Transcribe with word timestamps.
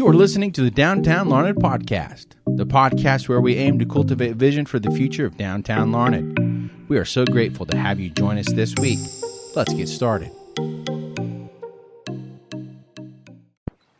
You 0.00 0.08
are 0.08 0.14
listening 0.14 0.50
to 0.52 0.62
the 0.62 0.70
Downtown 0.70 1.28
Larned 1.28 1.58
podcast, 1.58 2.28
the 2.46 2.64
podcast 2.64 3.28
where 3.28 3.42
we 3.42 3.56
aim 3.56 3.78
to 3.80 3.84
cultivate 3.84 4.34
vision 4.34 4.64
for 4.64 4.78
the 4.78 4.90
future 4.92 5.26
of 5.26 5.36
downtown 5.36 5.92
Larned. 5.92 6.70
We 6.88 6.96
are 6.96 7.04
so 7.04 7.26
grateful 7.26 7.66
to 7.66 7.76
have 7.76 8.00
you 8.00 8.08
join 8.08 8.38
us 8.38 8.50
this 8.50 8.74
week. 8.76 8.98
Let's 9.54 9.74
get 9.74 9.90
started. 9.90 10.30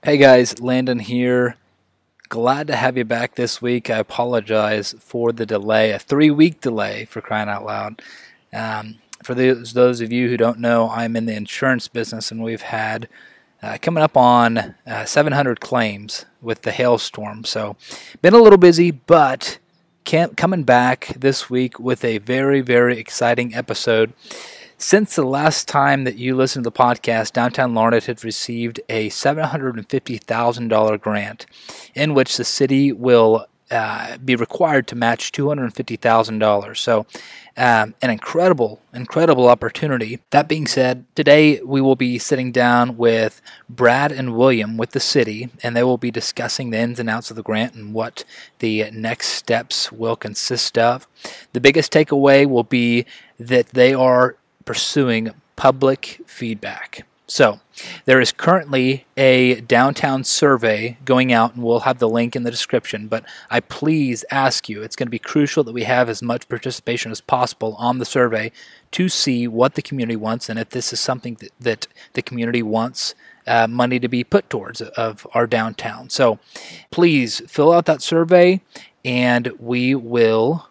Hey 0.02 0.16
guys, 0.16 0.59
Landon 0.59 1.00
here. 1.00 1.59
Glad 2.30 2.69
to 2.69 2.77
have 2.77 2.96
you 2.96 3.05
back 3.05 3.34
this 3.34 3.60
week. 3.60 3.91
I 3.91 3.98
apologize 3.98 4.95
for 5.01 5.32
the 5.32 5.45
delay, 5.45 5.91
a 5.91 5.98
three 5.98 6.30
week 6.30 6.62
delay 6.62 7.05
for 7.05 7.20
crying 7.20 7.51
out 7.51 7.66
loud. 7.66 8.01
Um, 8.55 9.01
for 9.23 9.34
those, 9.34 9.74
those 9.74 10.01
of 10.01 10.10
you 10.10 10.30
who 10.30 10.38
don't 10.38 10.60
know, 10.60 10.88
I'm 10.88 11.14
in 11.14 11.27
the 11.27 11.37
insurance 11.37 11.88
business 11.88 12.30
and 12.30 12.42
we've 12.42 12.62
had 12.62 13.06
uh, 13.62 13.78
coming 13.80 14.02
up 14.02 14.16
on 14.16 14.74
uh, 14.87 15.05
700 15.05 15.60
claims 15.60 16.24
with 16.41 16.62
the 16.62 16.73
hailstorm. 16.73 17.45
So, 17.45 17.77
been 18.23 18.34
a 18.34 18.38
little 18.38 18.59
busy, 18.59 18.91
but 18.91 19.59
coming 20.05 20.64
back 20.64 21.09
this 21.16 21.48
week 21.48 21.78
with 21.78 22.05
a 22.05 22.19
very, 22.19 22.60
very 22.60 22.98
exciting 22.98 23.55
episode. 23.55 24.12
Since 24.77 25.14
the 25.14 25.24
last 25.24 25.69
time 25.69 26.05
that 26.05 26.16
you 26.16 26.34
listened 26.34 26.64
to 26.64 26.70
the 26.70 26.77
podcast, 26.77 27.33
Downtown 27.33 27.74
Larned 27.74 28.05
had 28.05 28.24
received 28.24 28.80
a 28.88 29.10
$750,000 29.10 31.00
grant 31.00 31.47
in 31.95 32.14
which 32.14 32.38
the 32.38 32.45
city 32.45 32.91
will 32.91 33.47
uh, 33.70 34.19
be 34.19 34.37
required 34.37 34.87
to 34.88 34.97
match 34.97 35.33
$250,000. 35.33 36.77
So, 36.77 37.06
um, 37.56 37.95
an 38.01 38.11
incredible, 38.11 38.80
incredible 38.92 39.48
opportunity. 39.48 40.20
That 40.30 40.48
being 40.48 40.66
said, 40.66 41.05
today 41.15 41.61
we 41.62 41.80
will 41.80 41.97
be 41.97 42.19
sitting 42.19 42.52
down 42.52 42.97
with 42.97 43.42
Brad 43.69 44.12
and 44.12 44.37
William 44.37 44.77
with 44.77 44.91
the 44.91 45.01
city, 45.01 45.50
and 45.62 45.77
they 45.77 45.83
will 45.83 45.98
be 45.98 46.11
discussing 46.11 46.70
the 46.70 46.78
ins 46.78 46.98
and 46.98 47.11
outs 47.11 47.31
of 47.31 47.36
the 47.36 47.42
grant 47.42 47.75
and 47.75 47.92
what 47.92 48.25
the 48.61 48.91
next 48.91 49.28
steps 49.28 49.92
will 49.92 50.16
consist 50.16 50.78
of. 50.78 51.06
The 51.53 51.61
biggest 51.61 51.92
takeaway 51.92 52.48
will 52.48 52.64
be 52.64 53.05
that 53.39 53.69
they 53.69 53.92
are 53.92 54.37
pursuing 54.64 55.31
public 55.56 56.20
feedback. 56.27 57.06
So, 57.31 57.61
there 58.06 58.20
is 58.20 58.33
currently 58.33 59.06
a 59.17 59.61
downtown 59.61 60.25
survey 60.25 60.98
going 61.05 61.33
out, 61.33 61.55
and 61.55 61.62
we'll 61.62 61.81
have 61.81 62.00
the 62.00 62.09
link 62.09 62.34
in 62.34 62.42
the 62.42 62.50
description. 62.50 63.06
But 63.06 63.25
I 63.48 63.61
please 63.61 64.25
ask 64.33 64.69
you, 64.69 64.83
it's 64.83 64.97
going 64.97 65.06
to 65.06 65.11
be 65.11 65.20
crucial 65.20 65.62
that 65.62 65.72
we 65.72 65.84
have 65.84 66.09
as 66.09 66.22
much 66.22 66.48
participation 66.48 67.12
as 67.12 67.20
possible 67.20 67.77
on 67.78 67.98
the 67.98 68.05
survey 68.05 68.50
to 68.91 69.09
see 69.09 69.47
what 69.47 69.77
the 69.77 69.83
community 69.83 70.17
wants 70.17 70.48
and 70.48 70.59
if 70.59 70.70
this 70.70 70.92
is 70.92 70.98
something 70.98 71.37
that, 71.37 71.53
that 71.61 71.87
the 72.14 72.22
community 72.22 72.64
wants 72.64 73.14
uh, 73.47 73.69
money 73.69 74.00
to 74.00 74.09
be 74.09 74.25
put 74.25 74.50
towards 74.50 74.81
of 74.81 75.25
our 75.33 75.47
downtown. 75.47 76.11
So 76.11 76.41
please 76.91 77.42
fill 77.47 77.72
out 77.72 77.87
that 77.87 78.03
survey, 78.03 78.61
and 79.05 79.53
we 79.61 79.94
will 79.94 80.67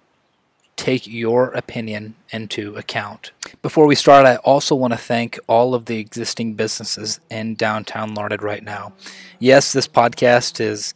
take 0.80 1.06
your 1.06 1.50
opinion 1.50 2.16
into 2.32 2.74
account. 2.78 3.32
Before 3.62 3.86
we 3.86 3.96
start, 3.96 4.26
I 4.26 4.38
also 4.38 4.74
want 4.76 4.94
to 4.94 4.98
thank 4.98 5.38
all 5.46 5.76
of 5.76 5.86
the 5.86 5.98
existing 5.98 6.54
businesses 6.54 7.20
in 7.30 7.56
downtown 7.56 8.16
Larned 8.16 8.42
right 8.42 8.64
now. 8.64 8.94
Yes, 9.40 9.74
this 9.74 9.90
podcast 9.90 10.62
is 10.62 10.94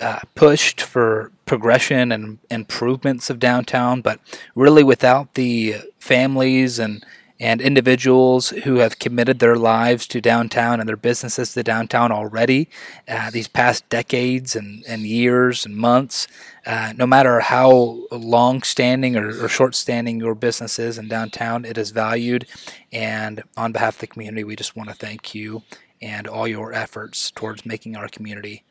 uh, 0.00 0.20
pushed 0.36 0.80
for 0.80 1.32
progression 1.46 2.12
and 2.12 2.38
improvements 2.48 3.28
of 3.28 3.40
downtown, 3.40 4.02
but 4.02 4.20
really 4.54 4.84
without 4.84 5.34
the 5.34 5.76
families 5.98 6.78
and 6.78 7.04
and 7.40 7.60
individuals 7.60 8.50
who 8.50 8.76
have 8.76 8.98
committed 8.98 9.40
their 9.40 9.56
lives 9.56 10.06
to 10.06 10.20
downtown 10.20 10.78
and 10.78 10.88
their 10.88 10.96
businesses 10.96 11.52
to 11.52 11.62
downtown 11.62 12.12
already 12.12 12.68
uh, 13.08 13.30
these 13.30 13.48
past 13.48 13.88
decades 13.88 14.54
and, 14.54 14.84
and 14.86 15.02
years 15.02 15.66
and 15.66 15.76
months. 15.76 16.28
Uh, 16.64 16.92
no 16.96 17.06
matter 17.06 17.40
how 17.40 18.06
long 18.12 18.62
standing 18.62 19.16
or, 19.16 19.44
or 19.44 19.48
short 19.48 19.74
standing 19.74 20.20
your 20.20 20.34
business 20.34 20.78
is 20.78 20.96
in 20.96 21.08
downtown, 21.08 21.64
it 21.64 21.76
is 21.76 21.90
valued. 21.90 22.46
And 22.92 23.42
on 23.56 23.72
behalf 23.72 23.96
of 23.96 24.00
the 24.00 24.06
community, 24.06 24.44
we 24.44 24.54
just 24.54 24.76
want 24.76 24.88
to 24.90 24.94
thank 24.94 25.34
you 25.34 25.62
and 26.00 26.28
all 26.28 26.46
your 26.46 26.72
efforts 26.72 27.30
towards 27.32 27.66
making 27.66 27.96
our 27.96 28.08
community 28.08 28.62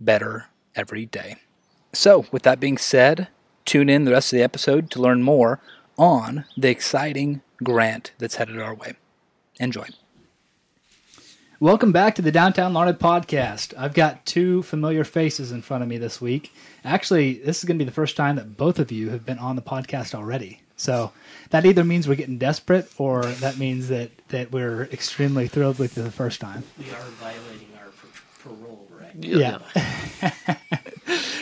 better 0.00 0.46
every 0.76 1.06
day. 1.06 1.36
So, 1.92 2.26
with 2.30 2.42
that 2.42 2.60
being 2.60 2.78
said, 2.78 3.28
tune 3.64 3.88
in 3.88 4.04
the 4.04 4.12
rest 4.12 4.32
of 4.32 4.36
the 4.36 4.42
episode 4.42 4.90
to 4.90 5.00
learn 5.00 5.22
more 5.22 5.60
on 5.96 6.44
the 6.56 6.68
exciting 6.68 7.42
grant 7.62 8.12
that's 8.18 8.36
headed 8.36 8.60
our 8.60 8.74
way. 8.74 8.94
Enjoy. 9.58 9.86
Welcome 11.60 11.90
back 11.90 12.14
to 12.14 12.22
the 12.22 12.30
Downtown 12.30 12.72
Larned 12.72 13.00
podcast. 13.00 13.74
I've 13.76 13.94
got 13.94 14.24
two 14.24 14.62
familiar 14.62 15.02
faces 15.02 15.50
in 15.50 15.60
front 15.62 15.82
of 15.82 15.88
me 15.88 15.98
this 15.98 16.20
week. 16.20 16.54
Actually, 16.84 17.34
this 17.34 17.58
is 17.58 17.64
going 17.64 17.76
to 17.76 17.84
be 17.84 17.88
the 17.88 17.94
first 17.94 18.16
time 18.16 18.36
that 18.36 18.56
both 18.56 18.78
of 18.78 18.92
you 18.92 19.10
have 19.10 19.26
been 19.26 19.40
on 19.40 19.56
the 19.56 19.62
podcast 19.62 20.14
already. 20.14 20.62
So 20.76 21.10
that 21.50 21.66
either 21.66 21.82
means 21.82 22.06
we're 22.06 22.14
getting 22.14 22.38
desperate 22.38 22.88
or 22.96 23.24
that 23.24 23.58
means 23.58 23.88
that, 23.88 24.12
that 24.28 24.52
we're 24.52 24.84
extremely 24.84 25.48
thrilled 25.48 25.80
with 25.80 25.96
you 25.96 26.04
the 26.04 26.12
first 26.12 26.40
time. 26.40 26.62
We 26.78 26.90
are 26.90 27.02
violating 27.20 27.70
our 27.80 27.90
parole, 28.44 28.86
right? 28.92 29.10
Yeah. 29.16 29.58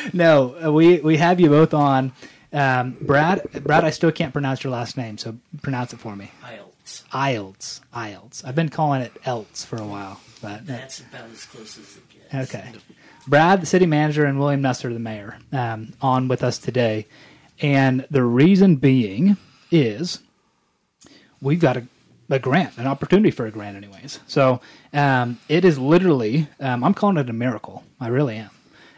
no, 0.15 0.57
uh, 0.65 0.73
we, 0.73 1.01
we 1.01 1.19
have 1.19 1.41
you 1.41 1.51
both 1.51 1.75
on 1.75 2.13
um, 2.53 2.97
Brad, 3.01 3.43
Brad, 3.65 3.85
I 3.85 3.91
still 3.91 4.13
can't 4.13 4.33
pronounce 4.33 4.65
your 4.65 4.73
last 4.73 4.97
name, 4.97 5.19
so 5.19 5.37
pronounce 5.63 5.93
it 5.93 5.99
for 5.99 6.17
me. 6.17 6.31
Ilds. 6.43 7.03
Ilds. 7.11 7.81
Ilds. 7.95 8.45
I've 8.45 8.55
been 8.55 8.69
calling 8.69 9.03
it 9.03 9.13
Elts 9.25 9.65
for 9.65 9.77
a 9.77 9.87
while, 9.87 10.21
but 10.41 10.67
that's 10.67 11.01
about 11.01 11.31
as 11.31 11.45
close 11.45 11.79
as 11.79 11.97
it 11.97 12.31
gets. 12.31 12.55
Okay. 12.55 12.73
Brad, 13.27 13.61
the 13.61 13.67
city 13.67 13.87
manager, 13.87 14.25
and 14.25 14.39
William 14.39 14.63
Nusser, 14.63 14.93
the 14.93 15.01
mayor, 15.01 15.39
um, 15.53 15.95
on 16.01 16.29
with 16.29 16.45
us 16.45 16.59
today, 16.59 17.07
and 17.61 18.07
the 18.11 18.23
reason 18.23 18.77
being 18.77 19.37
is 19.71 20.21
we've 21.41 21.59
got 21.59 21.77
a, 21.77 21.87
a 22.31 22.39
grant, 22.39 22.79
an 22.79 22.87
opportunity 22.87 23.31
for 23.31 23.47
a 23.47 23.51
grant, 23.51 23.77
anyways. 23.77 24.21
So 24.29 24.61
um, 24.93 25.41
it 25.49 25.65
is 25.65 25.79
literally, 25.79 26.49
um, 26.61 26.85
I'm 26.85 26.95
calling 26.95 27.17
it 27.17 27.29
a 27.29 27.33
miracle. 27.33 27.83
I 28.01 28.09
really 28.09 28.37
am, 28.37 28.51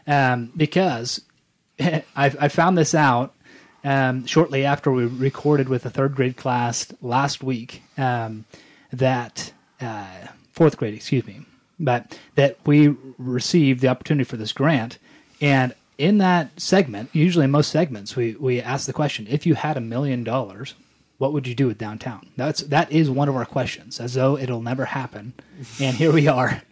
um, 0.06 0.52
because 0.56 1.22
I, 1.80 2.02
I 2.16 2.48
found 2.48 2.76
this 2.76 2.94
out 2.94 3.34
um, 3.84 4.26
shortly 4.26 4.64
after 4.64 4.90
we 4.90 5.06
recorded 5.06 5.68
with 5.68 5.82
the 5.82 5.90
third 5.90 6.14
grade 6.14 6.36
class 6.36 6.92
last 7.00 7.42
week 7.42 7.82
um, 7.96 8.44
that 8.92 9.52
uh, 9.80 10.28
fourth 10.52 10.76
grade, 10.76 10.94
excuse 10.94 11.26
me, 11.26 11.42
but 11.78 12.18
that 12.34 12.58
we 12.66 12.94
received 13.18 13.80
the 13.80 13.88
opportunity 13.88 14.24
for 14.24 14.36
this 14.36 14.52
grant, 14.52 14.98
and 15.40 15.74
in 15.96 16.18
that 16.18 16.60
segment, 16.60 17.10
usually 17.12 17.44
in 17.44 17.50
most 17.50 17.70
segments, 17.70 18.16
we 18.16 18.34
we 18.34 18.60
ask 18.60 18.86
the 18.86 18.92
question: 18.92 19.26
if 19.28 19.46
you 19.46 19.54
had 19.54 19.76
a 19.76 19.80
million 19.80 20.24
dollars, 20.24 20.74
what 21.18 21.32
would 21.32 21.46
you 21.46 21.54
do 21.54 21.66
with 21.66 21.78
downtown? 21.78 22.28
That's 22.36 22.62
that 22.62 22.90
is 22.90 23.10
one 23.10 23.28
of 23.28 23.36
our 23.36 23.44
questions, 23.44 24.00
as 24.00 24.14
though 24.14 24.38
it'll 24.38 24.62
never 24.62 24.86
happen, 24.86 25.34
and 25.80 25.96
here 25.96 26.12
we 26.12 26.28
are, 26.28 26.62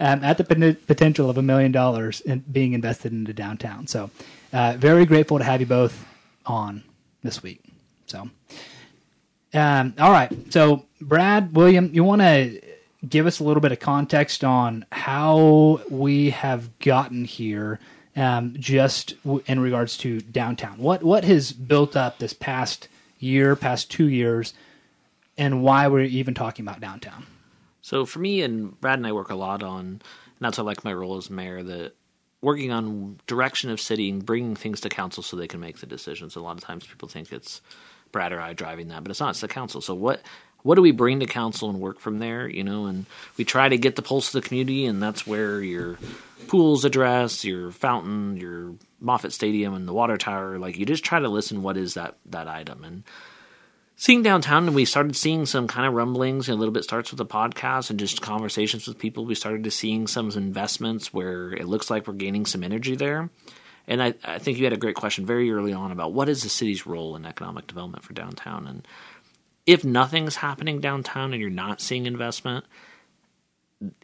um, 0.00 0.24
at 0.24 0.38
the 0.38 0.76
potential 0.86 1.28
of 1.28 1.38
a 1.38 1.42
million 1.42 1.72
dollars 1.72 2.22
being 2.50 2.72
invested 2.72 3.12
into 3.12 3.32
downtown. 3.32 3.86
So, 3.86 4.10
uh, 4.52 4.76
very 4.78 5.04
grateful 5.04 5.38
to 5.38 5.44
have 5.44 5.60
you 5.60 5.66
both 5.66 6.04
on 6.48 6.84
this 7.22 7.42
week. 7.42 7.60
So, 8.06 8.28
um, 9.54 9.94
all 9.98 10.10
right. 10.10 10.32
So, 10.52 10.84
Brad, 11.00 11.54
William, 11.54 11.90
you 11.92 12.04
want 12.04 12.22
to 12.22 12.60
give 13.08 13.26
us 13.26 13.40
a 13.40 13.44
little 13.44 13.60
bit 13.60 13.72
of 13.72 13.80
context 13.80 14.44
on 14.44 14.84
how 14.90 15.80
we 15.90 16.30
have 16.30 16.76
gotten 16.78 17.24
here, 17.24 17.78
um, 18.16 18.54
just 18.58 19.22
w- 19.22 19.42
in 19.46 19.60
regards 19.60 19.96
to 19.98 20.20
downtown. 20.20 20.78
What 20.78 21.02
what 21.02 21.24
has 21.24 21.52
built 21.52 21.96
up 21.96 22.18
this 22.18 22.32
past 22.32 22.88
year, 23.18 23.54
past 23.56 23.90
two 23.90 24.08
years, 24.08 24.54
and 25.36 25.62
why 25.62 25.86
we're 25.88 26.00
even 26.02 26.34
talking 26.34 26.64
about 26.64 26.80
downtown? 26.80 27.26
So, 27.82 28.04
for 28.04 28.18
me 28.18 28.42
and 28.42 28.78
Brad 28.80 28.98
and 28.98 29.06
I 29.06 29.12
work 29.12 29.30
a 29.30 29.34
lot 29.34 29.62
on, 29.62 29.80
and 29.80 30.02
that's 30.40 30.58
I 30.58 30.62
like 30.62 30.84
my 30.84 30.92
role 30.92 31.16
as 31.16 31.30
mayor. 31.30 31.62
That 31.62 31.94
working 32.40 32.70
on 32.70 33.18
direction 33.26 33.70
of 33.70 33.80
city 33.80 34.10
and 34.10 34.24
bringing 34.24 34.54
things 34.54 34.80
to 34.80 34.88
council 34.88 35.22
so 35.22 35.36
they 35.36 35.48
can 35.48 35.60
make 35.60 35.78
the 35.78 35.86
decisions. 35.86 36.36
A 36.36 36.40
lot 36.40 36.56
of 36.56 36.62
times 36.62 36.86
people 36.86 37.08
think 37.08 37.32
it's 37.32 37.60
Brad 38.12 38.32
or 38.32 38.40
I 38.40 38.52
driving 38.52 38.88
that, 38.88 39.02
but 39.02 39.10
it's 39.10 39.20
not. 39.20 39.30
It's 39.30 39.40
the 39.40 39.48
council. 39.48 39.80
So 39.80 39.94
what 39.94 40.22
what 40.62 40.74
do 40.74 40.82
we 40.82 40.90
bring 40.90 41.20
to 41.20 41.26
council 41.26 41.70
and 41.70 41.80
work 41.80 42.00
from 42.00 42.18
there? 42.18 42.48
You 42.48 42.64
know, 42.64 42.86
and 42.86 43.06
we 43.36 43.44
try 43.44 43.68
to 43.68 43.78
get 43.78 43.96
the 43.96 44.02
pulse 44.02 44.34
of 44.34 44.42
the 44.42 44.48
community, 44.48 44.86
and 44.86 45.02
that's 45.02 45.26
where 45.26 45.62
your 45.62 45.98
pools 46.48 46.84
address, 46.84 47.44
your 47.44 47.70
fountain, 47.70 48.36
your 48.36 48.74
Moffett 49.02 49.32
Stadium, 49.32 49.74
and 49.74 49.86
the 49.86 49.92
water 49.92 50.16
tower. 50.16 50.58
Like 50.58 50.76
you 50.76 50.86
just 50.86 51.04
try 51.04 51.20
to 51.20 51.28
listen. 51.28 51.62
What 51.62 51.76
is 51.76 51.94
that 51.94 52.16
that 52.26 52.48
item 52.48 52.84
and 52.84 53.02
seeing 53.98 54.22
downtown 54.22 54.66
and 54.66 54.76
we 54.76 54.84
started 54.84 55.16
seeing 55.16 55.44
some 55.44 55.66
kind 55.66 55.86
of 55.86 55.92
rumblings 55.92 56.48
and 56.48 56.56
a 56.56 56.58
little 56.58 56.72
bit 56.72 56.84
starts 56.84 57.10
with 57.10 57.18
the 57.18 57.26
podcast 57.26 57.90
and 57.90 57.98
just 57.98 58.22
conversations 58.22 58.86
with 58.86 58.96
people 58.96 59.26
we 59.26 59.34
started 59.34 59.64
to 59.64 59.70
seeing 59.70 60.06
some 60.06 60.30
investments 60.30 61.12
where 61.12 61.52
it 61.52 61.66
looks 61.66 61.90
like 61.90 62.06
we're 62.06 62.14
gaining 62.14 62.46
some 62.46 62.64
energy 62.64 62.96
there 62.96 63.28
and 63.86 64.02
I, 64.02 64.14
I 64.24 64.38
think 64.38 64.58
you 64.58 64.64
had 64.64 64.72
a 64.72 64.78
great 64.78 64.96
question 64.96 65.26
very 65.26 65.50
early 65.50 65.72
on 65.72 65.90
about 65.90 66.12
what 66.12 66.28
is 66.28 66.42
the 66.42 66.48
city's 66.48 66.86
role 66.86 67.16
in 67.16 67.26
economic 67.26 67.66
development 67.66 68.04
for 68.04 68.14
downtown 68.14 68.66
and 68.66 68.88
if 69.66 69.84
nothing's 69.84 70.36
happening 70.36 70.80
downtown 70.80 71.32
and 71.32 71.40
you're 71.40 71.50
not 71.50 71.82
seeing 71.82 72.06
investment 72.06 72.64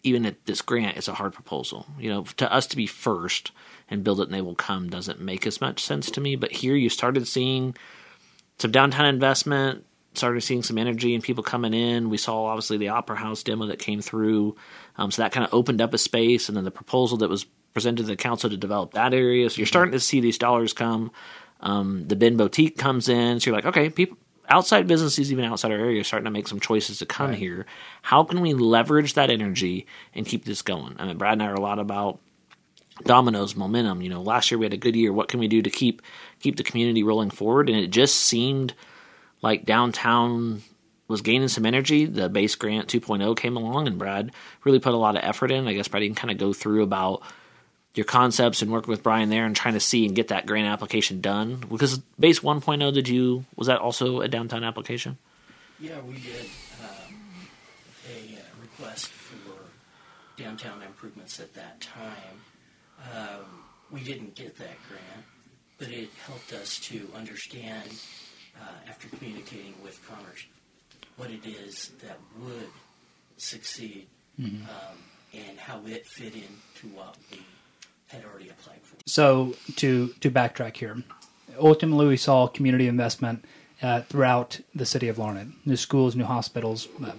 even 0.05 0.25
at 0.25 0.46
this 0.46 0.62
grant, 0.62 0.96
it's 0.96 1.08
a 1.08 1.14
hard 1.14 1.32
proposal. 1.32 1.87
You 1.99 2.08
know, 2.08 2.23
to 2.37 2.52
us 2.52 2.67
to 2.69 2.76
be 2.76 2.87
first 2.87 3.50
and 3.91 4.05
build 4.05 4.20
it 4.20 4.25
and 4.25 4.35
they 4.35 4.41
will 4.41 4.55
come 4.55 4.88
doesn't 4.88 5.20
make 5.20 5.49
as 5.49 5.61
much 5.61 5.82
sense 5.82 6.12
to 6.12 6.20
me. 6.20 6.37
But 6.37 6.52
here 6.52 6.76
you 6.76 6.88
started 6.88 7.26
seeing 7.26 7.75
some 8.59 8.71
downtown 8.71 9.06
investment, 9.06 9.85
started 10.15 10.41
seeing 10.43 10.62
some 10.62 10.79
energy 10.79 11.15
and 11.15 11.23
people 11.23 11.43
coming 11.43 11.75
in. 11.75 12.09
We 12.09 12.19
saw 12.19 12.45
obviously 12.45 12.79
the 12.79 12.89
Opera 12.89 13.17
House 13.17 13.43
demo 13.43 13.67
that 13.67 13.79
came 13.79 14.01
through. 14.01 14.56
Um, 14.97 15.11
so 15.11 15.23
that 15.23 15.33
kind 15.33 15.45
of 15.45 15.53
opened 15.53 15.81
up 15.81 15.93
a 15.93 15.99
space. 15.99 16.49
And 16.49 16.56
then 16.56 16.65
the 16.65 16.71
proposal 16.71 17.19
that 17.19 17.29
was 17.29 17.45
presented 17.73 18.03
to 18.03 18.09
the 18.09 18.17
council 18.17 18.49
to 18.51 18.56
develop 18.56 18.93
that 18.93 19.12
area. 19.12 19.51
So 19.51 19.59
you're 19.59 19.67
starting 19.67 19.93
to 19.93 20.01
see 20.01 20.21
these 20.21 20.39
dollars 20.39 20.73
come. 20.73 21.11
Um, 21.61 22.06
the 22.06 22.17
Bin 22.17 22.37
Boutique 22.37 22.79
comes 22.79 23.09
in. 23.09 23.41
So 23.41 23.51
you're 23.51 23.56
like, 23.56 23.67
okay, 23.67 23.91
people, 23.91 24.17
outside 24.49 24.87
businesses, 24.87 25.33
even 25.33 25.45
outside 25.45 25.73
our 25.73 25.79
area, 25.79 26.01
are 26.01 26.05
starting 26.05 26.27
to 26.27 26.31
make 26.31 26.47
some 26.47 26.61
choices 26.61 26.99
to 26.99 27.06
come 27.06 27.31
right. 27.31 27.39
here. 27.39 27.67
How 28.03 28.23
can 28.23 28.41
we 28.41 28.55
leverage 28.55 29.15
that 29.15 29.31
energy 29.31 29.87
and 30.15 30.27
keep 30.27 30.45
this 30.45 30.62
going? 30.62 30.95
I 30.99 31.06
mean, 31.06 31.19
Brad 31.19 31.33
and 31.35 31.43
I 31.43 31.47
are 31.47 31.55
a 31.55 31.61
lot 31.61 31.79
about 31.79 32.21
dominoes 33.02 33.56
momentum. 33.56 34.02
You 34.02 34.11
know, 34.11 34.23
last 34.23 34.50
year 34.50 34.58
we 34.58 34.67
had 34.67 34.73
a 34.73 34.79
good 34.79 34.96
year. 34.96 35.12
What 35.12 35.29
can 35.29 35.41
we 35.41 35.49
do 35.49 35.62
to 35.62 35.70
keep 35.70 36.02
keep 36.41 36.56
the 36.56 36.62
community 36.62 37.02
rolling 37.02 37.31
forward? 37.31 37.69
And 37.69 37.79
it 37.79 37.88
just 37.88 38.17
seemed 38.17 38.75
like 39.43 39.64
downtown 39.64 40.62
was 41.08 41.20
gaining 41.20 41.49
some 41.49 41.67
energy. 41.67 42.06
The 42.06 42.29
base 42.29 42.55
grant 42.55 42.88
2.0 42.88 43.37
came 43.37 43.56
along, 43.56 43.87
and 43.87 43.99
Brad 43.99 44.32
really 44.64 44.79
put 44.79 44.94
a 44.94 44.99
lot 44.99 45.17
of 45.17 45.25
effort 45.25 45.50
in. 45.50 45.69
I 45.69 45.75
guess 45.75 45.88
Brad 45.88 46.02
can 46.02 46.14
kind 46.14 46.31
of 46.31 46.38
go 46.38 46.52
through 46.52 46.82
about 46.82 47.23
your 47.94 48.05
concepts 48.05 48.62
and 48.62 48.70
working 48.73 48.91
with 48.91 49.02
Brian 49.02 49.31
there 49.31 49.46
and 49.46 49.55
trying 49.55 49.75
to 49.75 49.81
see 49.81 50.05
and 50.05 50.17
get 50.17 50.29
that 50.29 50.46
grant 50.46 50.67
application 50.67 51.20
done? 51.20 51.64
Because 51.69 51.99
base 52.19 52.41
1.0, 52.41 52.93
did 52.93 53.08
you 53.08 53.44
was 53.56 53.69
that 53.69 53.79
also 53.79 54.20
a 54.20 54.29
downtown 54.29 54.64
application? 54.64 55.19
Yeah, 55.81 56.00
we 56.00 56.14
did 56.14 56.46
um, 56.82 57.14
a 58.08 58.61
request 58.61 59.08
for 59.08 59.52
downtown 60.37 60.82
improvements 60.82 61.38
at 61.41 61.55
that 61.55 61.81
time. 61.81 62.41
Um, 63.12 63.45
we 63.91 64.01
didn't 64.01 64.35
get 64.35 64.56
that 64.59 64.77
grant, 64.89 65.27
but 65.79 65.89
it 65.89 66.09
helped 66.27 66.53
us 66.53 66.79
to 66.81 67.09
understand 67.15 67.89
uh, 68.61 68.89
after 68.89 69.09
communicating 69.09 69.75
with 69.83 70.01
Commerce 70.09 70.47
what 71.17 71.31
it 71.31 71.47
is 71.47 71.93
that 72.03 72.19
would 72.41 72.69
succeed 73.37 74.06
mm-hmm. 74.41 74.62
um, 74.62 74.99
and 75.33 75.59
how 75.59 75.81
it 75.87 76.06
fit 76.06 76.35
into 76.35 76.95
what 76.95 77.17
we 77.31 77.41
had 78.09 78.25
already 78.25 78.49
applied 78.49 78.81
for. 78.83 78.97
So 79.06 79.55
to 79.77 80.09
to 80.21 80.31
backtrack 80.31 80.77
here, 80.77 81.03
ultimately 81.59 82.06
we 82.06 82.17
saw 82.17 82.47
community 82.47 82.89
investment 82.89 83.45
uh, 83.83 84.03
throughout 84.03 84.61
the 84.75 84.87
city 84.87 85.09
of 85.09 85.19
Larned, 85.19 85.55
new 85.65 85.77
schools, 85.77 86.17
new 86.17 86.25
hospitals, 86.25 86.89
uh, 87.05 87.12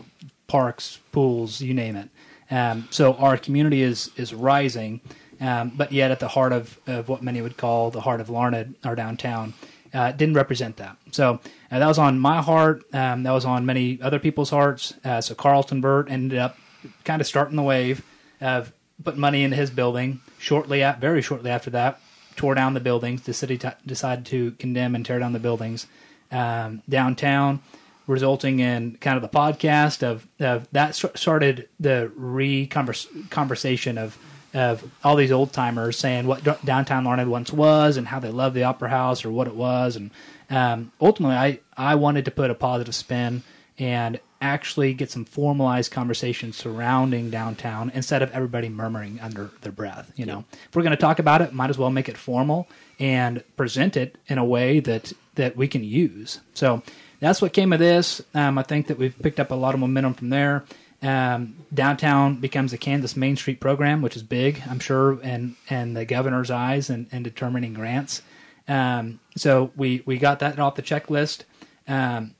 parks, 0.48 1.00
pools, 1.12 1.62
you 1.62 1.74
name 1.74 1.96
it. 1.96 2.10
Um, 2.52 2.88
so 2.92 3.14
our 3.16 3.38
community 3.38 3.82
is 3.82 4.12
is 4.18 4.34
rising, 4.34 5.02
um, 5.42 5.72
but 5.76 5.92
yet 5.92 6.12
at 6.12 6.20
the 6.20 6.28
heart 6.28 6.54
of, 6.54 6.80
of 6.88 7.10
what 7.10 7.22
many 7.22 7.42
would 7.42 7.58
call 7.58 7.92
the 7.92 8.02
heart 8.02 8.22
of 8.22 8.30
Larned, 8.30 8.76
our 8.84 8.96
downtown, 8.96 9.54
uh, 9.94 10.12
didn't 10.12 10.36
represent 10.36 10.78
that. 10.78 10.98
So 11.12 11.40
uh, 11.72 11.80
that 11.80 11.88
was 11.88 11.98
on 11.98 12.20
my 12.20 12.42
heart. 12.42 12.84
Um, 12.94 13.24
that 13.24 13.32
was 13.32 13.46
on 13.46 13.66
many 13.66 14.00
other 14.02 14.20
people's 14.20 14.50
hearts. 14.50 14.94
Uh, 15.04 15.22
so 15.22 15.36
Carlton 15.36 15.82
Burt 15.82 16.10
ended 16.10 16.38
up 16.38 16.58
kind 17.04 17.22
of 17.22 17.28
starting 17.28 17.56
the 17.56 17.64
wave 17.64 18.04
of 18.42 18.74
put 19.04 19.18
money 19.18 19.44
into 19.44 19.56
his 19.56 19.70
building. 19.70 20.22
Shortly, 20.38 20.84
at, 20.84 21.00
very 21.00 21.22
shortly 21.22 21.50
after 21.50 21.70
that, 21.72 22.00
tore 22.36 22.56
down 22.56 22.74
the 22.74 22.80
buildings. 22.80 23.24
The 23.24 23.34
city 23.34 23.58
t- 23.58 23.70
decided 23.86 24.26
to 24.28 24.52
condemn 24.52 24.96
and 24.96 25.06
tear 25.06 25.20
down 25.20 25.34
the 25.34 25.40
buildings 25.40 25.88
um, 26.32 26.82
downtown, 26.90 27.62
resulting 28.08 28.60
in 28.60 28.98
kind 28.98 29.16
of 29.16 29.22
the 29.22 29.30
podcast 29.30 30.04
of, 30.04 30.28
of 30.40 30.68
that 30.72 30.96
started 30.96 31.70
the 31.80 32.12
re 32.16 32.68
conversation 32.68 33.98
of 33.98 34.18
of 34.56 34.90
all 35.04 35.16
these 35.16 35.32
old 35.32 35.54
timers 35.54 35.98
saying 35.98 36.26
what 36.26 36.66
downtown 36.66 37.04
Larned 37.04 37.30
once 37.30 37.52
was 37.52 37.98
and 37.98 38.08
how 38.08 38.20
they 38.20 38.30
loved 38.30 38.56
the 38.56 38.64
Opera 38.64 38.90
House 38.90 39.26
or 39.26 39.32
what 39.32 39.48
it 39.48 39.56
was, 39.56 39.96
and 39.96 40.10
um, 40.50 40.92
ultimately, 41.02 41.36
I 41.36 41.60
I 41.78 41.96
wanted 41.96 42.26
to 42.26 42.32
put 42.32 42.52
a 42.52 42.56
positive 42.56 42.96
spin 42.96 43.44
and 43.78 44.20
actually 44.42 44.94
get 44.94 45.10
some 45.10 45.26
formalized 45.26 45.92
conversation 45.92 46.54
surrounding 46.54 47.30
downtown 47.30 47.92
instead 47.94 48.22
of 48.22 48.32
everybody 48.32 48.70
murmuring 48.70 49.20
under 49.20 49.50
their 49.62 49.72
breath. 49.72 50.12
You 50.16 50.26
know, 50.26 50.46
yeah. 50.52 50.60
if 50.70 50.76
we're 50.76 50.84
going 50.84 50.92
to 50.92 50.98
talk 50.98 51.20
about 51.20 51.42
it, 51.42 51.54
might 51.54 51.70
as 51.70 51.78
well 51.78 51.90
make 51.90 52.08
it 52.08 52.18
formal 52.18 52.68
and 53.00 53.44
present 53.58 53.98
it 53.98 54.18
in 54.28 54.38
a 54.38 54.46
way 54.46 54.80
that 54.82 55.14
that 55.36 55.56
we 55.58 55.68
can 55.68 55.84
use. 55.84 56.40
So 56.54 56.82
that's 57.20 57.42
what 57.42 57.54
came 57.54 57.74
of 57.74 57.80
this. 57.80 58.22
Um, 58.34 58.58
I 58.58 58.64
think 58.64 58.88
that 58.88 58.98
we've 58.98 59.18
picked 59.18 59.40
up 59.40 59.52
a 59.52 59.56
lot 59.56 59.74
of 59.74 59.80
momentum 59.80 60.14
from 60.14 60.30
there. 60.30 60.64
Um, 61.02 61.56
downtown 61.74 62.40
becomes 62.40 62.74
a 62.74 62.78
Kansas 62.78 63.16
Main 63.16 63.36
Street 63.36 63.60
program, 63.60 64.02
which 64.02 64.16
is 64.16 64.24
big, 64.24 64.64
I'm 64.68 64.80
sure, 64.80 65.20
and 65.22 65.56
and 65.70 65.96
the 65.96 66.06
governor's 66.06 66.50
eyes 66.50 66.90
and, 66.90 67.08
in 67.12 67.24
determining 67.24 67.74
grants. 67.74 68.22
Um, 68.68 69.20
so 69.36 69.72
we 69.76 70.02
we 70.06 70.18
got 70.18 70.40
that 70.40 70.60
off 70.60 70.76
the 70.76 70.82
checklist. 70.82 71.44
Um, 71.88 72.34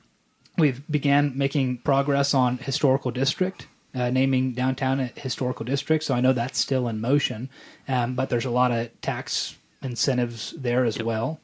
we've 0.58 0.82
began 0.90 1.36
making 1.36 1.78
progress 1.78 2.34
on 2.34 2.58
historical 2.58 3.10
district, 3.10 3.68
uh, 3.94 4.10
naming 4.10 4.52
downtown 4.52 5.00
a 5.00 5.06
historical 5.06 5.64
district. 5.64 6.04
So 6.04 6.14
I 6.14 6.20
know 6.20 6.32
that's 6.32 6.58
still 6.58 6.88
in 6.88 7.00
motion, 7.00 7.50
um, 7.86 8.14
but 8.14 8.30
there's 8.30 8.46
a 8.46 8.50
lot 8.50 8.72
of 8.72 9.00
tax 9.00 9.56
incentives 9.82 10.52
there 10.56 10.84
as 10.84 10.96
yep. 10.96 11.06
well. 11.06 11.40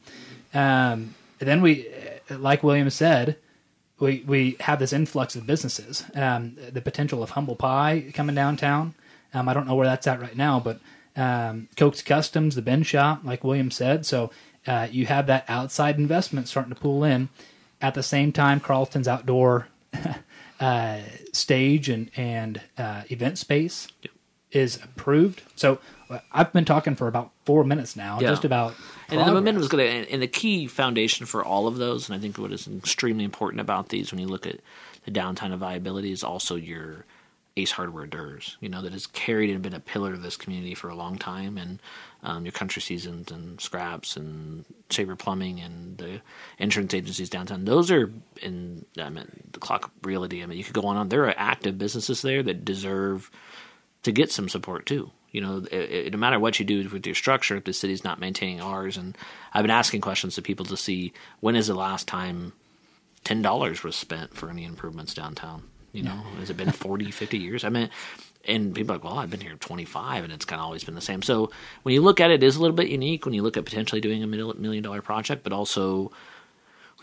Um, 0.53 1.15
then 1.39 1.61
we, 1.61 1.87
like 2.29 2.63
William 2.63 2.89
said, 2.89 3.37
we 4.03 4.23
we 4.27 4.57
have 4.59 4.79
this 4.79 4.93
influx 4.93 5.35
of 5.35 5.47
businesses. 5.47 6.03
Um, 6.13 6.57
the 6.71 6.81
potential 6.81 7.23
of 7.23 7.31
Humble 7.31 7.55
Pie 7.55 8.11
coming 8.13 8.35
downtown. 8.35 8.93
Um, 9.33 9.49
I 9.49 9.53
don't 9.53 9.65
know 9.65 9.75
where 9.75 9.87
that's 9.87 10.05
at 10.05 10.21
right 10.21 10.35
now, 10.35 10.59
but 10.59 10.79
um, 11.15 11.69
Coke's 11.75 12.01
Customs, 12.01 12.55
the 12.55 12.61
Ben 12.61 12.83
Shop, 12.83 13.21
like 13.23 13.43
William 13.43 13.71
said. 13.71 14.05
So 14.05 14.29
uh, 14.67 14.87
you 14.91 15.05
have 15.07 15.27
that 15.27 15.45
outside 15.47 15.97
investment 15.97 16.47
starting 16.47 16.73
to 16.73 16.79
pull 16.79 17.03
in. 17.03 17.29
At 17.81 17.95
the 17.95 18.03
same 18.03 18.31
time, 18.31 18.59
Carlton's 18.59 19.07
outdoor 19.07 19.67
uh, 20.59 20.99
stage 21.31 21.89
and 21.89 22.11
and 22.15 22.61
uh, 22.77 23.03
event 23.09 23.37
space 23.37 23.87
yep. 24.01 24.12
Is 24.53 24.77
approved. 24.77 25.41
So 25.55 25.79
uh, 26.09 26.19
I've 26.31 26.53
been 26.53 26.65
talking 26.65 26.95
for 26.95 27.07
about 27.07 27.31
four 27.45 27.63
minutes 27.63 27.95
now, 27.95 28.19
yeah. 28.19 28.29
just 28.29 28.45
about. 28.45 28.75
And 29.09 29.19
the 29.19 29.33
momentum 29.33 29.61
is 29.61 29.67
going 29.67 30.05
to, 30.05 30.11
and 30.11 30.21
the 30.21 30.27
key 30.27 30.67
foundation 30.67 31.25
for 31.25 31.43
all 31.43 31.67
of 31.67 31.77
those, 31.77 32.07
and 32.07 32.15
I 32.15 32.19
think 32.19 32.37
what 32.37 32.51
is 32.51 32.67
extremely 32.67 33.23
important 33.23 33.61
about 33.61 33.89
these 33.89 34.11
when 34.11 34.19
you 34.19 34.27
look 34.27 34.47
at 34.47 34.59
the 35.05 35.11
downtown 35.11 35.51
of 35.51 35.59
viability 35.59 36.11
is 36.11 36.23
also 36.23 36.55
your 36.55 37.05
Ace 37.55 37.71
Hardware 37.71 38.07
Durs, 38.07 38.55
you 38.61 38.69
know, 38.69 38.81
that 38.81 38.93
has 38.93 39.05
carried 39.05 39.51
and 39.51 39.61
been 39.61 39.75
a 39.75 39.79
pillar 39.79 40.13
of 40.13 40.23
this 40.23 40.35
community 40.35 40.73
for 40.73 40.89
a 40.89 40.95
long 40.95 41.17
time. 41.17 41.57
And 41.57 41.79
um, 42.23 42.45
your 42.45 42.51
country 42.51 42.81
seasons 42.81 43.31
and 43.31 43.61
scraps 43.61 44.17
and 44.17 44.65
Saber 44.89 45.15
Plumbing 45.15 45.59
and 45.59 45.97
the 45.97 46.21
insurance 46.57 46.95
agencies 46.95 47.29
downtown, 47.29 47.65
those 47.65 47.91
are 47.91 48.11
in, 48.41 48.85
I 48.97 49.09
mean, 49.09 49.27
the 49.51 49.59
clock 49.59 49.91
realty. 50.01 50.41
I 50.41 50.47
mean, 50.47 50.57
you 50.57 50.63
could 50.63 50.73
go 50.73 50.87
on 50.87 50.97
on. 50.97 51.09
There 51.09 51.25
are 51.25 51.35
active 51.37 51.77
businesses 51.77 52.23
there 52.23 52.41
that 52.41 52.65
deserve 52.65 53.29
to 54.03 54.11
get 54.11 54.31
some 54.31 54.49
support 54.49 54.85
too. 54.85 55.11
You 55.31 55.41
know, 55.41 55.65
it, 55.71 55.73
it, 55.73 56.13
no 56.13 56.19
matter 56.19 56.39
what 56.39 56.59
you 56.59 56.65
do 56.65 56.87
with 56.89 57.05
your 57.07 57.15
structure, 57.15 57.55
if 57.55 57.63
the 57.63 57.73
city's 57.73 58.03
not 58.03 58.19
maintaining 58.19 58.61
ours, 58.61 58.97
and 58.97 59.17
I've 59.53 59.63
been 59.63 59.71
asking 59.71 60.01
questions 60.01 60.35
to 60.35 60.43
people 60.43 60.65
to 60.67 60.77
see 60.77 61.11
when 61.39 61.55
is 61.55 61.67
the 61.67 61.73
last 61.73 62.07
time 62.07 62.53
ten 63.23 63.41
dollars 63.41 63.83
was 63.83 63.95
spent 63.95 64.35
for 64.35 64.49
any 64.49 64.63
improvements 64.63 65.13
downtown 65.13 65.63
you 65.93 66.01
know, 66.01 66.23
has 66.39 66.49
it 66.49 66.57
been 66.57 66.71
40, 66.71 67.11
50 67.11 67.37
years? 67.37 67.63
I 67.63 67.69
mean, 67.69 67.89
and 68.45 68.73
people 68.73 68.93
are 68.93 68.97
like, 68.97 69.03
well, 69.05 69.19
I've 69.19 69.29
been 69.29 69.39
here 69.39 69.55
25 69.55 70.23
and 70.23 70.33
it's 70.33 70.43
kind 70.43 70.59
of 70.59 70.65
always 70.65 70.83
been 70.83 70.95
the 70.95 71.01
same. 71.01 71.21
So 71.21 71.51
when 71.83 71.93
you 71.93 72.01
look 72.01 72.19
at 72.19 72.31
it, 72.31 72.43
it 72.43 72.45
is 72.45 72.55
a 72.55 72.61
little 72.61 72.75
bit 72.75 72.89
unique 72.89 73.25
when 73.25 73.35
you 73.35 73.43
look 73.43 73.57
at 73.57 73.63
potentially 73.63 74.01
doing 74.01 74.23
a 74.23 74.27
million 74.27 74.83
dollar 74.83 75.03
project, 75.03 75.43
but 75.43 75.53
also 75.53 76.11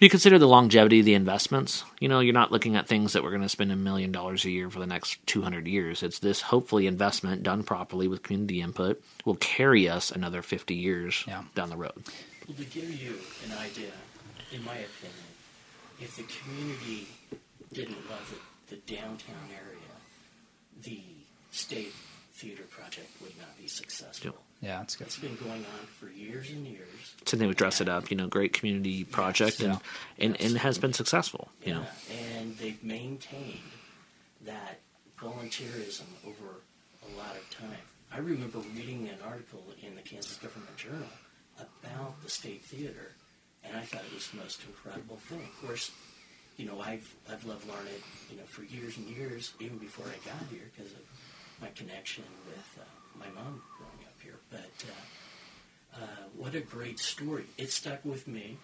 when 0.01 0.07
you 0.07 0.11
consider 0.11 0.39
the 0.39 0.49
longevity 0.49 1.01
of 1.01 1.05
the 1.05 1.13
investments, 1.13 1.85
you 1.99 2.09
know, 2.09 2.21
you're 2.21 2.33
not 2.33 2.51
looking 2.51 2.75
at 2.75 2.89
things 2.89 3.13
that 3.13 3.23
we're 3.23 3.29
going 3.29 3.43
to 3.43 3.51
spend 3.51 3.71
a 3.71 3.77
million 3.77 4.11
dollars 4.11 4.47
a 4.47 4.51
year 4.51 4.71
for 4.71 4.79
the 4.79 4.87
next 4.87 5.19
200 5.27 5.67
years. 5.69 6.03
It's 6.03 6.21
this 6.21 6.41
hopefully 6.41 6.87
investment 6.87 7.43
done 7.43 7.63
properly 7.63 8.09
with 8.09 8.23
community 8.23 8.63
input 8.63 9.03
will 9.27 9.35
carry 9.35 9.91
us 9.91 10.11
another 10.11 10.41
50 10.41 10.75
years 10.75 11.23
yeah. 11.29 11.43
down 11.55 11.69
the 11.69 11.77
road. 11.77 12.03
Well, 12.49 12.57
to 12.57 12.65
give 12.65 12.91
you 12.99 13.19
an 13.45 13.53
idea, 13.59 13.91
in 14.53 14.65
my 14.65 14.73
opinion, 14.73 15.29
if 16.01 16.17
the 16.17 16.23
community 16.23 17.07
didn't 17.75 18.09
love 18.09 18.33
it 18.33 18.41
the 18.71 18.95
downtown 18.95 19.51
area, 19.53 19.81
the 20.83 21.03
state 21.51 21.93
theater 22.33 22.63
project 22.71 23.11
would 23.21 23.37
not 23.37 23.59
be 23.59 23.67
successful. 23.67 24.31
Yep. 24.31 24.41
Yeah, 24.61 24.83
it's 24.83 24.95
good. 24.97 25.07
It's 25.07 25.19
been 25.19 25.37
going 25.37 25.65
on 25.65 25.87
for 25.99 26.11
years 26.11 26.51
and 26.51 26.67
years. 26.67 27.15
So 27.25 27.37
they 27.37 27.47
would 27.47 27.57
dress 27.57 27.81
it 27.81 27.89
up, 27.89 28.11
you 28.11 28.17
know, 28.17 28.27
great 28.27 28.53
community 28.53 29.05
project, 29.05 29.61
yes. 29.61 29.61
and, 29.61 29.73
yeah. 29.73 30.25
and 30.25 30.37
yes. 30.39 30.51
and 30.51 30.59
has 30.59 30.79
been 30.79 30.93
successful, 30.93 31.49
you 31.65 31.73
yeah. 31.73 31.79
know. 31.79 31.87
And 32.37 32.59
they've 32.59 32.83
maintained 32.85 33.61
that 34.45 34.81
volunteerism 35.19 36.05
over 36.27 36.61
a 37.07 37.17
lot 37.17 37.37
of 37.37 37.51
time. 37.51 37.85
I 38.13 38.19
remember 38.19 38.59
reading 38.75 39.09
an 39.09 39.19
article 39.25 39.63
in 39.87 39.95
the 39.95 40.03
Kansas 40.03 40.37
Government 40.37 40.77
Journal 40.77 41.09
about 41.59 42.23
the 42.23 42.29
State 42.29 42.65
Theater, 42.65 43.13
and 43.65 43.77
I 43.77 43.83
thought 43.83 44.03
it 44.05 44.15
was 44.15 44.29
the 44.29 44.39
most 44.39 44.63
incredible 44.67 45.17
thing. 45.29 45.41
Of 45.41 45.67
course, 45.67 45.91
you 46.57 46.67
know, 46.67 46.81
I've 46.81 47.15
I've 47.31 47.45
loved 47.47 47.67
Larned, 47.69 47.89
you 48.31 48.37
know, 48.37 48.45
for 48.45 48.65
years 48.65 48.97
and 48.99 49.09
years, 49.09 49.55
even 49.61 49.79
before 49.79 50.07
I 50.07 50.29
got 50.29 50.49
here, 50.51 50.71
because 50.77 50.93
of 50.93 51.01
my 51.63 51.69
connection 51.69 52.25
with 52.47 52.79
uh, 52.79 52.85
my 53.19 53.27
mom 53.35 53.63
growing 53.77 53.93
up 53.93 54.00
here. 54.23 54.39
But 54.51 54.85
uh, 54.85 56.03
uh, 56.03 56.25
what 56.37 56.55
a 56.55 56.61
great 56.61 56.99
story! 56.99 57.45
It 57.59 57.73
stuck 57.73 58.05
with 58.05 58.27
me, 58.29 58.57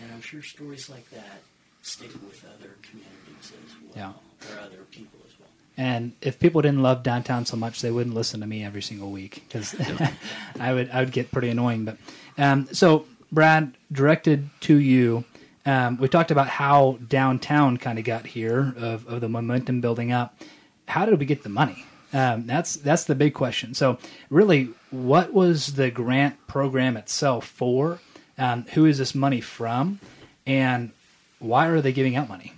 and 0.00 0.12
I'm 0.12 0.20
sure 0.20 0.42
stories 0.42 0.88
like 0.88 1.08
that 1.10 1.42
stick 1.82 2.12
with 2.14 2.44
other 2.44 2.74
communities 2.82 3.52
as 3.64 3.96
well, 3.96 4.20
or 4.50 4.60
other 4.60 4.82
people 4.90 5.20
as 5.26 5.38
well. 5.38 5.48
And 5.76 6.12
if 6.20 6.38
people 6.38 6.62
didn't 6.62 6.82
love 6.82 7.02
downtown 7.02 7.46
so 7.46 7.56
much, 7.56 7.80
they 7.80 7.90
wouldn't 7.90 8.14
listen 8.14 8.40
to 8.40 8.46
me 8.46 8.64
every 8.64 8.82
single 8.82 9.10
week 9.10 9.44
because 9.46 9.74
I 10.60 10.72
would 10.72 10.90
I 10.90 11.00
would 11.00 11.12
get 11.12 11.30
pretty 11.30 11.48
annoying. 11.48 11.84
But 11.84 11.98
um, 12.38 12.68
so, 12.72 13.06
Brad, 13.30 13.74
directed 13.92 14.48
to 14.62 14.76
you, 14.76 15.24
um, 15.64 15.98
we 15.98 16.08
talked 16.08 16.30
about 16.30 16.48
how 16.48 16.98
downtown 17.08 17.76
kind 17.76 17.98
of 17.98 18.04
got 18.04 18.26
here 18.26 18.74
of, 18.76 19.06
of 19.06 19.20
the 19.20 19.28
momentum 19.28 19.80
building 19.80 20.12
up. 20.12 20.40
How 20.88 21.04
did 21.04 21.18
we 21.18 21.26
get 21.26 21.42
the 21.42 21.48
money? 21.48 21.84
Um, 22.16 22.46
that's 22.46 22.76
that's 22.76 23.04
the 23.04 23.14
big 23.14 23.34
question. 23.34 23.74
So, 23.74 23.98
really, 24.30 24.70
what 24.90 25.34
was 25.34 25.74
the 25.74 25.90
grant 25.90 26.46
program 26.46 26.96
itself 26.96 27.46
for? 27.46 28.00
Um, 28.38 28.64
who 28.72 28.86
is 28.86 28.96
this 28.96 29.14
money 29.14 29.42
from? 29.42 30.00
And 30.46 30.92
why 31.40 31.66
are 31.66 31.82
they 31.82 31.92
giving 31.92 32.16
out 32.16 32.26
money? 32.26 32.54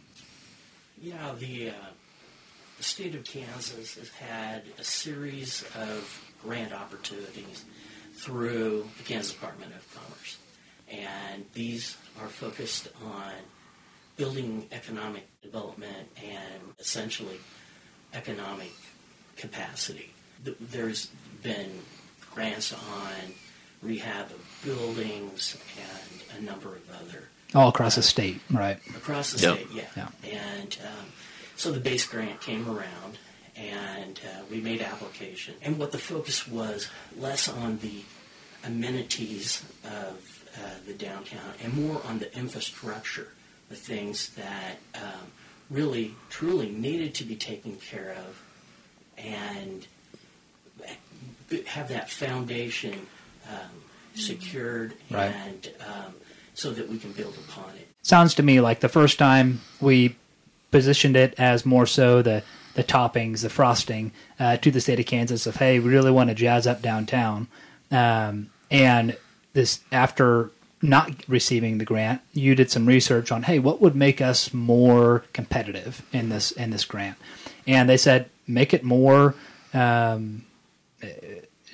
Yeah, 1.00 1.34
the, 1.36 1.70
uh, 1.70 1.72
the 2.76 2.84
state 2.84 3.16
of 3.16 3.24
Kansas 3.24 3.96
has 3.96 4.10
had 4.10 4.62
a 4.78 4.84
series 4.84 5.64
of 5.76 6.30
grant 6.44 6.72
opportunities 6.72 7.64
through 8.14 8.88
the 8.98 9.02
Kansas 9.02 9.32
Department 9.32 9.72
of 9.74 9.94
Commerce. 9.94 10.38
And 10.88 11.44
these 11.52 11.96
are 12.20 12.28
focused 12.28 12.88
on 13.04 13.32
building 14.16 14.66
economic 14.70 15.26
development 15.42 16.08
and 16.16 16.62
essentially 16.78 17.38
economic 18.14 18.72
capacity. 19.38 20.12
There's 20.44 21.10
been 21.42 21.70
grants 22.34 22.72
on 22.72 23.32
rehab 23.82 24.26
of 24.26 24.60
buildings 24.64 25.56
and 26.30 26.38
a 26.38 26.44
number 26.50 26.68
of 26.76 26.82
other 27.06 27.28
all 27.54 27.68
across 27.70 27.94
the 27.94 28.02
state, 28.02 28.40
right? 28.50 28.78
Across 28.94 29.32
the 29.32 29.40
Yep. 29.40 29.54
state, 29.56 29.68
yeah. 29.72 30.08
Yeah. 30.22 30.38
And 30.60 30.78
um, 30.84 31.06
so 31.56 31.72
the 31.72 31.80
base 31.80 32.06
grant 32.06 32.42
came 32.42 32.68
around, 32.68 33.16
and 33.56 34.20
uh, 34.22 34.42
we 34.50 34.60
made 34.60 34.82
application. 34.82 35.54
And 35.62 35.78
what 35.78 35.90
the 35.90 35.98
focus 35.98 36.46
was 36.46 36.88
less 37.16 37.48
on 37.48 37.78
the 37.78 38.02
amenities 38.64 39.64
of 39.84 40.44
uh, 40.58 40.60
the 40.86 40.92
downtown 40.92 41.54
and 41.62 41.72
more 41.72 42.02
on 42.04 42.18
the 42.18 42.36
infrastructure, 42.36 43.28
the 43.70 43.76
things 43.76 44.28
that 44.34 44.76
um, 44.94 45.32
really, 45.70 46.14
truly 46.28 46.68
needed 46.70 47.14
to 47.14 47.24
be 47.24 47.34
taken 47.36 47.76
care 47.76 48.14
of, 48.28 48.42
and 49.24 49.86
have 51.66 51.88
that 51.88 52.10
foundation 52.10 53.06
um, 53.50 53.70
secured 54.14 54.94
Right. 55.10 55.32
and 55.34 55.70
um, 55.86 56.14
so 56.54 56.72
that 56.72 56.88
we 56.88 56.98
can 56.98 57.12
build 57.12 57.36
upon 57.48 57.70
it. 57.76 57.88
sounds 58.02 58.34
to 58.34 58.42
me 58.42 58.60
like 58.60 58.80
the 58.80 58.88
first 58.88 59.18
time 59.18 59.60
we 59.80 60.16
positioned 60.70 61.16
it 61.16 61.34
as 61.38 61.64
more 61.64 61.86
so 61.86 62.20
the 62.22 62.42
the 62.74 62.84
toppings, 62.84 63.42
the 63.42 63.48
frosting 63.50 64.12
uh, 64.38 64.56
to 64.58 64.70
the 64.70 64.80
state 64.80 65.00
of 65.00 65.06
Kansas 65.06 65.46
of 65.46 65.56
hey, 65.56 65.78
we 65.80 65.88
really 65.90 66.10
want 66.12 66.28
to 66.28 66.34
jazz 66.34 66.64
up 66.66 66.80
downtown, 66.82 67.48
um, 67.90 68.50
and 68.70 69.16
this 69.52 69.80
after 69.90 70.50
not 70.80 71.10
receiving 71.28 71.78
the 71.78 71.84
grant, 71.84 72.20
you 72.32 72.54
did 72.54 72.70
some 72.70 72.86
research 72.86 73.32
on 73.32 73.44
hey, 73.44 73.58
what 73.58 73.80
would 73.80 73.96
make 73.96 74.20
us 74.20 74.52
more 74.54 75.24
competitive 75.32 76.02
in 76.12 76.28
this 76.28 76.52
in 76.52 76.70
this 76.70 76.84
grant, 76.84 77.16
and 77.66 77.88
they 77.88 77.96
said 77.96 78.28
make 78.48 78.72
it 78.74 78.82
more 78.82 79.34
um, 79.74 80.44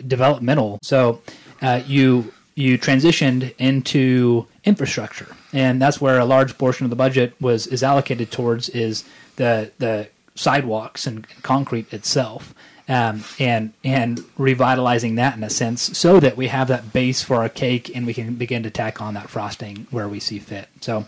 developmental. 0.06 0.78
So 0.82 1.22
uh, 1.62 1.82
you 1.86 2.32
you 2.54 2.78
transitioned 2.78 3.54
into 3.58 4.46
infrastructure, 4.64 5.34
and 5.52 5.80
that's 5.80 6.00
where 6.00 6.18
a 6.18 6.24
large 6.24 6.56
portion 6.58 6.84
of 6.84 6.90
the 6.90 6.96
budget 6.96 7.34
was 7.40 7.66
is 7.66 7.82
allocated 7.82 8.30
towards 8.30 8.68
is 8.68 9.04
the 9.36 9.72
the 9.78 10.08
sidewalks 10.34 11.06
and 11.06 11.26
concrete 11.42 11.92
itself. 11.92 12.54
Um, 12.86 13.24
and 13.38 13.72
and 13.82 14.22
revitalizing 14.36 15.14
that 15.14 15.38
in 15.38 15.42
a 15.42 15.48
sense, 15.48 15.96
so 15.96 16.20
that 16.20 16.36
we 16.36 16.48
have 16.48 16.68
that 16.68 16.92
base 16.92 17.22
for 17.22 17.36
our 17.36 17.48
cake, 17.48 17.90
and 17.96 18.04
we 18.04 18.12
can 18.12 18.34
begin 18.34 18.62
to 18.62 18.68
tack 18.68 19.00
on 19.00 19.14
that 19.14 19.30
frosting 19.30 19.86
where 19.90 20.06
we 20.06 20.20
see 20.20 20.38
fit. 20.38 20.68
So, 20.82 21.06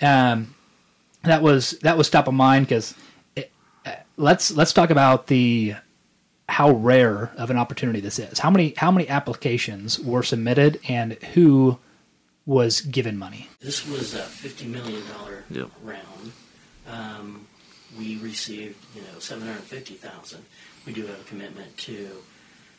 um, 0.00 0.54
that 1.22 1.42
was 1.42 1.72
that 1.80 1.98
was 1.98 2.08
top 2.08 2.26
of 2.26 2.32
mind 2.32 2.68
because 2.68 2.94
let's 4.16 4.50
let's 4.52 4.72
talk 4.72 4.90
about 4.90 5.26
the 5.28 5.74
how 6.48 6.70
rare 6.70 7.30
of 7.36 7.50
an 7.50 7.56
opportunity 7.56 8.00
this 8.00 8.18
is. 8.18 8.38
How 8.38 8.50
many 8.50 8.74
how 8.76 8.90
many 8.90 9.08
applications 9.08 9.98
were 10.00 10.22
submitted 10.22 10.80
and 10.88 11.12
who 11.34 11.78
was 12.46 12.80
given 12.80 13.16
money? 13.16 13.48
This 13.60 13.86
was 13.88 14.14
a 14.14 14.22
fifty 14.22 14.66
million 14.66 15.02
dollar 15.16 15.44
Yep. 15.50 15.70
round. 15.82 16.32
Um, 16.88 17.46
we 17.98 18.16
received, 18.18 18.76
you 18.94 19.02
know, 19.02 19.18
seven 19.18 19.46
hundred 19.46 19.62
fifty 19.62 19.94
thousand. 19.94 20.44
We 20.86 20.92
do 20.92 21.06
have 21.06 21.20
a 21.20 21.24
commitment 21.24 21.76
to 21.78 22.08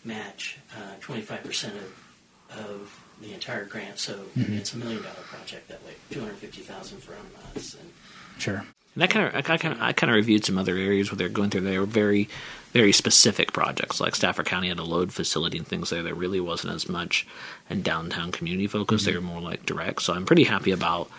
match 0.03 0.57
twenty 0.99 1.21
five 1.21 1.43
percent 1.43 1.75
of 1.77 2.57
of 2.67 2.99
the 3.21 3.33
entire 3.33 3.63
grant, 3.65 3.97
so 3.99 4.19
it's 4.35 4.73
a 4.73 4.77
million 4.77 5.01
dollar 5.01 5.15
project 5.29 5.69
that 5.69 5.81
way. 5.85 5.93
Two 6.09 6.19
hundred 6.19 6.35
fifty 6.37 6.61
thousand 6.61 7.01
from 7.01 7.15
us, 7.55 7.75
and 7.75 7.89
Sure. 8.39 8.65
And 8.95 9.03
I 9.03 9.07
kind 9.07 9.27
of, 9.27 9.35
I 9.35 9.41
kind 9.41 9.73
of, 9.73 9.81
I 9.81 9.93
kind 9.93 10.09
of 10.11 10.15
reviewed 10.15 10.43
some 10.45 10.57
other 10.57 10.75
areas 10.77 11.09
where 11.11 11.17
they're 11.17 11.29
going 11.29 11.49
through. 11.49 11.61
They 11.61 11.79
were 11.79 11.85
very, 11.85 12.27
very 12.73 12.91
specific 12.91 13.53
projects. 13.53 14.01
Like 14.01 14.15
Stafford 14.15 14.47
County 14.47 14.67
had 14.67 14.79
a 14.79 14.83
load 14.83 15.13
facility 15.13 15.57
and 15.57 15.67
things 15.67 15.89
there. 15.89 16.03
There 16.03 16.13
really 16.13 16.41
wasn't 16.41 16.73
as 16.73 16.89
much 16.89 17.25
a 17.69 17.75
downtown 17.75 18.31
community 18.33 18.67
focus. 18.67 19.05
They 19.05 19.13
were 19.13 19.21
more 19.21 19.39
like 19.41 19.65
direct. 19.65 20.01
So 20.01 20.13
I'm 20.13 20.25
pretty 20.25 20.43
happy 20.43 20.71
about 20.71 21.09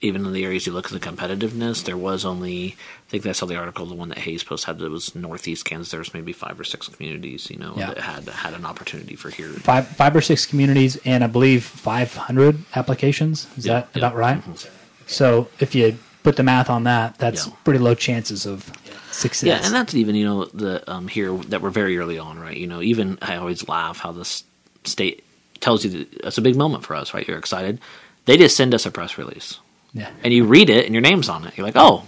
even 0.00 0.24
in 0.24 0.32
the 0.32 0.44
areas 0.44 0.64
you 0.64 0.72
look 0.72 0.86
at 0.86 0.92
the 0.92 1.00
competitiveness. 1.10 1.84
There 1.84 1.96
was 1.96 2.24
only, 2.24 2.68
I 2.68 3.10
think 3.10 3.24
that's 3.24 3.40
saw 3.40 3.46
the 3.46 3.56
article, 3.56 3.84
the 3.84 3.94
one 3.96 4.08
that 4.10 4.18
Hays 4.18 4.44
Post 4.44 4.64
had 4.64 4.78
that 4.78 4.90
was 4.90 5.14
Northeast 5.14 5.64
Kansas. 5.64 5.90
There 5.90 5.98
was 5.98 6.14
maybe 6.14 6.32
five 6.32 6.58
or 6.58 6.64
six 6.64 6.86
communities, 6.88 7.50
you 7.50 7.56
know, 7.58 7.74
Yeah. 7.76 7.88
that 7.88 7.98
had 7.98 8.28
had 8.28 8.54
an 8.54 8.64
opportunity 8.64 9.16
for 9.16 9.28
here. 9.28 9.48
Five 9.48 9.88
five 9.88 10.14
or 10.16 10.20
six 10.20 10.46
communities 10.46 10.96
and 11.04 11.22
I 11.24 11.26
believe 11.26 11.64
five 11.64 12.14
hundred 12.14 12.64
applications. 12.76 13.46
Is 13.58 13.66
Yeah, 13.66 13.72
that 13.80 13.88
yeah. 13.92 13.98
about 13.98 14.16
right? 14.16 14.42
so 14.56 14.68
So 15.06 15.48
if 15.58 15.74
you 15.74 15.98
put 16.22 16.36
the 16.36 16.42
math 16.42 16.68
on 16.70 16.84
that, 16.84 17.18
that's 17.18 17.46
Yeah. 17.46 17.52
pretty 17.64 17.78
low 17.80 17.94
chances 17.94 18.46
of 18.46 18.70
success. 19.10 19.46
Yeah, 19.46 19.64
and 19.64 19.74
that's 19.74 19.94
even 19.94 20.14
you 20.14 20.24
know 20.24 20.44
the 20.46 20.88
um, 20.90 21.08
here 21.08 21.32
that 21.48 21.60
we're 21.62 21.70
very 21.70 21.96
early 21.98 22.18
on, 22.18 22.38
right? 22.38 22.56
You 22.56 22.66
know, 22.66 22.82
even 22.82 23.18
I 23.22 23.36
always 23.36 23.68
laugh 23.68 23.98
how 23.98 24.12
this 24.12 24.44
state 24.84 25.24
tells 25.60 25.84
you 25.84 25.90
that 25.90 26.14
it's 26.26 26.38
a 26.38 26.42
big 26.42 26.56
moment 26.56 26.84
for 26.84 26.94
us, 26.94 27.12
right? 27.14 27.26
You're 27.26 27.38
excited. 27.38 27.80
They 28.26 28.36
just 28.36 28.56
send 28.56 28.74
us 28.74 28.84
a 28.86 28.90
press 28.90 29.16
release, 29.18 29.58
yeah. 29.94 30.10
and 30.22 30.32
you 30.34 30.44
read 30.44 30.70
it, 30.70 30.84
and 30.84 30.94
your 30.94 31.00
name's 31.02 31.28
on 31.28 31.46
it. 31.46 31.56
You're 31.56 31.66
like, 31.66 31.76
oh, 31.76 32.04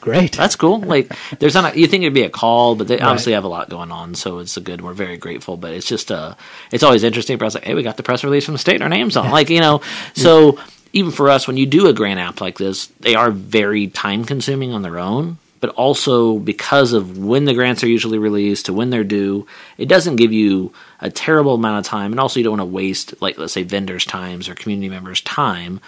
Great. 0.00 0.32
that's 0.32 0.56
cool. 0.56 0.80
Like, 0.80 1.12
there's 1.38 1.54
not. 1.54 1.74
A, 1.74 1.78
you 1.78 1.86
think 1.86 2.02
it'd 2.02 2.14
be 2.14 2.22
a 2.22 2.30
call, 2.30 2.74
but 2.74 2.88
they 2.88 2.96
Right. 2.96 3.04
obviously 3.04 3.32
have 3.34 3.44
a 3.44 3.48
lot 3.48 3.68
going 3.68 3.90
on, 3.90 4.14
so 4.14 4.38
it's 4.38 4.56
a 4.56 4.60
good. 4.60 4.80
We're 4.80 4.92
very 4.94 5.16
grateful, 5.18 5.56
but 5.56 5.72
it's 5.74 5.86
just 5.86 6.10
uh, 6.10 6.34
it's 6.70 6.82
always 6.82 7.02
interesting. 7.04 7.36
But 7.38 7.44
I 7.44 7.48
was 7.48 7.54
like, 7.54 7.64
hey, 7.64 7.74
we 7.74 7.82
got 7.82 7.96
the 7.98 8.02
press 8.02 8.24
release 8.24 8.44
from 8.46 8.54
the 8.54 8.58
state, 8.58 8.74
and 8.76 8.82
our 8.82 8.88
names 8.88 9.16
on. 9.16 9.30
Like, 9.30 9.50
you 9.50 9.60
know, 9.60 9.80
so 10.14 10.58
even 10.92 11.10
for 11.10 11.30
us, 11.30 11.46
when 11.46 11.56
you 11.56 11.66
do 11.66 11.86
a 11.86 11.92
grant 11.92 12.20
app 12.20 12.40
like 12.40 12.58
this, 12.58 12.86
they 13.00 13.14
are 13.14 13.30
very 13.30 13.86
time 13.86 14.24
consuming 14.24 14.72
on 14.72 14.82
their 14.82 14.98
own. 14.98 15.38
But 15.60 15.70
also 15.70 16.40
because 16.40 16.92
of 16.92 17.18
when 17.18 17.44
the 17.44 17.54
grants 17.54 17.84
are 17.84 17.88
usually 17.88 18.18
released 18.18 18.66
to 18.66 18.72
when 18.72 18.90
they're 18.90 19.04
due, 19.04 19.46
it 19.78 19.86
doesn't 19.86 20.16
give 20.16 20.32
you 20.32 20.72
a 21.00 21.08
terrible 21.08 21.54
amount 21.54 21.86
of 21.86 21.88
time, 21.88 22.12
and 22.12 22.18
also 22.18 22.40
you 22.40 22.44
don't 22.44 22.58
want 22.58 22.68
to 22.68 22.74
waste, 22.74 23.14
like 23.22 23.38
let's 23.38 23.52
say, 23.52 23.62
vendors' 23.62 24.04
times 24.04 24.48
or 24.48 24.56
community 24.56 24.88
members' 24.88 25.20
time 25.20 25.80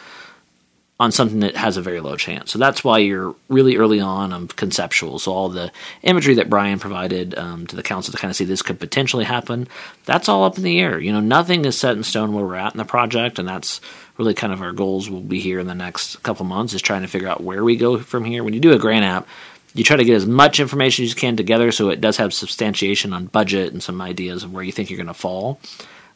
on 1.01 1.11
something 1.11 1.41
that 1.41 1.57
has 1.57 1.77
a 1.77 1.83
very 1.83 2.01
low 2.01 2.17
chance. 2.17 2.53
So 2.53 2.59
that's 2.61 2.85
why 2.85 2.99
you're 2.99 3.35
really 3.49 3.77
early 3.77 3.99
on 3.99 4.33
on 4.33 4.47
conceptual. 4.47 5.19
So 5.19 5.33
all 5.33 5.49
the 5.49 5.73
imagery 6.03 6.35
that 6.35 6.49
Brian 6.49 6.79
provided 6.79 7.37
um, 7.37 7.67
to 7.67 7.75
the 7.75 7.83
council 7.83 8.13
to 8.13 8.19
kind 8.19 8.31
of 8.31 8.37
see 8.37 8.45
this 8.45 8.63
could 8.63 8.79
potentially 8.79 9.25
happen, 9.25 9.67
that's 10.05 10.29
all 10.29 10.45
up 10.45 10.57
in 10.57 10.63
the 10.63 10.79
air. 10.79 11.01
You 11.01 11.13
know, 11.13 11.21
nothing 11.21 11.65
is 11.65 11.77
set 11.77 11.97
in 11.97 12.05
stone 12.05 12.33
where 12.33 12.45
we're 12.45 12.55
at 12.55 12.75
in 12.75 12.79
the 12.79 12.85
project, 12.85 13.41
and 13.41 13.49
that's 13.49 13.81
really 14.19 14.35
kind 14.35 14.53
of 14.53 14.63
our 14.63 14.73
goals 14.73 15.11
will 15.11 15.21
be 15.21 15.41
here 15.41 15.59
in 15.59 15.67
the 15.67 15.75
next 15.75 16.23
couple 16.23 16.45
months 16.47 16.73
is 16.75 16.83
trying 16.83 17.03
to 17.03 17.09
figure 17.09 17.29
out 17.29 17.43
where 17.43 17.65
we 17.65 17.77
go 17.77 17.99
from 17.99 18.25
here. 18.25 18.45
When 18.45 18.55
you 18.55 18.61
do 18.61 18.73
a 18.73 18.79
grant 18.79 19.05
app, 19.05 19.27
you 19.75 19.83
try 19.83 19.97
to 19.97 20.05
get 20.05 20.15
as 20.15 20.25
much 20.27 20.61
information 20.61 21.05
as 21.05 21.11
you 21.11 21.17
can 21.17 21.37
together 21.37 21.73
so 21.73 21.89
it 21.91 22.01
does 22.01 22.17
have 22.19 22.33
substantiation 22.33 23.13
on 23.13 23.27
budget 23.27 23.73
and 23.73 23.83
some 23.83 24.01
ideas 24.01 24.45
of 24.45 24.53
where 24.53 24.63
you 24.63 24.71
think 24.71 24.89
you're 24.89 24.97
going 24.97 25.09
to 25.09 25.15
fall, 25.15 25.59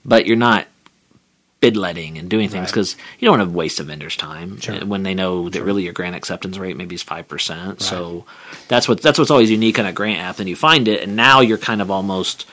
but 0.04 0.26
you're 0.26 0.36
not 0.36 0.66
bid 1.60 1.76
letting 1.76 2.18
and 2.18 2.30
doing 2.30 2.48
things 2.48 2.66
Right. 2.66 2.70
because 2.72 2.96
you 3.18 3.26
don't 3.26 3.36
want 3.38 3.50
to 3.50 3.56
waste 3.56 3.80
a 3.80 3.82
vendor's 3.82 4.14
time 4.14 4.60
Sure. 4.60 4.76
Uh, 4.76 4.86
when 4.86 5.02
they 5.02 5.12
know 5.12 5.48
that 5.48 5.64
really 5.64 5.82
your 5.82 5.92
grant 5.92 6.14
acceptance 6.14 6.56
rate 6.56 6.76
maybe 6.76 6.94
is 6.94 7.02
five 7.02 7.26
percent. 7.26 7.82
So 7.82 8.24
that's 8.68 8.86
what 8.88 9.02
that's 9.02 9.18
what's 9.18 9.32
always 9.32 9.50
unique 9.50 9.76
on 9.80 9.86
a 9.86 9.92
grant 9.92 10.20
app. 10.20 10.36
Then 10.36 10.46
you 10.46 10.54
find 10.54 10.86
it, 10.86 11.02
and 11.02 11.16
now 11.16 11.40
you're 11.40 11.58
kind 11.58 11.82
of 11.82 11.90
almost 11.90 12.46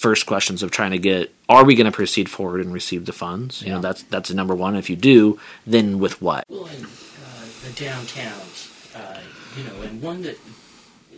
first 0.00 0.24
questions 0.24 0.62
of 0.62 0.70
trying 0.70 0.92
to 0.92 0.98
get 0.98 1.30
are 1.48 1.62
we 1.64 1.74
going 1.74 1.84
to 1.84 1.92
proceed 1.92 2.28
forward 2.30 2.60
and 2.62 2.72
receive 2.72 3.04
the 3.04 3.12
funds? 3.12 3.60
You 3.60 3.68
Yeah. 3.68 3.74
know 3.74 3.80
that's 3.82 4.02
that's 4.04 4.28
the 4.30 4.34
number 4.34 4.54
one. 4.54 4.74
If 4.76 4.88
you 4.88 4.96
do, 4.96 5.38
then 5.66 5.98
with 5.98 6.20
what? 6.22 6.44
Well, 6.48 6.64
uh, 6.64 7.46
the 7.66 7.72
downtowns, 7.84 8.96
uh, 8.96 9.20
you 9.56 9.64
know, 9.64 9.82
and 9.82 10.00
one 10.00 10.22
that 10.22 10.38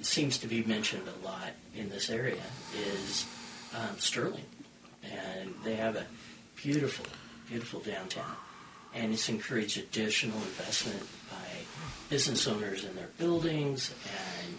seems 0.03 0.37
to 0.39 0.49
be 0.49 0.63
mentioned 0.65 1.05
a 1.07 1.25
lot 1.25 1.51
in 1.77 1.89
this 1.91 2.11
area 2.11 2.43
is 2.77 3.25
um, 3.75 3.97
Sterling, 3.99 4.45
and 5.05 5.55
they 5.65 5.77
have 5.77 5.95
a 5.97 6.05
beautiful, 6.57 7.07
beautiful 7.49 7.79
downtown, 7.81 8.35
and 8.95 9.13
it's 9.13 9.29
encouraged 9.29 9.79
additional 9.79 10.37
investment 10.39 11.01
by 11.31 11.47
business 12.11 12.49
owners 12.49 12.85
in 12.85 12.95
their 12.97 13.09
buildings 13.19 13.95
and 14.43 14.59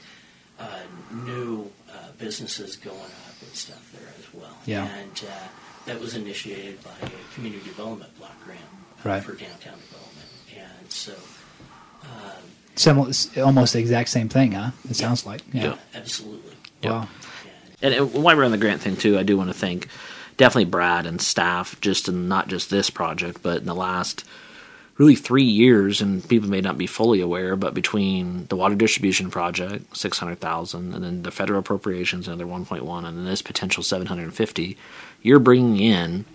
uh, 0.59 0.79
new 1.25 1.69
uh, 1.91 2.09
businesses 2.17 2.75
going 2.75 2.97
up 2.97 3.35
and 3.41 3.53
stuff 3.53 3.91
there 3.93 4.09
as 4.19 4.33
well. 4.33 4.57
Yeah. 4.65 4.85
And 4.87 5.23
uh, 5.27 5.47
that 5.85 5.99
was 5.99 6.15
initiated 6.15 6.83
by 6.83 6.91
a 7.01 7.33
community 7.35 7.63
development 7.65 8.17
block 8.17 8.35
grant 8.43 8.59
uh, 8.61 9.09
Right. 9.09 9.23
for 9.23 9.33
downtown 9.33 9.77
development, 9.79 10.29
and 10.55 10.91
so. 10.91 11.13
Um, 12.03 12.43
Similar, 12.75 13.11
almost 13.43 13.73
the 13.73 13.79
exact 13.79 14.09
same 14.09 14.29
thing, 14.29 14.53
huh? 14.53 14.71
It 14.89 14.95
sounds 14.95 15.25
like. 15.25 15.41
Yeah. 15.53 15.63
Yeah. 15.63 15.75
absolutely. 15.93 16.53
Wow. 16.83 17.07
And 17.81 17.93
And, 17.93 18.11
and 18.13 18.23
while 18.23 18.35
we're 18.35 18.45
on 18.45 18.51
the 18.51 18.57
grant 18.57 18.81
thing 18.81 18.95
too, 18.95 19.17
I 19.19 19.23
do 19.23 19.37
want 19.37 19.49
to 19.49 19.53
thank 19.53 19.87
definitely 20.37 20.65
Brad 20.65 21.05
and 21.05 21.21
staff, 21.21 21.79
just 21.81 22.07
in 22.07 22.27
not 22.27 22.47
just 22.47 22.69
this 22.71 22.89
project, 22.89 23.43
but 23.43 23.57
in 23.59 23.65
the 23.65 23.75
last 23.75 24.25
really 24.97 25.15
three 25.15 25.43
years. 25.43 26.01
And 26.01 26.27
people 26.27 26.49
may 26.49 26.61
not 26.61 26.77
be 26.77 26.87
fully 26.87 27.21
aware, 27.21 27.55
but 27.55 27.73
between 27.73 28.45
the 28.47 28.55
water 28.55 28.75
distribution 28.75 29.31
project, 29.31 29.95
six 29.97 30.19
hundred 30.19 30.39
thousand, 30.39 30.93
and 30.93 31.03
then 31.03 31.23
the 31.23 31.31
federal 31.31 31.59
appropriations, 31.59 32.27
another 32.27 32.47
one 32.47 32.65
point 32.65 32.85
one, 32.85 33.05
and 33.05 33.17
then 33.17 33.25
this 33.25 33.41
potential 33.41 33.83
seven 33.83 34.07
hundred 34.07 34.23
and 34.23 34.33
fifty, 34.35 34.77
you're 35.21 35.39
bringing 35.39 35.79
in 35.79 36.25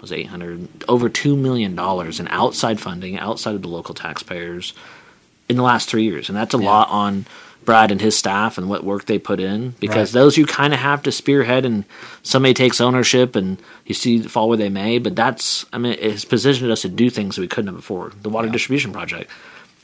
was 0.00 0.12
eight 0.12 0.28
hundred 0.28 0.68
over 0.88 1.08
two 1.08 1.36
million 1.36 1.74
dollars 1.74 2.20
in 2.20 2.28
outside 2.28 2.78
funding, 2.80 3.18
outside 3.18 3.54
of 3.54 3.62
the 3.62 3.68
local 3.68 3.94
taxpayers, 3.94 4.72
in 5.48 5.56
the 5.56 5.62
last 5.62 5.88
three 5.88 6.04
years, 6.04 6.28
and 6.28 6.36
that's 6.36 6.54
a 6.54 6.58
Yeah. 6.58 6.66
lot 6.66 6.88
on 6.90 7.26
Brad 7.68 7.90
and 7.90 8.00
his 8.00 8.16
staff 8.16 8.56
and 8.56 8.66
what 8.70 8.82
work 8.82 9.04
they 9.04 9.18
put 9.18 9.40
in 9.40 9.74
because 9.78 10.14
Right. 10.14 10.20
those 10.22 10.38
you 10.38 10.46
kind 10.46 10.72
of 10.72 10.80
have 10.80 11.02
to 11.02 11.12
spearhead 11.12 11.66
and 11.66 11.84
somebody 12.22 12.54
takes 12.54 12.80
ownership 12.80 13.36
and 13.36 13.58
you 13.84 13.94
see 13.94 14.22
fall 14.22 14.48
where 14.48 14.56
they 14.56 14.70
may 14.70 14.96
but 14.98 15.14
that's 15.14 15.66
i 15.74 15.76
mean 15.76 15.94
it's 16.00 16.24
positioned 16.24 16.70
us 16.70 16.80
to 16.80 16.88
do 16.88 17.10
things 17.10 17.36
that 17.36 17.42
we 17.42 17.46
couldn't 17.48 17.66
have 17.68 17.76
before 17.76 18.10
the 18.22 18.30
water 18.30 18.46
Yeah. 18.46 18.52
distribution 18.54 18.90
project 18.90 19.30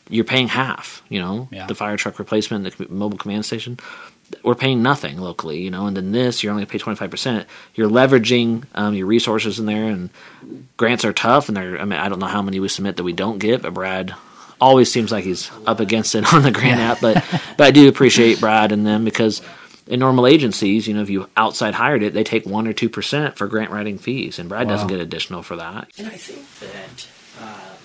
you're 0.08 0.24
paying 0.24 0.48
half 0.48 1.02
you 1.10 1.20
know 1.20 1.46
Yeah. 1.52 1.66
the 1.66 1.74
fire 1.74 1.98
truck 1.98 2.18
replacement 2.18 2.64
the 2.64 2.86
mobile 2.88 3.18
command 3.18 3.44
station 3.44 3.78
we're 4.42 4.54
paying 4.54 4.82
nothing 4.82 5.18
locally 5.18 5.60
you 5.60 5.70
know 5.70 5.86
and 5.86 5.94
then 5.94 6.12
this 6.12 6.42
you're 6.42 6.52
only 6.54 6.64
pay 6.64 6.78
25% 6.78 7.44
you're 7.74 7.90
leveraging 7.90 8.64
um, 8.74 8.94
your 8.94 9.06
resources 9.06 9.58
in 9.60 9.66
there 9.66 9.84
and 9.84 10.08
grants 10.78 11.04
are 11.04 11.12
tough 11.12 11.48
and 11.48 11.56
they're 11.58 11.78
i 11.78 11.84
mean 11.84 11.98
i 11.98 12.08
don't 12.08 12.18
know 12.18 12.26
how 12.36 12.40
many 12.40 12.58
we 12.60 12.68
submit 12.68 12.96
that 12.96 13.04
we 13.04 13.12
don't 13.12 13.38
get 13.40 13.60
but 13.60 13.74
brad 13.74 14.14
always 14.60 14.90
seems 14.90 15.10
like 15.12 15.24
he's 15.24 15.50
up 15.66 15.80
against 15.80 16.14
it 16.14 16.32
on 16.34 16.42
the 16.42 16.50
grant 16.50 16.80
app 16.80 17.00
but 17.00 17.24
but 17.56 17.66
i 17.66 17.70
do 17.70 17.88
appreciate 17.88 18.40
brad 18.40 18.72
and 18.72 18.86
them 18.86 19.04
because 19.04 19.42
in 19.86 20.00
normal 20.00 20.26
agencies 20.26 20.86
you 20.88 20.94
know 20.94 21.02
if 21.02 21.10
you 21.10 21.28
outside 21.36 21.74
hired 21.74 22.02
it 22.02 22.14
they 22.14 22.24
take 22.24 22.46
1 22.46 22.66
or 22.66 22.72
2% 22.72 23.34
for 23.36 23.46
grant 23.46 23.70
writing 23.70 23.98
fees 23.98 24.38
and 24.38 24.48
brad 24.48 24.68
doesn't 24.68 24.88
get 24.88 25.00
additional 25.00 25.42
for 25.42 25.56
that 25.56 25.88
And 25.98 26.08
I 26.08 26.16
think 26.16 26.46
that, 26.60 27.06
um, 27.42 27.76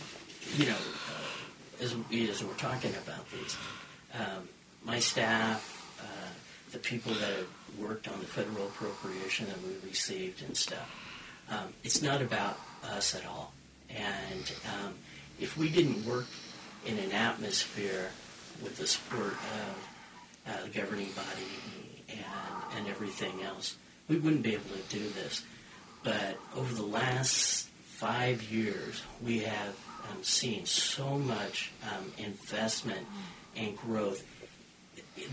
you 0.58 0.66
know, 0.68 0.76
uh, 0.76 1.84
as, 1.84 1.96
we, 2.10 2.30
as 2.30 2.44
we're 2.44 2.54
talking 2.54 2.92
about 3.04 3.30
these, 3.32 3.58
um, 4.16 4.48
my 4.86 5.00
staff, 5.00 5.62
uh, 6.02 6.30
the 6.72 6.80
people 6.80 7.14
that 7.14 7.30
have 7.30 7.48
worked 7.78 8.08
on 8.08 8.20
the 8.20 8.26
federal 8.26 8.66
appropriation 8.68 9.46
that 9.48 9.62
we 9.62 9.76
received 9.88 10.42
and 10.44 10.56
stuff, 10.58 10.90
um, 11.52 11.74
it's 11.84 12.02
not 12.02 12.22
about 12.22 12.58
us 12.84 13.16
at 13.16 13.26
all. 13.26 13.54
And 13.90 14.52
um, 14.76 14.94
if 15.40 15.58
we 15.58 15.70
didn't 15.70 16.06
work 16.06 16.26
in 16.86 16.98
an 16.98 17.12
atmosphere 17.12 18.10
with 18.64 18.78
the 18.78 18.88
support 18.88 19.34
of 19.34 19.90
uh, 20.48 20.64
the 20.64 20.70
governing 20.70 21.12
body 21.12 21.86
and, 22.10 22.78
and 22.78 22.88
everything 22.88 23.44
else, 23.44 23.78
we 24.08 24.18
wouldn't 24.18 24.44
be 24.44 24.54
able 24.54 24.70
to 24.70 24.98
do 24.98 25.10
this. 25.10 25.44
But 26.04 26.38
over 26.56 26.74
the 26.74 26.86
last 26.86 27.68
five 27.84 28.44
years, 28.44 29.04
we 29.24 29.40
have 29.40 29.76
um, 30.10 30.24
seen 30.24 30.66
so 30.66 31.18
much 31.18 31.72
um, 31.84 32.12
investment 32.18 33.06
and 33.56 33.78
growth 33.78 34.26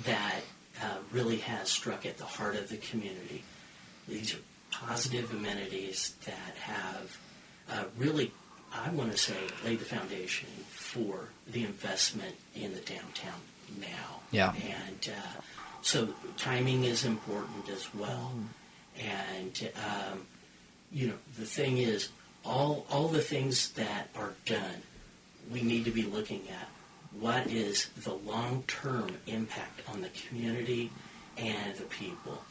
that 0.05 0.41
uh, 0.83 0.97
really 1.13 1.39
has 1.39 1.69
struck 1.71 2.05
at 2.05 2.19
the 2.19 2.25
heart 2.25 2.57
of 2.57 2.69
the 2.69 2.77
community. 2.77 3.43
These 4.09 4.35
are 4.35 4.39
positive 4.71 5.33
amenities 5.33 6.15
that 6.27 6.55
have 6.61 7.19
uh, 7.71 7.85
really, 7.97 8.33
I 8.73 8.91
want 8.91 9.13
to 9.13 9.19
say, 9.19 9.37
laid 9.65 9.81
the 9.81 9.85
foundation 9.85 10.49
for 10.71 11.29
the 11.47 11.65
investment 11.65 12.35
in 12.55 12.75
the 12.75 12.81
downtown 12.81 13.41
now. 13.81 14.21
Yeah. 14.31 14.53
And 14.55 15.11
uh, 15.11 15.41
so 15.83 16.09
timing 16.37 16.85
is 16.85 17.05
important 17.05 17.69
as 17.69 17.95
well. 17.95 18.33
And 18.99 19.71
um, 19.77 20.27
you 20.93 21.09
know, 21.09 21.15
the 21.39 21.45
thing 21.45 21.79
is, 21.79 22.09
all 22.45 22.87
all 22.91 23.09
the 23.09 23.21
things 23.21 23.71
that 23.73 24.09
are 24.15 24.35
done, 24.45 24.83
we 25.53 25.63
need 25.63 25.85
to 25.85 25.91
be 25.91 26.03
looking 26.03 26.43
at 26.49 26.69
what 27.21 27.47
is 27.47 27.87
the 28.05 28.15
long 28.15 28.65
term 28.67 29.17
impact 29.27 29.83
on 29.89 30.01
the 30.01 30.11
community 30.11 30.91
and 31.37 31.77
the 31.77 31.85
people, 31.85 32.43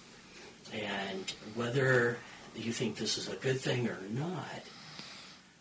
and 0.73 1.33
whether 1.55 2.17
you 2.55 2.71
think 2.71 2.95
this 2.95 3.17
is 3.17 3.27
a 3.27 3.35
good 3.35 3.59
thing 3.59 3.87
or 3.87 3.97
not. 4.11 4.61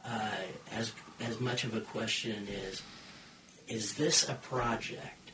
Uh, 0.06 0.30
as 0.72 0.92
as 1.20 1.40
much 1.40 1.64
of 1.64 1.74
a 1.74 1.80
question 1.80 2.46
is, 2.48 2.82
is 3.68 3.94
this 3.94 4.28
a 4.28 4.34
project 4.34 5.30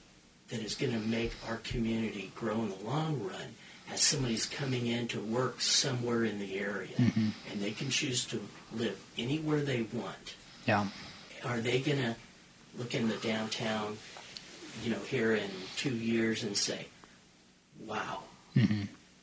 that 0.48 0.61
is 0.61 0.74
going 0.74 0.92
to 0.92 0.98
make 0.98 1.33
our 1.48 1.56
community 1.59 2.30
grow 2.35 2.54
in 2.54 2.68
the 2.70 2.85
long 2.85 3.20
run 3.22 3.54
as 3.92 4.00
somebody's 4.00 4.46
coming 4.46 4.87
in 4.87 5.09
to 5.09 5.20
work 5.20 5.61
somewhere 5.61 6.24
in 6.24 6.38
the 6.38 6.59
area? 6.59 6.94
And 6.98 7.61
they 7.61 7.72
can 7.72 7.90
choose 7.90 8.24
to 8.26 8.40
live 8.76 8.96
anywhere 9.18 9.61
they 9.61 9.83
want. 9.92 10.35
Yeah. 10.66 10.87
are 11.44 11.59
they 11.61 11.80
going 11.80 11.98
to 11.98 12.14
look 12.78 12.94
in 12.94 13.09
the 13.09 13.16
downtown 13.16 13.96
you 14.85 14.90
know 14.90 14.98
here 15.09 15.35
in 15.35 15.50
two 15.76 15.90
years 15.96 16.44
and 16.44 16.56
say 16.56 16.87
wow 17.87 18.22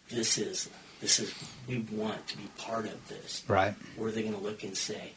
this 0.10 0.38
is 0.38 0.70
this 1.00 1.20
is 1.20 1.34
we 1.68 1.86
want 1.92 2.26
to 2.28 2.38
be 2.38 2.48
part 2.58 2.86
of 2.86 3.08
this. 3.08 3.44
Right. 3.48 3.76
or 4.00 4.08
are 4.08 4.12
they 4.12 4.22
going 4.24 4.34
to 4.34 4.42
look 4.42 4.64
and 4.64 4.76
say 4.76 5.12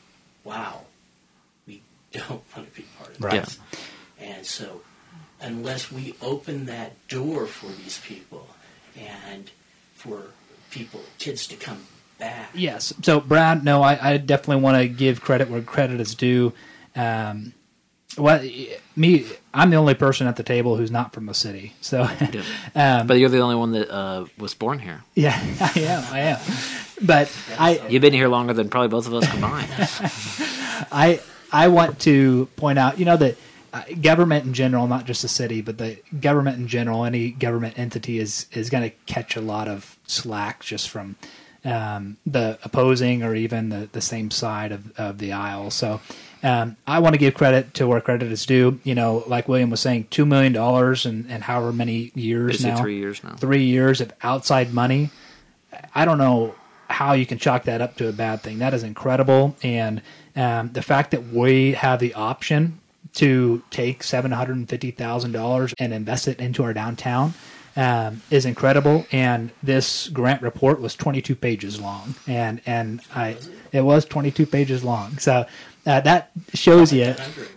wow 0.44 0.82
we 1.66 1.82
don't 2.12 2.42
want 2.56 2.68
to 2.72 2.74
be 2.80 2.86
part 2.98 3.10
of 3.10 3.20
Right. 3.22 3.44
this 3.44 3.58
and 4.20 4.44
so, 4.44 4.82
unless 5.40 5.90
we 5.90 6.14
open 6.20 6.66
that 6.66 6.92
door 7.08 7.46
for 7.46 7.66
these 7.82 7.98
people 8.04 8.46
and 8.94 9.50
for 9.94 10.24
people, 10.70 11.00
kids 11.18 11.46
to 11.46 11.56
come 11.56 11.86
back, 12.18 12.50
Yes. 12.52 12.92
So, 13.02 13.18
Brad, 13.20 13.64
no, 13.64 13.82
I, 13.82 14.12
I 14.12 14.16
definitely 14.18 14.62
want 14.62 14.76
to 14.76 14.88
give 14.88 15.22
credit 15.22 15.48
where 15.48 15.62
credit 15.62 16.00
is 16.00 16.14
due. 16.14 16.52
Um, 16.94 17.54
well, 18.18 18.42
me, 18.96 19.26
I'm 19.54 19.70
the 19.70 19.76
only 19.76 19.94
person 19.94 20.26
at 20.26 20.36
the 20.36 20.42
table 20.42 20.76
who's 20.76 20.90
not 20.90 21.12
from 21.12 21.26
the 21.26 21.34
city. 21.34 21.74
So, 21.80 22.02
um, 22.74 23.06
but 23.06 23.18
you're 23.18 23.28
the 23.28 23.40
only 23.40 23.56
one 23.56 23.72
that 23.72 23.90
uh, 23.90 24.26
was 24.38 24.54
born 24.54 24.78
here 24.78 25.02
yeah, 25.14 25.38
I 25.60 25.80
am. 25.80 26.04
I 26.12 26.20
am. 26.20 26.38
But 27.02 27.32
I, 27.58 27.86
you've 27.88 28.02
been 28.02 28.12
here 28.12 28.28
longer 28.28 28.52
than 28.52 28.68
probably 28.68 28.88
both 28.88 29.06
of 29.06 29.14
us 29.14 29.30
combined 29.30 29.68
I 30.92 31.20
I 31.52 31.68
want 31.68 31.98
to 32.00 32.46
point 32.56 32.78
out, 32.78 32.98
you 32.98 33.04
know, 33.04 33.16
that 33.16 33.36
uh, 33.72 33.82
government 34.00 34.44
in 34.44 34.54
general, 34.54 34.86
not 34.86 35.04
just 35.04 35.22
the 35.22 35.28
city, 35.28 35.60
but 35.60 35.78
the 35.78 35.98
government 36.20 36.58
in 36.58 36.68
general, 36.68 37.04
any 37.04 37.30
government 37.30 37.78
entity 37.78 38.18
is 38.18 38.46
is 38.52 38.70
going 38.70 38.88
to 38.88 38.96
catch 39.06 39.36
a 39.36 39.40
lot 39.40 39.68
of 39.68 39.98
slack 40.06 40.62
just 40.62 40.88
from 40.88 41.16
um, 41.64 42.16
the 42.26 42.58
opposing 42.62 43.22
or 43.22 43.34
even 43.34 43.68
the, 43.68 43.88
the 43.92 44.00
same 44.00 44.30
side 44.30 44.72
of, 44.72 44.98
of 44.98 45.18
the 45.18 45.32
aisle. 45.32 45.70
So 45.70 46.00
um, 46.42 46.76
I 46.86 46.98
want 47.00 47.14
to 47.14 47.18
give 47.18 47.34
credit 47.34 47.74
to 47.74 47.86
where 47.86 48.00
credit 48.00 48.32
is 48.32 48.46
due. 48.46 48.80
You 48.84 48.94
know, 48.94 49.24
like 49.26 49.48
William 49.48 49.70
was 49.70 49.80
saying, 49.80 50.08
two 50.10 50.24
million 50.24 50.52
dollars 50.52 51.06
and, 51.06 51.30
and 51.30 51.42
however 51.44 51.72
many 51.72 52.12
years 52.14 52.52
Basically 52.52 52.70
now, 52.70 52.80
three 52.80 52.96
years 52.98 53.24
now. 53.24 53.34
three 53.36 53.64
years 53.64 54.00
of 54.00 54.12
outside 54.22 54.72
money. 54.72 55.10
I 55.94 56.04
don't 56.04 56.18
know 56.18 56.54
how 56.88 57.12
you 57.12 57.24
can 57.26 57.38
chalk 57.38 57.64
that 57.64 57.80
up 57.80 57.96
to 57.96 58.08
a 58.08 58.12
bad 58.12 58.42
thing. 58.42 58.58
That 58.58 58.74
is 58.74 58.82
incredible, 58.82 59.56
and 59.62 60.02
um, 60.34 60.70
the 60.72 60.82
fact 60.82 61.10
that 61.12 61.28
we 61.28 61.72
have 61.72 62.00
the 62.00 62.14
option 62.14 62.80
to 63.14 63.62
take 63.70 64.02
seven 64.02 64.30
hundred 64.32 64.56
and 64.56 64.68
fifty 64.68 64.90
thousand 64.90 65.32
dollars 65.32 65.74
and 65.78 65.92
invest 65.92 66.26
it 66.28 66.40
into 66.40 66.62
our 66.62 66.72
downtown 66.72 67.34
um, 67.76 68.22
is 68.30 68.44
incredible. 68.46 69.06
And 69.12 69.50
this 69.62 70.08
grant 70.08 70.42
report 70.42 70.80
was 70.80 70.94
twenty 70.94 71.22
two 71.22 71.36
pages 71.36 71.80
long, 71.80 72.14
and 72.26 72.60
and 72.66 73.00
I 73.14 73.36
it 73.72 73.82
was 73.82 74.04
twenty 74.04 74.30
two 74.30 74.46
pages 74.46 74.82
long. 74.84 75.18
So 75.18 75.46
uh, 75.86 76.00
that 76.00 76.30
shows 76.54 76.92
you. 76.92 77.14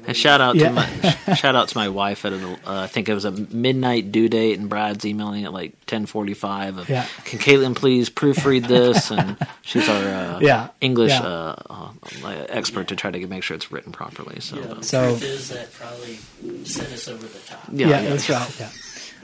And 0.07 0.15
shout 0.15 0.39
out 0.41 0.55
Yeah. 0.55 0.69
to 0.69 0.73
my 0.73 0.85
shout 1.35 1.55
out 1.55 1.67
to 1.69 1.77
my 1.77 1.89
wife 1.89 2.25
at 2.25 2.33
a, 2.33 2.53
uh, 2.65 2.83
I 2.83 2.87
think 2.87 3.09
it 3.09 3.13
was 3.13 3.25
a 3.25 3.31
midnight 3.31 4.11
due 4.11 4.29
date, 4.29 4.57
and 4.59 4.69
Brad's 4.69 5.05
emailing 5.05 5.43
at 5.45 5.53
like 5.53 5.73
ten 5.85 6.05
forty 6.05 6.33
five. 6.33 6.77
Of 6.77 6.89
Yeah. 6.89 7.05
can 7.25 7.39
Caitlin 7.39 7.75
please 7.75 8.09
proofread 8.09 8.67
this? 8.67 9.11
And 9.11 9.37
she's 9.61 9.87
our 9.89 10.03
uh, 10.07 10.39
Yeah. 10.41 10.69
English 10.81 11.11
Yeah. 11.11 11.23
uh, 11.23 11.91
uh, 12.23 12.45
expert 12.49 12.87
to 12.89 12.95
try 12.95 13.11
to 13.11 13.27
make 13.27 13.43
sure 13.43 13.55
it's 13.55 13.71
written 13.71 13.91
properly. 13.91 14.39
So 14.39 14.57
Yeah, 14.57 14.81
So- 14.81 15.09
truth 15.17 15.23
is 15.23 15.49
that 15.49 15.73
probably 15.73 16.19
sent 16.65 16.91
us 16.93 17.07
over 17.07 17.25
the 17.25 17.39
top. 17.39 17.63
yeah, 17.71 17.87
yeah, 17.87 18.01
yeah. 18.01 18.09
that's 18.09 18.29
right. 18.29 18.59
Yeah. 18.59 18.69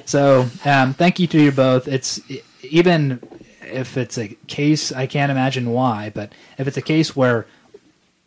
So 0.05 0.47
um, 0.65 0.93
thank 0.93 1.19
you 1.19 1.27
to 1.27 1.41
you 1.41 1.51
both. 1.51 1.87
It's 1.87 2.19
even 2.63 3.21
if 3.61 3.97
it's 3.97 4.17
a 4.17 4.29
case, 4.47 4.91
I 4.91 5.05
can't 5.05 5.31
imagine 5.31 5.69
why, 5.71 6.11
but 6.13 6.33
if 6.57 6.67
it's 6.67 6.77
a 6.77 6.81
case 6.81 7.15
where 7.15 7.45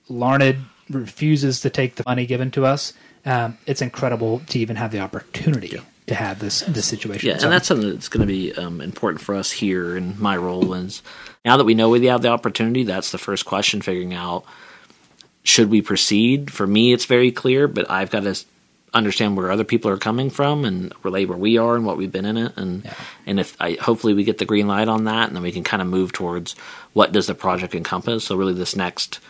Larned 0.08 0.56
refuses 0.90 1.60
to 1.60 1.70
take 1.70 1.94
the 1.96 2.02
money 2.06 2.26
given 2.26 2.50
to 2.52 2.66
us, 2.66 2.92
um, 3.24 3.56
it's 3.66 3.80
incredible 3.80 4.40
to 4.48 4.58
even 4.58 4.76
have 4.76 4.90
the 4.92 5.00
opportunity 5.00 5.80
to 6.08 6.14
have 6.14 6.40
this 6.40 6.60
this 6.62 6.86
situation. 6.86 7.28
Yeah, 7.28 7.38
So- 7.38 7.44
and 7.44 7.52
that's 7.52 7.68
something 7.68 7.88
that's 7.90 8.08
going 8.08 8.26
to 8.26 8.26
be 8.26 8.52
um, 8.54 8.80
important 8.80 9.20
for 9.22 9.34
us 9.34 9.50
here 9.50 9.96
in 9.96 10.20
my 10.20 10.36
role. 10.36 10.74
Is 10.74 11.02
now 11.44 11.56
that 11.56 11.64
we 11.64 11.74
know 11.74 11.88
we 11.88 12.04
have 12.06 12.22
the 12.22 12.28
opportunity, 12.28 12.82
that's 12.84 13.10
the 13.12 13.18
first 13.18 13.44
question: 13.44 13.80
figuring 13.80 14.12
out 14.14 14.44
should 15.44 15.70
we 15.70 15.82
proceed. 15.82 16.50
For 16.52 16.66
me, 16.66 16.92
it's 16.92 17.04
very 17.06 17.30
clear, 17.32 17.68
but 17.68 17.90
I've 17.90 18.10
got 18.10 18.24
to 18.24 18.36
understand 18.94 19.36
where 19.36 19.50
other 19.50 19.64
people 19.64 19.90
are 19.90 19.96
coming 19.96 20.28
from 20.28 20.64
and 20.66 20.92
relate 21.02 21.26
where 21.26 21.38
we 21.38 21.56
are 21.56 21.76
and 21.76 21.86
what 21.86 21.96
we've 21.96 22.12
been 22.12 22.26
in 22.26 22.36
it, 22.36 22.52
and 22.56 22.88
and 23.24 23.38
if 23.40 23.56
I 23.60 23.74
hopefully 23.80 24.14
we 24.14 24.24
get 24.24 24.38
the 24.38 24.44
green 24.44 24.66
light 24.66 24.88
on 24.88 25.04
that, 25.04 25.28
and 25.28 25.36
then 25.36 25.42
we 25.44 25.52
can 25.52 25.62
kind 25.64 25.80
of 25.80 25.86
move 25.88 26.12
towards 26.12 26.54
what 26.92 27.12
does 27.12 27.28
the 27.28 27.34
project 27.34 27.74
encompass. 27.74 28.24
So 28.24 28.34
really, 28.36 28.54
this 28.54 28.74
next. 28.76 29.20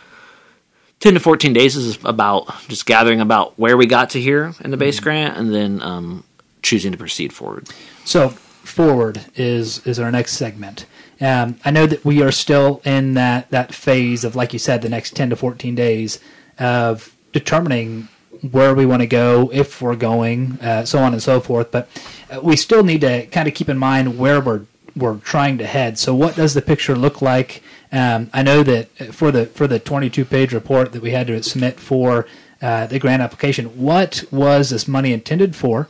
10 0.99 1.15
to 1.15 1.19
14 1.19 1.53
days 1.53 1.75
is 1.75 1.97
about 2.05 2.47
just 2.67 2.85
gathering 2.85 3.19
about 3.19 3.57
where 3.59 3.75
we 3.75 3.85
got 3.85 4.11
to 4.11 4.21
here 4.21 4.53
in 4.61 4.71
the 4.71 4.77
base 4.77 4.99
grant 4.99 5.37
and 5.37 5.53
then 5.53 5.81
um, 5.81 6.23
choosing 6.61 6.91
to 6.91 6.97
proceed 6.97 7.33
forward. 7.33 7.67
So 8.05 8.29
forward 8.29 9.25
is 9.35 9.85
is 9.85 9.99
our 9.99 10.11
next 10.11 10.33
segment. 10.33 10.85
Um, 11.21 11.57
I 11.63 11.71
know 11.71 11.85
that 11.85 12.03
we 12.03 12.21
are 12.21 12.31
still 12.31 12.81
in 12.85 13.13
that 13.15 13.51
that 13.51 13.73
phase 13.73 14.23
of, 14.23 14.35
like 14.35 14.53
you 14.53 14.59
said, 14.59 14.81
the 14.81 14.89
next 14.89 15.15
ten 15.15 15.29
to 15.29 15.35
fourteen 15.35 15.75
days 15.75 16.19
of 16.57 17.15
determining 17.31 18.07
where 18.51 18.73
we 18.73 18.85
want 18.85 19.01
to 19.01 19.07
go, 19.07 19.49
if 19.53 19.81
we're 19.81 19.95
going, 19.95 20.59
uh, 20.61 20.85
so 20.85 20.99
on 20.99 21.13
and 21.13 21.23
so 21.23 21.39
forth. 21.39 21.71
But 21.71 21.87
uh, 22.29 22.41
we 22.41 22.55
still 22.55 22.83
need 22.83 23.01
to 23.01 23.25
kind 23.27 23.47
of 23.47 23.53
keep 23.53 23.69
in 23.69 23.77
mind 23.77 24.17
where 24.17 24.41
we're 24.41 24.65
we're 24.95 25.17
trying 25.17 25.57
to 25.57 25.65
head. 25.65 25.97
So, 25.97 26.13
what 26.13 26.35
does 26.35 26.53
the 26.53 26.61
picture 26.61 26.95
look 26.95 27.21
like? 27.21 27.63
Um, 27.93 28.29
I 28.33 28.43
know 28.43 28.63
that 28.63 28.89
for 29.13 29.31
the 29.31 29.45
for 29.45 29.67
the 29.67 29.79
22 29.79 30.25
page 30.25 30.51
report 30.51 30.91
that 30.91 31.01
we 31.01 31.11
had 31.11 31.27
to 31.27 31.41
submit 31.43 31.79
for 31.79 32.27
uh, 32.61 32.87
the 32.87 32.99
grant 32.99 33.21
application, 33.21 33.67
what 33.79 34.23
was 34.31 34.71
this 34.71 34.87
money 34.87 35.13
intended 35.13 35.55
for? 35.55 35.87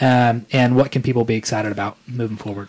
um, 0.00 0.46
and 0.50 0.76
what 0.76 0.90
can 0.90 1.02
people 1.02 1.24
be 1.24 1.34
excited 1.36 1.70
about 1.70 1.96
moving 2.06 2.36
forward? 2.36 2.68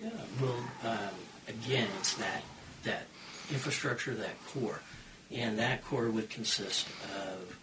Yeah, 0.00 0.10
well, 0.40 0.56
um, 0.84 1.10
again, 1.48 1.88
it's 1.98 2.14
that 2.14 2.42
that 2.84 3.06
infrastructure, 3.50 4.14
that 4.14 4.36
core, 4.46 4.80
and 5.32 5.58
that 5.58 5.84
core 5.84 6.08
would 6.10 6.30
consist 6.30 6.86
of 7.16 7.58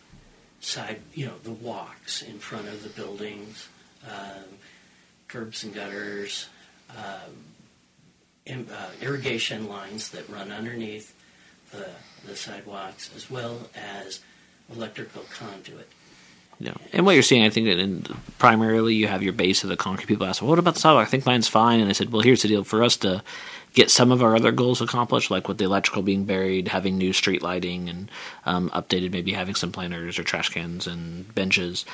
side, 0.59 1.01
you 1.13 1.25
know, 1.25 1.35
the 1.43 1.51
walks 1.51 2.21
in 2.21 2.37
front 2.37 2.67
of 2.67 2.83
the 2.83 2.89
buildings, 2.89 3.67
um, 4.07 4.43
curbs 5.27 5.63
and 5.63 5.73
gutters, 5.73 6.49
um, 6.89 7.31
uh, 8.51 8.89
irrigation 9.01 9.67
lines 9.67 10.09
that 10.11 10.27
run 10.29 10.51
underneath 10.51 11.13
the 11.71 11.89
the 12.25 12.35
sidewalks, 12.35 13.09
as 13.15 13.31
well 13.31 13.69
as 13.75 14.19
electrical 14.73 15.23
conduit. 15.33 15.89
Yeah, 16.59 16.73
and 16.93 17.05
what 17.07 17.13
you're 17.13 17.23
seeing, 17.23 17.43
I 17.43 17.49
think 17.49 17.65
that 17.65 17.79
in 17.79 18.05
primarily 18.37 18.93
you 18.93 19.07
have 19.07 19.23
your 19.23 19.33
base 19.33 19.63
of 19.63 19.69
the 19.69 19.77
concrete. 19.77 20.05
People 20.05 20.27
ask, 20.27 20.41
well, 20.41 20.49
"What 20.49 20.59
about 20.59 20.75
the 20.75 20.79
sidewalk?" 20.79 21.07
I 21.07 21.09
think 21.09 21.25
mine's 21.25 21.47
fine, 21.47 21.79
and 21.79 21.89
I 21.89 21.93
said, 21.93 22.11
"Well, 22.11 22.21
here's 22.21 22.43
the 22.43 22.47
deal: 22.47 22.63
for 22.63 22.83
us 22.83 22.97
to 22.97 23.23
get 23.73 23.89
some 23.89 24.11
of 24.11 24.21
our 24.21 24.35
other 24.35 24.51
goals 24.51 24.81
accomplished, 24.81 25.31
like 25.31 25.47
with 25.47 25.57
the 25.57 25.65
electrical 25.65 26.03
being 26.03 26.25
buried, 26.25 26.67
having 26.67 26.97
new 26.97 27.13
street 27.13 27.41
lighting, 27.41 27.89
and 27.89 28.11
um, 28.45 28.69
updated, 28.71 29.11
maybe 29.11 29.33
having 29.33 29.55
some 29.55 29.71
planters 29.71 30.19
or 30.19 30.23
trash 30.23 30.49
cans 30.49 30.85
and 30.85 31.33
benches." 31.33 31.85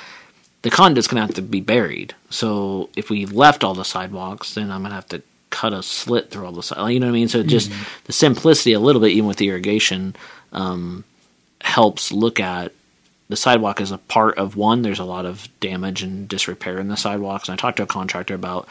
The 0.62 0.70
conduit's 0.70 1.06
going 1.06 1.22
to 1.22 1.26
have 1.26 1.36
to 1.36 1.42
be 1.42 1.60
buried. 1.60 2.16
So 2.30 2.90
if 2.96 3.10
we 3.10 3.26
left 3.26 3.62
all 3.62 3.74
the 3.74 3.84
sidewalks, 3.84 4.54
then 4.54 4.72
I'm 4.72 4.80
going 4.80 4.90
to 4.90 4.96
have 4.96 5.08
to 5.10 5.22
cut 5.50 5.72
a 5.72 5.82
slit 5.82 6.30
through 6.30 6.46
all 6.46 6.52
the 6.52 6.62
sidewalks. 6.62 6.92
You 6.92 7.00
know 7.00 7.06
what 7.06 7.12
I 7.12 7.14
mean? 7.14 7.28
So 7.28 7.42
just 7.42 7.72
the 8.04 8.12
simplicity 8.12 8.72
a 8.72 8.80
little 8.80 9.00
bit, 9.00 9.12
even 9.12 9.26
with 9.26 9.38
the 9.38 9.48
irrigation, 9.48 10.14
um, 10.52 11.04
helps 11.60 12.12
look 12.12 12.40
at 12.40 12.72
the 13.28 13.36
sidewalk 13.36 13.80
as 13.80 13.90
a 13.90 13.98
part 13.98 14.38
of 14.38 14.56
one. 14.56 14.82
There's 14.82 14.98
a 14.98 15.04
lot 15.04 15.26
of 15.26 15.48
damage 15.60 16.02
and 16.02 16.28
disrepair 16.28 16.78
in 16.78 16.88
the 16.88 16.96
sidewalks. 16.96 17.48
And 17.48 17.58
I 17.58 17.60
talked 17.60 17.76
to 17.78 17.82
a 17.82 17.86
contractor 17.86 18.34
about 18.34 18.68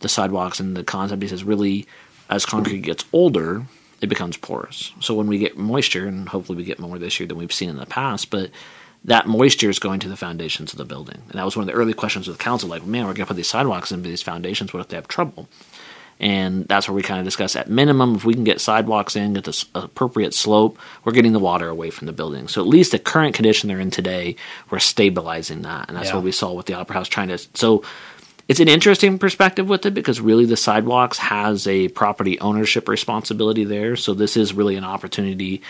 the 0.00 0.08
sidewalks 0.08 0.60
and 0.60 0.76
the 0.76 0.84
concept. 0.84 1.22
He 1.22 1.28
says, 1.28 1.44
really, 1.44 1.86
as 2.28 2.46
concrete 2.46 2.80
gets 2.80 3.04
older, 3.12 3.64
it 4.00 4.08
becomes 4.08 4.36
porous. 4.36 4.92
So 5.00 5.14
when 5.14 5.26
we 5.26 5.38
get 5.38 5.58
moisture, 5.58 6.06
and 6.06 6.28
hopefully 6.28 6.56
we 6.56 6.64
get 6.64 6.78
more 6.78 6.98
this 6.98 7.20
year 7.20 7.26
than 7.26 7.36
we've 7.36 7.52
seen 7.52 7.68
in 7.68 7.76
the 7.76 7.86
past, 7.86 8.30
but 8.30 8.50
that 9.04 9.26
moisture 9.26 9.70
is 9.70 9.78
going 9.78 10.00
to 10.00 10.08
the 10.08 10.16
foundations 10.16 10.72
of 10.72 10.78
the 10.78 10.84
building. 10.84 11.22
And 11.28 11.38
that 11.38 11.44
was 11.44 11.56
one 11.56 11.62
of 11.62 11.66
the 11.66 11.78
early 11.78 11.94
questions 11.94 12.28
with 12.28 12.38
council 12.38 12.68
like, 12.68 12.84
man, 12.84 13.02
we're 13.02 13.14
going 13.14 13.24
to 13.24 13.26
put 13.26 13.36
these 13.36 13.48
sidewalks 13.48 13.92
into 13.92 14.08
these 14.08 14.22
foundations. 14.22 14.72
What 14.72 14.80
if 14.80 14.88
they 14.88 14.96
have 14.96 15.08
trouble? 15.08 15.48
And 16.20 16.66
that's 16.68 16.86
where 16.86 16.94
we 16.94 17.02
kind 17.02 17.18
of 17.18 17.24
discuss 17.24 17.56
at 17.56 17.70
minimum 17.70 18.14
if 18.14 18.24
we 18.24 18.34
can 18.34 18.44
get 18.44 18.60
sidewalks 18.60 19.16
in 19.16 19.32
get 19.32 19.44
the 19.44 19.64
appropriate 19.74 20.34
slope 20.34 20.78
we're 21.04 21.12
getting 21.12 21.32
the 21.32 21.38
water 21.38 21.68
away 21.68 21.90
from 21.90 22.06
the 22.06 22.12
building. 22.12 22.46
So 22.46 22.60
at 22.60 22.66
least 22.66 22.92
the 22.92 22.98
current 22.98 23.34
condition 23.34 23.68
they're 23.68 23.80
in 23.80 23.90
today 23.90 24.36
we're 24.70 24.78
stabilizing 24.78 25.62
that. 25.62 25.88
And 25.88 25.96
that's 25.96 26.10
Yeah. 26.10 26.16
what 26.16 26.24
we 26.24 26.32
saw 26.32 26.52
with 26.52 26.66
the 26.66 26.74
opera 26.74 26.94
house 26.94 27.08
trying 27.08 27.28
to 27.28 27.38
so 27.54 27.82
it's 28.48 28.58
an 28.58 28.66
interesting 28.66 29.16
perspective 29.16 29.68
with 29.68 29.86
it 29.86 29.94
because 29.94 30.20
really 30.20 30.44
the 30.44 30.56
sidewalks 30.56 31.18
has 31.18 31.68
a 31.68 31.86
property 31.88 32.40
ownership 32.40 32.88
responsibility 32.88 33.62
there. 33.62 33.94
So 33.94 34.12
this 34.12 34.36
is 34.36 34.52
really 34.52 34.74
an 34.74 34.82
opportunity 34.82 35.62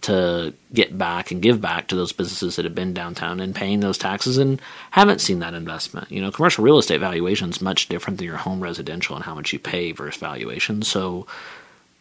to 0.00 0.54
get 0.72 0.96
back 0.96 1.30
and 1.30 1.42
give 1.42 1.60
back 1.60 1.88
to 1.88 1.96
those 1.96 2.12
businesses 2.12 2.56
that 2.56 2.64
have 2.64 2.74
been 2.74 2.94
downtown 2.94 3.40
and 3.40 3.54
paying 3.54 3.80
those 3.80 3.98
taxes 3.98 4.38
and 4.38 4.60
haven't 4.92 5.20
seen 5.20 5.40
that 5.40 5.54
investment. 5.54 6.10
You 6.10 6.20
know, 6.20 6.30
commercial 6.30 6.64
real 6.64 6.78
estate 6.78 7.00
valuation 7.00 7.50
is 7.50 7.60
much 7.60 7.88
different 7.88 8.18
than 8.18 8.26
your 8.26 8.36
home 8.36 8.62
residential 8.62 9.16
and 9.16 9.24
how 9.24 9.34
much 9.34 9.52
you 9.52 9.58
pay 9.58 9.92
versus 9.92 10.20
valuation. 10.20 10.82
So 10.82 11.26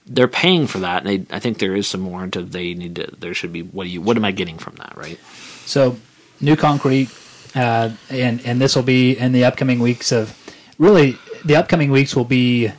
they're 0.06 0.28
paying 0.28 0.68
for 0.68 0.80
that. 0.80 1.06
And 1.06 1.26
they, 1.26 1.36
I 1.36 1.40
think 1.40 1.58
there 1.58 1.76
is 1.76 1.88
some 1.88 2.06
warrant 2.06 2.36
of 2.36 2.52
they 2.52 2.74
need 2.74 2.96
to. 2.96 3.08
There 3.18 3.34
should 3.34 3.52
be 3.52 3.62
what 3.64 3.86
do 3.86 3.90
you? 3.90 4.02
What 4.02 4.18
am 4.18 4.26
I 4.26 4.32
getting 4.32 4.58
from 4.58 4.76
that? 4.76 4.96
Right? 4.96 5.20
So, 5.66 5.98
new 6.40 6.56
concrete, 6.56 7.10
uh, 7.56 7.92
and 8.10 8.46
and 8.46 8.62
this 8.62 8.76
will 8.76 8.84
be 8.84 9.18
in 9.18 9.32
the 9.32 9.46
upcoming 9.46 9.80
weeks 9.80 10.12
of 10.12 10.38
really 10.78 11.18
the 11.44 11.56
upcoming 11.56 11.92
weeks 11.92 12.16
will 12.16 12.26
be 12.26 12.72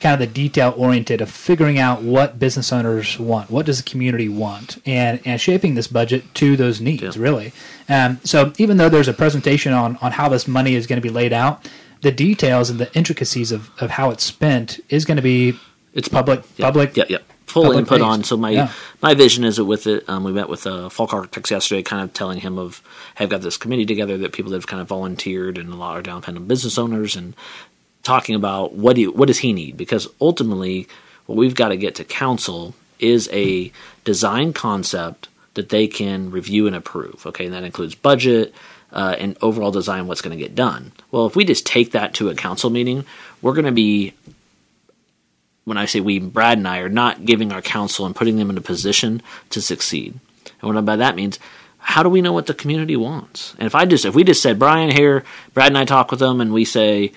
kind 0.00 0.14
of 0.14 0.20
the 0.20 0.26
detail 0.32 0.74
oriented 0.76 1.20
of 1.20 1.30
figuring 1.30 1.78
out 1.78 2.02
what 2.02 2.38
business 2.38 2.72
owners 2.72 3.18
want, 3.18 3.50
what 3.50 3.66
does 3.66 3.82
the 3.82 3.88
community 3.90 4.28
want, 4.28 4.78
and 4.86 5.20
and 5.24 5.40
shaping 5.40 5.74
this 5.74 5.86
budget 5.86 6.22
to 6.34 6.56
those 6.56 6.80
needs. 6.80 7.16
Yeah. 7.16 7.22
Really, 7.22 7.52
um, 7.88 8.20
so 8.24 8.52
even 8.58 8.76
though 8.76 8.88
there's 8.88 9.08
a 9.08 9.14
presentation 9.14 9.72
on 9.72 9.96
on 10.02 10.12
how 10.12 10.28
this 10.28 10.46
money 10.46 10.74
is 10.74 10.86
going 10.86 10.98
to 10.98 11.02
be 11.02 11.10
laid 11.10 11.32
out, 11.32 11.68
the 12.02 12.12
details 12.12 12.70
and 12.70 12.78
the 12.78 12.92
intricacies 12.94 13.52
of 13.52 13.70
of 13.80 13.90
how 13.92 14.10
it's 14.10 14.24
spent 14.24 14.80
is 14.88 15.04
going 15.04 15.16
to 15.16 15.22
be 15.22 15.58
It's 15.94 16.08
public 16.08 16.42
Yeah, 16.56 16.66
public 16.66 16.96
Yeah, 16.96 17.04
yeah. 17.08 17.18
Full 17.46 17.62
public 17.62 17.78
input 17.78 17.98
based. 18.00 18.04
on. 18.10 18.24
So 18.24 18.36
my 18.36 18.50
Yeah. 18.50 18.70
my 19.00 19.14
vision 19.14 19.44
is 19.44 19.58
with 19.60 19.86
it, 19.86 20.06
um, 20.08 20.24
we 20.24 20.32
met 20.32 20.48
with 20.48 20.66
uh, 20.66 20.88
Falk 20.88 21.14
Architects 21.14 21.50
yesterday, 21.50 21.80
kind 21.82 22.02
of 22.02 22.12
telling 22.12 22.40
him 22.40 22.58
of, 22.58 22.82
I've 23.20 23.28
got 23.28 23.40
this 23.40 23.56
committee 23.56 23.86
together 23.86 24.18
that 24.18 24.32
people 24.32 24.50
that 24.50 24.56
have 24.56 24.66
kind 24.66 24.82
of 24.82 24.88
volunteered 24.88 25.56
and 25.56 25.72
a 25.72 25.76
lot 25.76 25.96
are 25.96 26.02
downtown 26.02 26.44
business 26.46 26.76
owners 26.76 27.14
and 27.16 27.34
talking 28.06 28.34
about 28.34 28.72
what 28.72 28.96
do 28.96 29.02
you, 29.02 29.12
what 29.12 29.26
does 29.26 29.38
he 29.38 29.52
need 29.52 29.76
because 29.76 30.08
ultimately 30.20 30.88
what 31.26 31.36
we've 31.36 31.54
got 31.54 31.68
to 31.68 31.76
get 31.76 31.96
to 31.96 32.04
council 32.04 32.74
is 32.98 33.28
a 33.32 33.70
design 34.04 34.52
concept 34.52 35.28
that 35.54 35.68
they 35.68 35.86
can 35.86 36.30
review 36.30 36.66
and 36.66 36.76
approve. 36.76 37.26
Okay, 37.26 37.46
and 37.46 37.54
that 37.54 37.64
includes 37.64 37.94
budget. 37.94 38.54
Uh, 38.92 39.16
and 39.18 39.36
overall 39.42 39.72
design, 39.72 40.06
what's 40.06 40.22
going 40.22 40.34
to 40.34 40.42
get 40.42 40.54
done. 40.54 40.92
Well, 41.10 41.26
if 41.26 41.34
we 41.34 41.44
just 41.44 41.66
take 41.66 41.90
that 41.90 42.14
to 42.14 42.30
a 42.30 42.34
council 42.34 42.70
meeting, 42.70 43.04
we're 43.42 43.52
going 43.52 43.66
to 43.66 43.72
be 43.72 44.14
when 45.64 45.76
I 45.76 45.84
say 45.86 46.00
we, 46.00 46.20
Brad 46.20 46.58
and 46.58 46.68
I, 46.68 46.78
are 46.78 46.88
not 46.88 47.24
giving 47.24 47.52
our 47.52 47.60
council 47.60 48.06
and 48.06 48.14
putting 48.14 48.36
them 48.36 48.48
in 48.48 48.56
a 48.56 48.62
position 48.62 49.20
to 49.50 49.60
succeed. 49.60 50.18
And 50.62 50.74
what 50.74 50.84
by 50.84 50.96
that 50.96 51.16
means, 51.16 51.40
how 51.78 52.04
do 52.04 52.08
we 52.08 52.22
know 52.22 52.32
what 52.32 52.46
the 52.46 52.54
community 52.54 52.96
wants? 52.96 53.54
And 53.58 53.66
if 53.66 53.74
I 53.74 53.84
just, 53.84 54.04
if 54.04 54.14
we 54.14 54.22
just 54.22 54.40
said, 54.40 54.60
Brian 54.60 54.90
here, 54.90 55.24
Brad 55.52 55.68
and 55.68 55.78
I 55.78 55.84
talk 55.84 56.12
with 56.12 56.20
them, 56.20 56.40
and 56.40 56.52
we 56.52 56.64
say, 56.64 57.12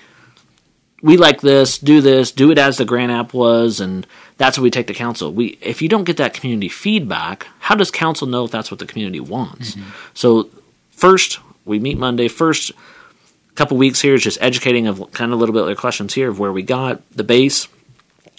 we 1.02 1.16
like 1.16 1.40
this, 1.40 1.78
do 1.78 2.00
this, 2.00 2.30
do 2.30 2.50
it 2.50 2.58
as 2.58 2.76
the 2.76 2.84
grant 2.84 3.10
app 3.12 3.32
was, 3.32 3.80
and 3.80 4.06
that's 4.36 4.58
what 4.58 4.62
we 4.62 4.70
take 4.70 4.86
to 4.88 4.94
council. 4.94 5.32
We, 5.32 5.58
if 5.60 5.80
you 5.80 5.88
don't 5.88 6.04
get 6.04 6.18
that 6.18 6.34
community 6.34 6.68
feedback, 6.68 7.46
how 7.60 7.74
does 7.74 7.90
council 7.90 8.26
know 8.26 8.44
if 8.44 8.50
that's 8.50 8.70
what 8.70 8.80
the 8.80 8.86
community 8.86 9.20
wants? 9.20 9.76
So, 10.14 10.50
first 10.90 11.40
we 11.64 11.78
meet 11.78 11.98
Monday. 11.98 12.28
First 12.28 12.72
couple 13.54 13.76
weeks 13.76 14.00
here 14.00 14.14
is 14.14 14.22
just 14.22 14.38
educating 14.40 14.86
of 14.86 15.10
kind 15.12 15.32
of 15.32 15.38
a 15.38 15.40
little 15.40 15.54
bit 15.54 15.66
of 15.66 15.76
questions 15.78 16.14
here 16.14 16.28
of 16.28 16.38
where 16.38 16.52
we 16.52 16.62
got 16.62 17.02
the 17.10 17.24
base. 17.24 17.68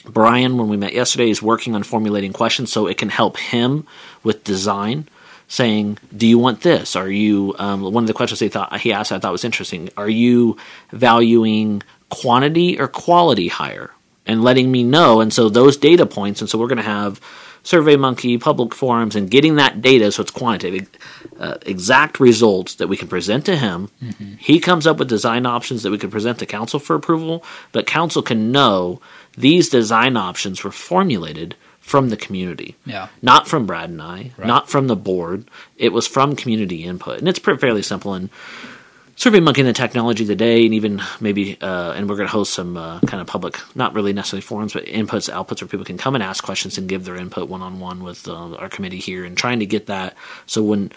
Brian, 0.06 0.58
when 0.58 0.68
we 0.68 0.78
met 0.78 0.94
yesterday, 0.94 1.30
is 1.30 1.42
working 1.44 1.76
on 1.76 1.84
formulating 1.84 2.34
questions 2.34 2.72
so 2.72 2.88
it 2.88 2.98
can 2.98 3.10
help 3.10 3.38
him 3.38 3.86
with 4.24 4.44
design. 4.44 5.08
Saying, 5.48 5.98
"Do 6.16 6.26
you 6.26 6.40
want 6.40 6.62
this? 6.62 6.96
Are 6.96 7.10
you?" 7.10 7.54
Um, 7.60 7.82
one 7.82 8.04
of 8.04 8.08
the 8.08 8.14
questions 8.14 8.40
he 8.40 8.48
thought 8.48 8.80
he 8.80 8.94
asked, 8.94 9.12
I 9.12 9.20
thought 9.20 9.34
was 9.34 9.44
interesting. 9.44 9.90
Are 9.98 10.10
you 10.10 10.58
valuing 10.92 11.84
quantity 12.12 12.80
or 12.80 12.88
quality 12.88 13.48
higher? 13.48 13.92
and 14.26 14.44
letting 14.44 14.72
me 14.72 14.84
know. 14.84 15.22
And 15.22 15.34
so 15.34 15.50
those 15.50 15.78
data 15.78 16.06
points, 16.06 16.42
and 16.42 16.50
so 16.50 16.58
we're 16.58 16.68
going 16.68 16.78
to 16.78 16.84
have 16.84 17.20
SurveyMonkey, 17.64 18.40
public 18.40 18.74
forums, 18.74 19.16
and 19.16 19.30
getting 19.30 19.56
that 19.56 19.82
data 19.82 20.12
so 20.12 20.22
it's 20.22 20.32
quantitative, 20.32 20.90
uh, 21.40 21.58
exact 21.66 22.20
results 22.20 22.76
that 22.76 22.88
we 22.88 22.98
can 22.98 23.08
present 23.08 23.46
to 23.46 23.56
him. 23.56 23.90
Mm-hmm. 24.02 24.36
He 24.36 24.60
comes 24.60 24.88
up 24.88 24.98
with 24.98 25.10
design 25.10 25.46
options 25.46 25.84
that 25.84 25.92
we 25.92 25.98
can 25.98 26.10
present 26.10 26.40
to 26.40 26.46
council 26.46 26.80
for 26.80 26.96
approval, 26.96 27.44
but 27.72 27.86
council 27.86 28.22
can 28.22 28.52
know 28.52 29.02
these 29.38 29.70
design 29.70 30.18
options 30.18 30.64
were 30.64 30.72
formulated 30.72 31.56
from 31.80 32.10
the 32.10 32.18
community. 32.18 32.76
Yeah. 32.86 33.10
Not 33.22 33.48
from 33.48 33.66
Brad 33.66 33.90
and 33.90 34.02
I, 34.02 34.32
right. 34.38 34.48
not 34.48 34.70
from 34.70 34.88
the 34.88 34.96
board. 34.96 35.50
It 35.78 35.92
was 35.92 36.08
from 36.08 36.36
community 36.36 36.84
input. 36.84 37.20
And 37.20 37.28
it's 37.28 37.40
fairly 37.40 37.82
simple. 37.82 38.14
And 38.14 38.30
SurveyMonkey 39.22 39.60
and 39.60 39.68
the 39.68 39.74
technology 39.74 40.26
today, 40.26 40.66
and 40.66 40.74
even 40.74 41.00
maybe, 41.20 41.56
uh, 41.62 41.92
and 41.92 42.10
we're 42.10 42.16
going 42.16 42.28
to 42.28 42.32
host 42.32 42.56
some 42.56 42.76
uh, 42.76 43.00
kind 43.02 43.22
of 43.22 43.28
public, 43.28 43.60
not 43.76 43.94
really 43.94 44.14
necessarily 44.14 44.42
forums, 44.42 44.74
but 44.74 44.86
inputs, 44.86 45.32
outputs 45.32 45.62
where 45.62 45.68
people 45.68 45.86
can 45.86 46.00
come 46.00 46.16
and 46.16 46.24
ask 46.24 46.44
questions 46.44 46.80
and 46.80 46.90
give 46.90 47.06
their 47.06 47.16
input 47.16 47.48
one 47.48 47.62
on 47.62 47.80
one 47.80 48.04
with 48.04 48.28
uh, 48.28 48.56
our 48.56 48.68
committee 48.68 48.98
here, 48.98 49.24
and 49.24 49.38
trying 49.38 49.60
to 49.60 49.68
get 49.68 49.86
that 49.86 50.16
so 50.48 50.64
when 50.64 50.92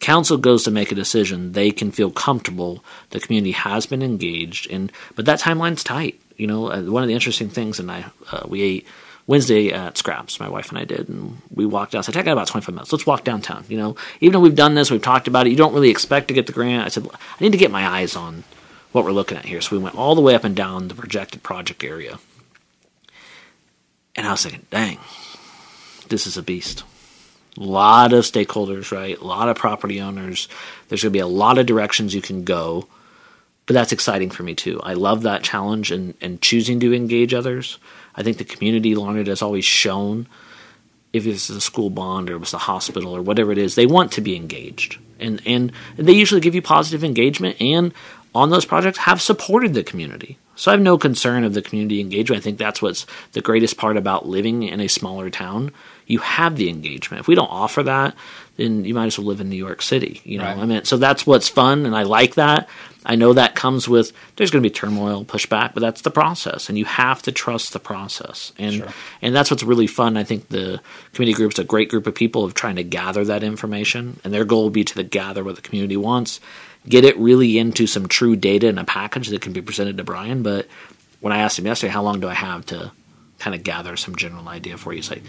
council 0.00 0.36
goes 0.36 0.64
to 0.64 0.70
make 0.70 0.92
a 0.92 0.94
decision, 0.94 1.52
they 1.52 1.70
can 1.70 1.90
feel 1.90 2.10
comfortable 2.10 2.84
the 3.08 3.20
community 3.20 3.52
has 3.52 3.86
been 3.86 4.02
engaged. 4.02 4.70
And 4.70 4.92
but 5.16 5.24
that 5.24 5.40
timeline's 5.40 5.82
tight. 5.82 6.20
You 6.36 6.48
know, 6.48 6.70
uh, 6.70 6.82
one 6.82 7.02
of 7.02 7.08
the 7.08 7.14
interesting 7.14 7.48
things, 7.48 7.80
and 7.80 7.90
I 7.90 8.04
uh, 8.30 8.44
we 8.46 8.60
ate 8.60 8.86
Wednesday 9.26 9.72
at 9.72 9.96
Scraps, 9.96 10.40
my 10.40 10.48
wife 10.48 10.70
and 10.70 10.78
I 10.78 10.84
did, 10.84 11.08
and 11.08 11.40
we 11.54 11.64
walked 11.64 11.94
out. 11.94 12.00
I 12.00 12.02
said, 12.02 12.16
I 12.16 12.22
got 12.22 12.32
about 12.32 12.48
25 12.48 12.74
minutes. 12.74 12.92
Let's 12.92 13.06
walk 13.06 13.24
downtown. 13.24 13.64
You 13.68 13.78
know, 13.78 13.96
even 14.20 14.32
though 14.32 14.40
we've 14.40 14.54
done 14.54 14.74
this, 14.74 14.90
we've 14.90 15.02
talked 15.02 15.28
about 15.28 15.46
it, 15.46 15.50
you 15.50 15.56
don't 15.56 15.74
really 15.74 15.90
expect 15.90 16.28
to 16.28 16.34
get 16.34 16.46
the 16.46 16.52
grant. 16.52 16.84
I 16.84 16.88
said, 16.88 17.06
I 17.12 17.42
need 17.42 17.52
to 17.52 17.58
get 17.58 17.70
my 17.70 17.86
eyes 17.86 18.16
on 18.16 18.44
what 18.90 19.04
we're 19.04 19.12
looking 19.12 19.38
at 19.38 19.44
here. 19.44 19.60
So 19.60 19.76
we 19.76 19.82
went 19.82 19.96
all 19.96 20.14
the 20.14 20.20
way 20.20 20.34
up 20.34 20.44
and 20.44 20.56
down 20.56 20.88
the 20.88 20.94
projected 20.94 21.42
project 21.42 21.84
area. 21.84 22.18
And 24.14 24.26
I 24.26 24.32
was 24.32 24.42
thinking, 24.42 24.66
dang, 24.70 24.98
this 26.08 26.26
is 26.26 26.36
a 26.36 26.42
beast. 26.42 26.84
A 27.56 27.62
lot 27.62 28.12
of 28.12 28.24
stakeholders, 28.24 28.90
right? 28.92 29.18
A 29.18 29.24
lot 29.24 29.48
of 29.48 29.56
property 29.56 30.00
owners. 30.00 30.48
There's 30.88 31.02
going 31.02 31.12
to 31.12 31.16
be 31.16 31.20
a 31.20 31.26
lot 31.26 31.58
of 31.58 31.66
directions 31.66 32.14
you 32.14 32.22
can 32.22 32.44
go. 32.44 32.86
But 33.66 33.74
that's 33.74 33.92
exciting 33.92 34.30
for 34.30 34.42
me 34.42 34.54
too. 34.54 34.80
I 34.82 34.94
love 34.94 35.22
that 35.22 35.42
challenge 35.42 35.92
and, 35.92 36.14
and 36.20 36.40
choosing 36.40 36.80
to 36.80 36.94
engage 36.94 37.32
others. 37.32 37.78
I 38.14 38.22
think 38.22 38.38
the 38.38 38.44
community 38.44 38.94
Larned 38.94 39.28
has 39.28 39.42
always 39.42 39.64
shown 39.64 40.26
if 41.12 41.26
it's 41.26 41.50
a 41.50 41.60
school 41.60 41.90
bond 41.90 42.30
or 42.30 42.36
it's 42.36 42.54
a 42.54 42.58
hospital 42.58 43.14
or 43.14 43.22
whatever 43.22 43.52
it 43.52 43.58
is, 43.58 43.74
they 43.74 43.86
want 43.86 44.12
to 44.12 44.20
be 44.20 44.34
engaged. 44.34 44.98
And 45.20 45.40
and 45.46 45.72
they 45.96 46.12
usually 46.12 46.40
give 46.40 46.54
you 46.54 46.62
positive 46.62 47.04
engagement 47.04 47.60
and 47.60 47.92
on 48.34 48.50
those 48.50 48.64
projects 48.64 48.98
have 48.98 49.20
supported 49.20 49.74
the 49.74 49.84
community. 49.84 50.38
So 50.54 50.70
I 50.70 50.74
have 50.74 50.80
no 50.80 50.98
concern 50.98 51.44
of 51.44 51.54
the 51.54 51.62
community 51.62 52.00
engagement. 52.00 52.40
I 52.40 52.42
think 52.42 52.58
that's 52.58 52.80
what's 52.80 53.06
the 53.32 53.40
greatest 53.40 53.76
part 53.76 53.96
about 53.96 54.26
living 54.26 54.62
in 54.62 54.80
a 54.80 54.88
smaller 54.88 55.30
town. 55.30 55.72
You 56.06 56.18
have 56.18 56.56
the 56.56 56.68
engagement. 56.68 57.20
If 57.20 57.28
we 57.28 57.34
don't 57.34 57.50
offer 57.50 57.82
that, 57.82 58.14
then 58.56 58.84
you 58.84 58.94
might 58.94 59.06
as 59.06 59.18
well 59.18 59.28
live 59.28 59.40
in 59.40 59.48
New 59.48 59.56
York 59.56 59.82
City. 59.82 60.20
You 60.24 60.38
know, 60.38 60.44
right. 60.44 60.58
I 60.58 60.66
mean, 60.66 60.84
so 60.84 60.96
that's 60.98 61.26
what's 61.26 61.48
fun, 61.48 61.86
and 61.86 61.96
I 61.96 62.02
like 62.02 62.34
that. 62.34 62.68
I 63.04 63.16
know 63.16 63.32
that 63.32 63.54
comes 63.54 63.88
with 63.88 64.12
there's 64.36 64.50
going 64.50 64.62
to 64.62 64.68
be 64.68 64.72
turmoil, 64.72 65.24
pushback, 65.24 65.74
but 65.74 65.80
that's 65.80 66.02
the 66.02 66.10
process, 66.10 66.68
and 66.68 66.78
you 66.78 66.84
have 66.84 67.22
to 67.22 67.32
trust 67.32 67.72
the 67.72 67.80
process, 67.80 68.52
and 68.58 68.74
sure. 68.76 68.88
and 69.20 69.34
that's 69.34 69.50
what's 69.50 69.62
really 69.62 69.86
fun. 69.86 70.16
I 70.16 70.24
think 70.24 70.48
the 70.48 70.80
community 71.12 71.36
group's 71.36 71.58
a 71.58 71.64
great 71.64 71.88
group 71.88 72.06
of 72.06 72.14
people 72.14 72.44
of 72.44 72.54
trying 72.54 72.76
to 72.76 72.84
gather 72.84 73.24
that 73.24 73.42
information, 73.42 74.20
and 74.22 74.32
their 74.32 74.44
goal 74.44 74.64
will 74.64 74.70
be 74.70 74.84
to 74.84 75.02
gather 75.02 75.42
what 75.42 75.56
the 75.56 75.62
community 75.62 75.96
wants, 75.96 76.40
get 76.88 77.04
it 77.04 77.16
really 77.18 77.58
into 77.58 77.86
some 77.86 78.06
true 78.06 78.36
data 78.36 78.68
in 78.68 78.78
a 78.78 78.84
package 78.84 79.28
that 79.28 79.42
can 79.42 79.52
be 79.52 79.62
presented 79.62 79.96
to 79.96 80.04
Brian. 80.04 80.42
But 80.42 80.68
when 81.20 81.32
I 81.32 81.38
asked 81.38 81.58
him 81.58 81.66
yesterday, 81.66 81.92
how 81.92 82.02
long 82.02 82.20
do 82.20 82.28
I 82.28 82.34
have 82.34 82.66
to 82.66 82.92
kind 83.38 83.54
of 83.54 83.64
gather 83.64 83.96
some 83.96 84.14
general 84.14 84.48
idea 84.48 84.76
for 84.76 84.92
you? 84.92 84.98
He's 84.98 85.10
like, 85.10 85.22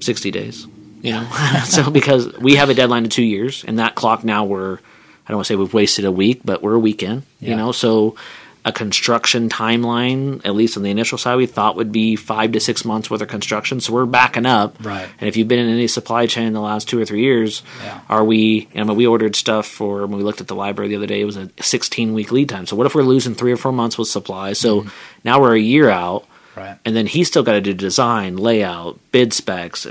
sixty 0.00 0.32
days. 0.32 0.66
You 1.00 1.12
know, 1.12 1.30
so 1.64 1.90
because 1.90 2.32
we 2.38 2.56
have 2.56 2.70
a 2.70 2.74
deadline 2.74 3.04
of 3.04 3.10
two 3.10 3.24
years, 3.24 3.64
and 3.64 3.78
that 3.78 3.94
clock 3.94 4.24
now 4.24 4.44
we're 4.44 4.80
I 5.26 5.30
don't 5.30 5.38
want 5.38 5.46
to 5.46 5.52
say 5.52 5.56
we've 5.56 5.74
wasted 5.74 6.04
a 6.04 6.12
week, 6.12 6.40
but 6.44 6.62
we're 6.62 6.74
a 6.74 6.78
weekend. 6.80 7.22
Yeah. 7.40 7.50
You 7.50 7.56
know, 7.56 7.72
so 7.72 8.16
a 8.64 8.72
construction 8.72 9.48
timeline, 9.48 10.40
at 10.44 10.54
least 10.54 10.76
on 10.76 10.84
the 10.84 10.90
initial 10.90 11.18
side, 11.18 11.36
we 11.36 11.46
thought 11.46 11.74
would 11.74 11.90
be 11.90 12.14
five 12.14 12.52
to 12.52 12.60
six 12.60 12.84
months 12.84 13.10
worth 13.10 13.20
of 13.20 13.28
construction. 13.28 13.80
So 13.80 13.92
we're 13.92 14.06
backing 14.06 14.46
up. 14.46 14.76
Right. 14.84 15.08
And 15.18 15.28
if 15.28 15.36
you've 15.36 15.48
been 15.48 15.58
in 15.58 15.68
any 15.68 15.88
supply 15.88 16.26
chain 16.26 16.46
in 16.46 16.52
the 16.52 16.60
last 16.60 16.88
two 16.88 17.00
or 17.00 17.04
three 17.04 17.22
years, 17.22 17.62
yeah. 17.82 18.00
are 18.08 18.24
we? 18.24 18.68
I 18.74 18.84
mean, 18.84 18.96
we 18.96 19.06
ordered 19.06 19.34
stuff 19.34 19.66
for 19.66 20.06
when 20.06 20.16
we 20.16 20.22
looked 20.22 20.40
at 20.40 20.46
the 20.46 20.54
library 20.54 20.88
the 20.88 20.96
other 20.96 21.06
day. 21.06 21.20
It 21.20 21.24
was 21.24 21.36
a 21.36 21.50
16 21.60 22.14
week 22.14 22.30
lead 22.30 22.48
time. 22.48 22.66
So 22.66 22.76
what 22.76 22.86
if 22.86 22.94
we're 22.94 23.02
losing 23.02 23.34
three 23.34 23.52
or 23.52 23.56
four 23.56 23.72
months 23.72 23.98
with 23.98 24.08
supply? 24.08 24.52
So 24.52 24.80
mm-hmm. 24.82 24.88
now 25.24 25.40
we're 25.40 25.56
a 25.56 25.60
year 25.60 25.90
out. 25.90 26.26
Right. 26.54 26.78
And 26.84 26.94
then 26.94 27.06
he's 27.06 27.28
still 27.28 27.42
got 27.42 27.52
to 27.52 27.60
do 27.60 27.72
design, 27.72 28.36
layout, 28.36 28.98
bid 29.10 29.32
specs, 29.32 29.86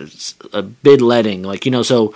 a 0.53 0.61
bid 0.61 1.01
letting, 1.01 1.41
like 1.41 1.65
you 1.65 1.71
know. 1.71 1.83
So 1.83 2.13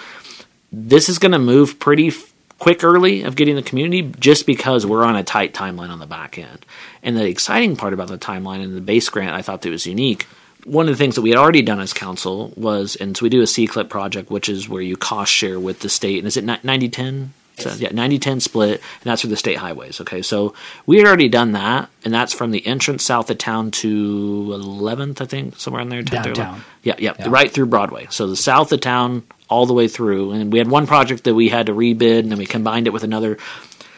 this 0.71 1.09
is 1.09 1.19
going 1.19 1.31
to 1.31 1.39
move 1.39 1.79
pretty 1.79 2.11
quick 2.59 2.83
early 2.83 3.23
of 3.23 3.35
getting 3.35 3.55
the 3.55 3.61
community 3.61 4.13
just 4.19 4.45
because 4.45 4.85
we're 4.85 5.03
on 5.03 5.15
a 5.15 5.23
tight 5.23 5.53
timeline 5.53 5.89
on 5.89 5.99
the 5.99 6.05
back 6.05 6.37
end. 6.37 6.65
And 7.03 7.17
the 7.17 7.25
exciting 7.25 7.75
part 7.75 7.93
about 7.93 8.07
the 8.07 8.17
timeline 8.17 8.63
and 8.63 8.75
the 8.75 8.81
base 8.81 9.09
grant 9.09 9.35
I 9.35 9.41
thought 9.41 9.61
that 9.61 9.69
was 9.69 9.85
unique. 9.85 10.25
One 10.63 10.87
of 10.87 10.93
the 10.93 10.97
things 10.97 11.15
that 11.15 11.21
we 11.21 11.29
had 11.29 11.37
already 11.37 11.61
done 11.61 11.79
as 11.79 11.93
council 11.93 12.51
was, 12.55 12.95
and 12.95 13.15
so 13.15 13.23
we 13.23 13.29
do 13.29 13.41
a 13.41 13.47
C-CLIP 13.47 13.87
project, 13.87 14.31
which 14.31 14.49
is 14.49 14.67
where 14.67 14.81
you 14.81 14.97
cost 14.97 15.31
share 15.31 15.59
with 15.59 15.81
the 15.81 15.89
state. 15.89 16.17
And 16.17 16.27
is 16.27 16.37
it 16.37 16.43
90 16.43 16.89
10? 16.89 17.33
So, 17.57 17.73
yeah, 17.73 17.89
90 17.91 18.19
10 18.19 18.39
split, 18.39 18.81
and 18.81 19.03
that's 19.03 19.21
for 19.21 19.27
the 19.27 19.37
state 19.37 19.57
highways. 19.57 20.01
Okay, 20.01 20.21
so 20.21 20.53
we 20.85 20.97
had 20.97 21.07
already 21.07 21.29
done 21.29 21.53
that, 21.53 21.89
and 22.03 22.13
that's 22.13 22.33
from 22.33 22.51
the 22.51 22.65
entrance 22.67 23.03
south 23.03 23.29
of 23.29 23.37
town 23.37 23.71
to 23.71 24.47
11th, 24.51 25.21
I 25.21 25.25
think, 25.25 25.57
somewhere 25.57 25.81
in 25.81 25.89
there. 25.89 26.01
Downtown. 26.01 26.63
Yeah, 26.83 26.95
yeah, 26.97 27.13
yeah, 27.17 27.27
right 27.29 27.51
through 27.51 27.67
Broadway. 27.67 28.07
So 28.09 28.27
the 28.27 28.35
south 28.35 28.71
of 28.71 28.81
town, 28.81 29.23
all 29.49 29.65
the 29.65 29.73
way 29.73 29.87
through. 29.87 30.31
And 30.31 30.51
we 30.51 30.59
had 30.59 30.69
one 30.69 30.87
project 30.87 31.23
that 31.23 31.35
we 31.35 31.49
had 31.49 31.67
to 31.67 31.73
rebid, 31.73 32.19
and 32.19 32.31
then 32.31 32.37
we 32.37 32.45
combined 32.45 32.87
it 32.87 32.93
with 32.93 33.03
another. 33.03 33.37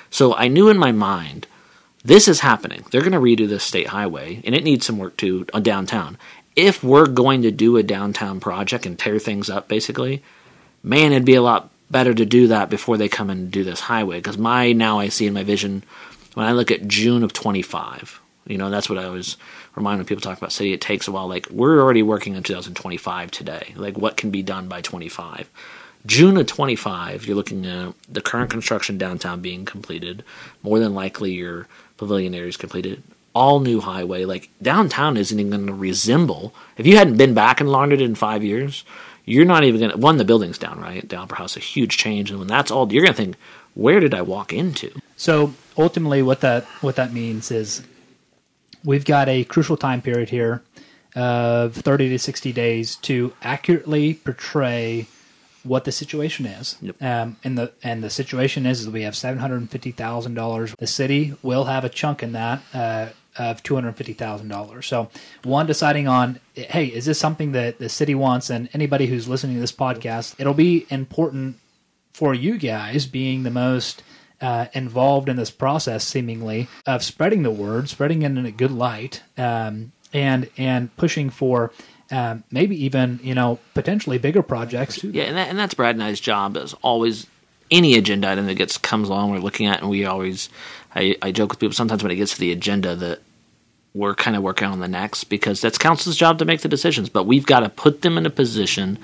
So 0.10 0.36
I 0.36 0.48
knew 0.48 0.70
in 0.70 0.78
my 0.78 0.92
mind, 0.92 1.48
this 2.04 2.28
is 2.28 2.42
happening. 2.42 2.86
They're 2.92 3.02
going 3.02 3.12
to 3.14 3.20
redo 3.20 3.48
this 3.48 3.64
state 3.64 3.88
highway, 3.88 4.42
and 4.46 4.56
it 4.56 4.64
needs 4.64 4.86
some 4.86 4.98
work 4.98 5.18
too 5.18 5.46
on 5.54 5.62
uh, 5.62 5.64
downtown. 5.64 6.18
If 6.56 6.84
we're 6.84 7.08
going 7.08 7.44
to 7.44 7.52
do 7.52 7.78
a 7.78 7.84
downtown 7.84 8.40
project 8.40 8.86
and 8.86 8.98
tear 8.98 9.20
things 9.20 9.50
up, 9.50 9.68
basically, 9.68 10.24
man, 10.82 11.12
it'd 11.12 11.26
be 11.26 11.36
a 11.36 11.42
lot 11.42 11.70
better 11.90 12.14
to 12.14 12.26
do 12.26 12.48
that 12.48 12.70
before 12.70 12.98
they 12.98 13.10
come 13.10 13.30
and 13.30 13.52
do 13.52 13.64
this 13.64 13.82
highway. 13.82 14.18
Because 14.18 14.38
my 14.38 14.72
now 14.74 15.00
I 15.00 15.10
see 15.10 15.28
in 15.28 15.34
my 15.34 15.44
vision 15.44 15.84
when 16.34 16.46
I 16.46 16.52
look 16.52 16.72
at 16.72 16.88
June 16.88 17.24
of 17.24 17.34
25, 17.34 18.22
you 18.46 18.58
know, 18.58 18.70
that's 18.70 18.90
what 18.90 19.00
I 19.00 19.06
always 19.06 19.38
remind 19.76 20.00
when 20.00 20.06
people 20.06 20.22
talk 20.22 20.38
about 20.38 20.52
city, 20.52 20.74
it 20.74 20.82
takes 20.82 21.08
a 21.08 21.12
while. 21.12 21.28
Like 21.28 21.48
we're 21.50 21.82
already 21.82 22.04
working 22.04 22.36
on 22.36 22.44
2025 22.44 23.32
today. 23.32 23.74
Like 23.76 23.98
what 23.98 24.18
can 24.18 24.32
be 24.32 24.44
done 24.44 24.68
by 24.68 24.82
25? 24.82 25.50
June 26.06 26.38
of 26.38 26.48
25, 26.48 27.26
you're 27.26 27.36
looking 27.36 27.66
at 27.66 27.94
the 28.08 28.22
current 28.22 28.50
construction 28.50 28.98
downtown 28.98 29.42
being 29.42 29.66
completed. 29.66 30.24
More 30.64 30.80
than 30.80 30.94
likely, 30.94 31.34
your 31.34 31.68
pavilion 31.98 32.34
area 32.34 32.48
is 32.48 32.58
completed. 32.58 33.04
All 33.34 33.60
new 33.60 33.82
highway. 33.82 34.24
Like 34.26 34.50
downtown 34.62 35.18
isn't 35.18 35.40
even 35.40 35.52
going 35.52 35.68
to 35.68 35.74
resemble. 35.74 36.54
If 36.78 36.88
you 36.88 36.98
hadn't 36.98 37.18
been 37.18 37.34
back 37.34 37.60
in 37.60 37.68
Larned 37.68 37.94
in 37.94 38.16
five 38.16 38.44
years, 38.44 38.86
you're 39.28 39.46
not 39.46 39.66
even 39.66 39.80
going 39.82 39.92
to. 39.92 39.98
One, 39.98 40.18
the 40.18 40.26
building's 40.26 40.58
down, 40.58 40.80
right? 40.80 41.08
The 41.08 41.18
Opera 41.18 41.38
House, 41.38 41.58
a 41.58 41.60
huge 41.60 41.98
change. 41.98 42.32
And 42.32 42.40
when 42.40 42.48
that's 42.48 42.72
all, 42.72 42.92
you're 42.92 43.04
going 43.04 43.14
to 43.14 43.18
think, 43.18 43.36
where 43.76 44.00
did 44.00 44.14
I 44.14 44.22
walk 44.24 44.54
into? 44.54 44.90
So 45.18 45.54
ultimately, 45.78 46.24
what 46.24 46.42
that 46.42 46.64
what 46.82 46.96
that 46.96 47.14
means 47.14 47.52
is 47.52 47.84
we've 48.84 49.06
got 49.06 49.28
a 49.28 49.44
crucial 49.44 49.76
time 49.78 50.02
period 50.02 50.30
here 50.30 50.64
of 51.16 51.76
30 51.76 52.10
to 52.10 52.20
60 52.20 52.54
days 52.54 52.96
to 52.98 53.34
accurately 53.42 54.14
portray 54.14 55.08
what 55.64 55.84
the 55.84 55.92
situation 55.92 56.46
is. 56.46 56.78
Yep. 56.82 57.02
Um, 57.02 57.36
and 57.44 57.58
the 57.58 57.74
and 57.84 58.02
the 58.02 58.10
situation 58.10 58.66
is 58.66 58.86
that 58.86 58.92
we 58.92 59.02
have 59.02 59.16
seven 59.16 59.40
hundred 59.40 59.58
and 59.58 59.70
fifty 59.70 59.92
thousand 59.92 60.36
dollars. 60.36 60.74
The 60.80 60.88
city 60.88 61.36
will 61.44 61.66
have 61.66 61.84
a 61.84 61.90
chunk 61.90 62.24
in 62.24 62.32
that 62.32 62.62
uh, 62.74 63.08
of 63.38 63.64
two 63.64 63.76
hundred 63.76 63.96
fifty 63.96 64.14
thousand 64.14 64.48
dollars. 64.48 64.86
So 64.86 65.10
one 65.44 65.66
deciding 65.66 66.08
on, 66.08 66.40
hey, 66.54 66.86
is 66.86 67.06
this 67.06 67.20
something 67.20 67.52
that 67.54 67.80
the 67.80 67.90
city 67.90 68.16
wants? 68.16 68.50
And 68.50 68.70
anybody 68.74 69.08
who's 69.08 69.28
listening 69.28 69.56
to 69.56 69.62
this 69.62 69.72
podcast, 69.72 70.36
it'll 70.40 70.54
be 70.54 70.86
important 70.90 71.58
for 72.14 72.34
you 72.34 72.58
guys 72.58 73.06
being 73.06 73.44
the 73.44 73.52
most 73.52 74.02
uh, 74.42 74.66
involved 74.74 75.30
in 75.30 75.36
this 75.36 75.52
process, 75.52 76.06
seemingly 76.06 76.68
of 76.86 77.04
spreading 77.04 77.44
the 77.44 77.52
word, 77.52 77.90
spreading 77.90 78.22
it 78.22 78.32
in 78.32 78.46
a 78.46 78.52
good 78.52 78.72
light, 78.72 79.24
um, 79.38 79.92
and 80.14 80.50
and 80.58 80.96
pushing 80.98 81.30
for 81.30 81.72
um, 82.12 82.44
maybe 82.52 82.76
even 82.84 83.20
you 83.24 83.36
know 83.36 83.60
potentially 83.74 84.18
bigger 84.18 84.42
projects. 84.42 85.04
Yeah, 85.04 85.24
and, 85.24 85.38
that, 85.38 85.50
and 85.50 85.60
that's 85.60 85.74
Brad 85.74 85.96
and 85.96 86.04
I's 86.04 86.20
job 86.20 86.58
as 86.58 86.74
always. 86.82 87.28
Any 87.70 87.98
agenda 87.98 88.30
item 88.30 88.46
that 88.46 88.54
gets 88.54 88.78
comes 88.78 89.10
along, 89.10 89.32
we're 89.32 89.40
looking 89.40 89.68
at, 89.68 89.82
and 89.82 89.90
we 89.90 90.06
always. 90.06 90.50
I, 90.96 91.18
I 91.22 91.32
joke 91.32 91.52
with 91.52 91.60
people 91.60 91.74
sometimes 91.74 92.02
when 92.02 92.14
it 92.14 92.16
gets 92.16 92.36
to 92.36 92.40
the 92.40 92.54
agenda 92.54 92.96
that 92.96 93.20
we're 93.98 94.16
kind 94.16 94.36
of 94.36 94.44
working 94.44 94.68
on 94.68 94.80
the 94.80 94.88
next 94.88 95.26
because 95.26 95.60
that's 95.60 95.78
council's 95.78 96.16
job 96.16 96.40
to 96.40 96.46
make 96.46 96.62
the 96.62 96.70
decisions, 96.70 97.10
but 97.10 97.26
we've 97.26 97.46
got 97.46 97.62
to 97.62 97.70
put 97.70 98.02
them 98.02 98.18
in 98.18 98.26
a 98.26 98.30
position 98.30 98.98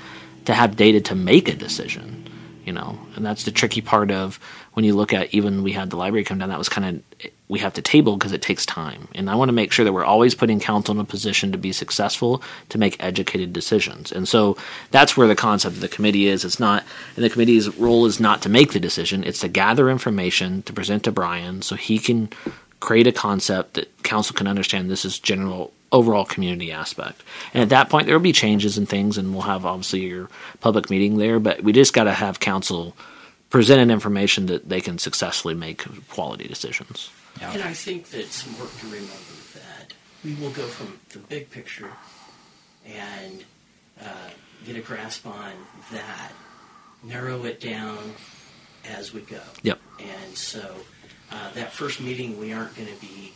to 0.45 0.53
have 0.53 0.75
data 0.75 1.01
to 1.01 1.15
make 1.15 1.47
a 1.47 1.55
decision 1.55 2.19
you 2.65 2.71
know 2.71 2.97
and 3.15 3.25
that's 3.25 3.43
the 3.43 3.51
tricky 3.51 3.81
part 3.81 4.09
of 4.09 4.39
when 4.73 4.85
you 4.85 4.95
look 4.95 5.13
at 5.13 5.33
even 5.33 5.63
we 5.63 5.73
had 5.73 5.89
the 5.89 5.97
library 5.97 6.23
come 6.23 6.37
down 6.37 6.49
that 6.49 6.57
was 6.57 6.69
kind 6.69 7.01
of 7.21 7.29
we 7.53 7.59
have 7.59 7.73
to 7.73 7.81
table 7.81 8.17
because 8.17 8.31
it 8.31 8.41
takes 8.41 8.65
time. 8.65 9.07
And 9.13 9.29
I 9.29 9.35
want 9.35 9.49
to 9.49 9.53
make 9.53 9.71
sure 9.71 9.85
that 9.85 9.93
we're 9.93 10.03
always 10.03 10.33
putting 10.33 10.59
council 10.59 10.95
in 10.95 10.99
a 10.99 11.05
position 11.05 11.51
to 11.51 11.57
be 11.57 11.71
successful 11.71 12.41
to 12.69 12.79
make 12.79 13.01
educated 13.03 13.53
decisions. 13.53 14.11
And 14.11 14.27
so 14.27 14.57
that's 14.91 15.15
where 15.15 15.27
the 15.27 15.35
concept 15.35 15.75
of 15.75 15.81
the 15.81 15.87
committee 15.87 16.27
is. 16.27 16.45
It's 16.45 16.59
not, 16.59 16.83
and 17.15 17.23
the 17.23 17.29
committee's 17.29 17.77
role 17.77 18.07
is 18.07 18.19
not 18.19 18.41
to 18.41 18.49
make 18.49 18.71
the 18.71 18.79
decision, 18.79 19.23
it's 19.23 19.41
to 19.41 19.49
gather 19.49 19.89
information 19.89 20.63
to 20.63 20.73
present 20.73 21.03
to 21.03 21.11
Brian 21.11 21.61
so 21.61 21.75
he 21.75 21.99
can 21.99 22.29
create 22.83 23.07
a 23.07 23.13
concept 23.13 23.75
that 23.75 24.03
council 24.03 24.35
can 24.35 24.45
understand 24.45 24.91
this 24.91 25.05
is 25.05 25.17
general 25.17 25.71
overall 25.93 26.25
community 26.25 26.69
aspect. 26.69 27.23
And 27.53 27.63
at 27.63 27.69
that 27.69 27.89
point, 27.89 28.07
there 28.07 28.15
will 28.15 28.23
be 28.23 28.33
changes 28.33 28.77
and 28.77 28.89
things, 28.89 29.17
and 29.17 29.31
we'll 29.31 29.43
have 29.43 29.65
obviously 29.65 30.01
your 30.01 30.29
public 30.59 30.89
meeting 30.89 31.17
there, 31.17 31.39
but 31.39 31.63
we 31.63 31.71
just 31.71 31.93
got 31.93 32.03
to 32.03 32.11
have 32.11 32.41
council 32.41 32.93
presented 33.49 33.89
information 33.89 34.47
that 34.47 34.67
they 34.67 34.81
can 34.81 34.97
successfully 34.97 35.53
make 35.55 35.85
quality 36.09 36.45
decisions. 36.45 37.09
Yeah. 37.39 37.53
And 37.53 37.63
I 37.63 37.71
think 37.71 38.09
that 38.09 38.19
it's 38.19 38.45
important 38.45 38.77
to 38.79 38.85
remember 38.87 39.13
that 39.53 39.93
we 40.25 40.33
will 40.35 40.51
go 40.51 40.63
from 40.63 40.99
the 41.09 41.19
big 41.19 41.49
picture 41.51 41.91
and 42.85 43.45
uh, 44.01 44.29
get 44.65 44.75
a 44.75 44.81
grasp 44.81 45.25
on 45.25 45.53
that, 45.93 46.33
narrow 47.01 47.45
it 47.45 47.61
down 47.61 48.13
as 48.89 49.13
we 49.13 49.21
go. 49.21 49.39
Yep. 49.61 49.79
And 49.99 50.37
so 50.37 50.75
uh, 51.33 51.51
that 51.53 51.71
first 51.71 51.99
meeting, 51.99 52.39
we 52.39 52.53
aren't 52.53 52.75
going 52.75 52.87
to 52.87 53.01
be 53.01 53.33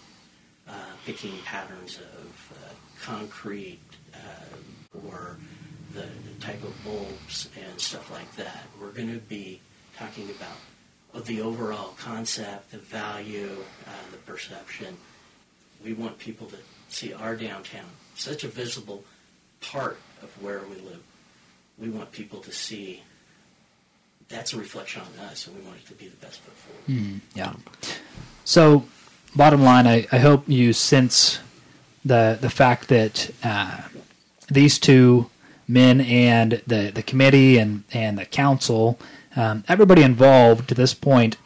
uh, 0.69 0.73
picking 1.05 1.37
patterns 1.45 1.97
of 1.97 2.53
uh, 2.53 2.73
concrete 3.01 3.79
uh, 4.13 4.99
or 5.07 5.37
the, 5.93 6.01
the 6.01 6.39
type 6.39 6.63
of 6.63 6.73
bulbs 6.83 7.49
and 7.59 7.79
stuff 7.79 8.11
like 8.11 8.31
that. 8.35 8.63
We're 8.79 8.91
going 8.91 9.11
to 9.11 9.19
be 9.19 9.59
talking 9.97 10.29
about 10.29 11.25
the 11.25 11.41
overall 11.41 11.95
concept, 11.97 12.71
the 12.71 12.77
value, 12.77 13.57
uh, 13.87 13.91
the 14.11 14.17
perception. 14.17 14.95
We 15.83 15.93
want 15.93 16.19
people 16.19 16.47
to 16.47 16.57
see 16.89 17.13
our 17.13 17.35
downtown, 17.35 17.85
such 18.15 18.43
a 18.43 18.47
visible 18.47 19.03
part 19.61 19.97
of 20.21 20.29
where 20.41 20.61
we 20.69 20.75
live. 20.75 21.01
We 21.79 21.89
want 21.89 22.11
people 22.11 22.41
to 22.41 22.51
see 22.51 23.01
that's 24.29 24.53
a 24.53 24.57
reflection 24.57 25.01
on 25.01 25.25
us, 25.25 25.47
and 25.47 25.55
we 25.57 25.63
want 25.63 25.77
it 25.77 25.87
to 25.87 25.93
be 25.93 26.07
the 26.07 26.15
best 26.17 26.39
foot 26.41 26.53
forward. 26.53 27.21
Yeah. 27.33 27.53
So, 28.43 28.85
bottom 29.35 29.61
line, 29.61 29.87
I, 29.87 30.07
I 30.11 30.19
hope 30.19 30.47
you 30.47 30.73
sense 30.73 31.39
the 32.03 32.37
the 32.39 32.49
fact 32.49 32.87
that 32.89 33.31
uh, 33.43 33.81
these 34.49 34.79
two 34.79 35.29
men 35.67 36.01
and 36.01 36.61
the, 36.65 36.91
the 36.93 37.03
committee 37.03 37.57
and, 37.57 37.83
and 37.91 38.17
the 38.17 38.25
council, 38.25 38.97
um, 39.35 39.65
everybody 39.67 40.01
involved 40.01 40.69
to 40.69 40.73
this 40.75 40.93
point, 40.93 41.37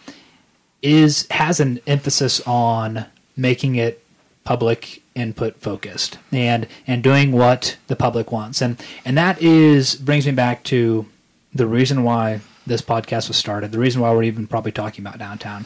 is 0.82 1.28
has 1.32 1.60
an 1.60 1.80
emphasis 1.88 2.42
on 2.48 3.06
making 3.36 3.76
it 3.76 4.04
public 4.44 5.02
input 5.14 5.56
focused 5.58 6.18
and 6.32 6.68
and 6.88 7.04
doing 7.04 7.32
what 7.32 7.78
the 7.88 7.96
public 7.96 8.32
wants 8.32 8.62
and 8.62 8.82
and 9.06 9.16
that 9.18 9.40
is 9.42 9.94
brings 9.96 10.26
me 10.26 10.32
back 10.32 10.64
to 10.64 11.06
the 11.54 11.68
reason 11.68 12.04
why 12.04 12.40
this 12.66 12.82
podcast 12.82 13.28
was 13.28 13.38
started 13.38 13.72
the 13.72 13.80
reason 13.80 14.02
why 14.02 14.12
we're 14.12 14.24
even 14.24 14.48
probably 14.48 14.72
talking 14.72 15.06
about 15.06 15.18
downtown 15.18 15.66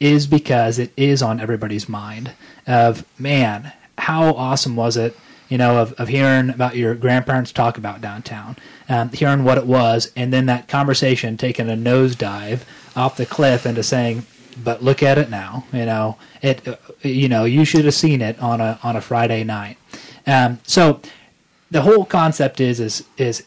is 0.00 0.26
because 0.26 0.78
it 0.78 0.92
is 0.96 1.22
on 1.22 1.40
everybody's 1.40 1.88
mind 1.88 2.32
of 2.66 3.04
man 3.18 3.72
how 3.98 4.34
awesome 4.34 4.76
was 4.76 4.96
it 4.96 5.16
you 5.48 5.56
know 5.56 5.78
of, 5.78 5.92
of 5.94 6.08
hearing 6.08 6.50
about 6.50 6.76
your 6.76 6.94
grandparents 6.94 7.52
talk 7.52 7.78
about 7.78 8.00
downtown 8.00 8.56
um, 8.88 9.10
hearing 9.10 9.44
what 9.44 9.58
it 9.58 9.66
was 9.66 10.12
and 10.16 10.32
then 10.32 10.46
that 10.46 10.68
conversation 10.68 11.36
taking 11.36 11.70
a 11.70 11.76
nosedive 11.76 12.62
off 12.96 13.16
the 13.16 13.26
cliff 13.26 13.64
into 13.64 13.82
saying 13.82 14.26
but 14.62 14.82
look 14.82 15.02
at 15.02 15.18
it 15.18 15.30
now. 15.30 15.64
You 15.72 15.86
know 15.86 16.16
it. 16.42 16.66
Uh, 16.66 16.76
you 17.02 17.28
know 17.28 17.44
you 17.44 17.64
should 17.64 17.84
have 17.84 17.94
seen 17.94 18.20
it 18.20 18.38
on 18.40 18.60
a 18.60 18.78
on 18.82 18.96
a 18.96 19.00
Friday 19.00 19.44
night. 19.44 19.78
Um, 20.26 20.60
so 20.64 21.00
the 21.70 21.82
whole 21.82 22.04
concept 22.04 22.60
is 22.60 22.80
is 22.80 23.04
is 23.16 23.44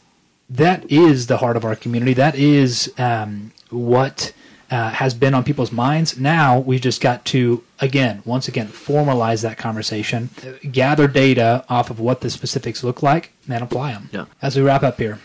that 0.50 0.90
is 0.92 1.28
the 1.28 1.38
heart 1.38 1.58
of 1.58 1.66
our 1.66 1.76
community. 1.76 2.14
That 2.14 2.36
is 2.36 2.94
um, 2.98 3.52
what 3.70 4.34
uh, 4.70 4.92
has 4.92 5.14
been 5.14 5.34
on 5.34 5.44
people's 5.44 5.72
minds. 5.72 6.18
Now 6.18 6.60
we've 6.60 6.82
just 6.82 7.02
got 7.02 7.26
to 7.26 7.64
again, 7.80 8.22
once 8.26 8.48
again, 8.48 8.68
formalize 8.68 9.42
that 9.44 9.58
conversation, 9.58 10.30
gather 10.72 11.08
data 11.08 11.66
off 11.70 11.90
of 11.90 12.00
what 12.00 12.22
the 12.22 12.30
specifics 12.30 12.84
look 12.84 13.02
like, 13.04 13.32
and 13.50 13.64
apply 13.64 13.94
them. 13.94 14.10
Yeah. 14.12 14.26
As 14.42 14.56
we 14.56 14.62
wrap 14.62 14.84
up 14.84 15.00
here, 15.00 15.20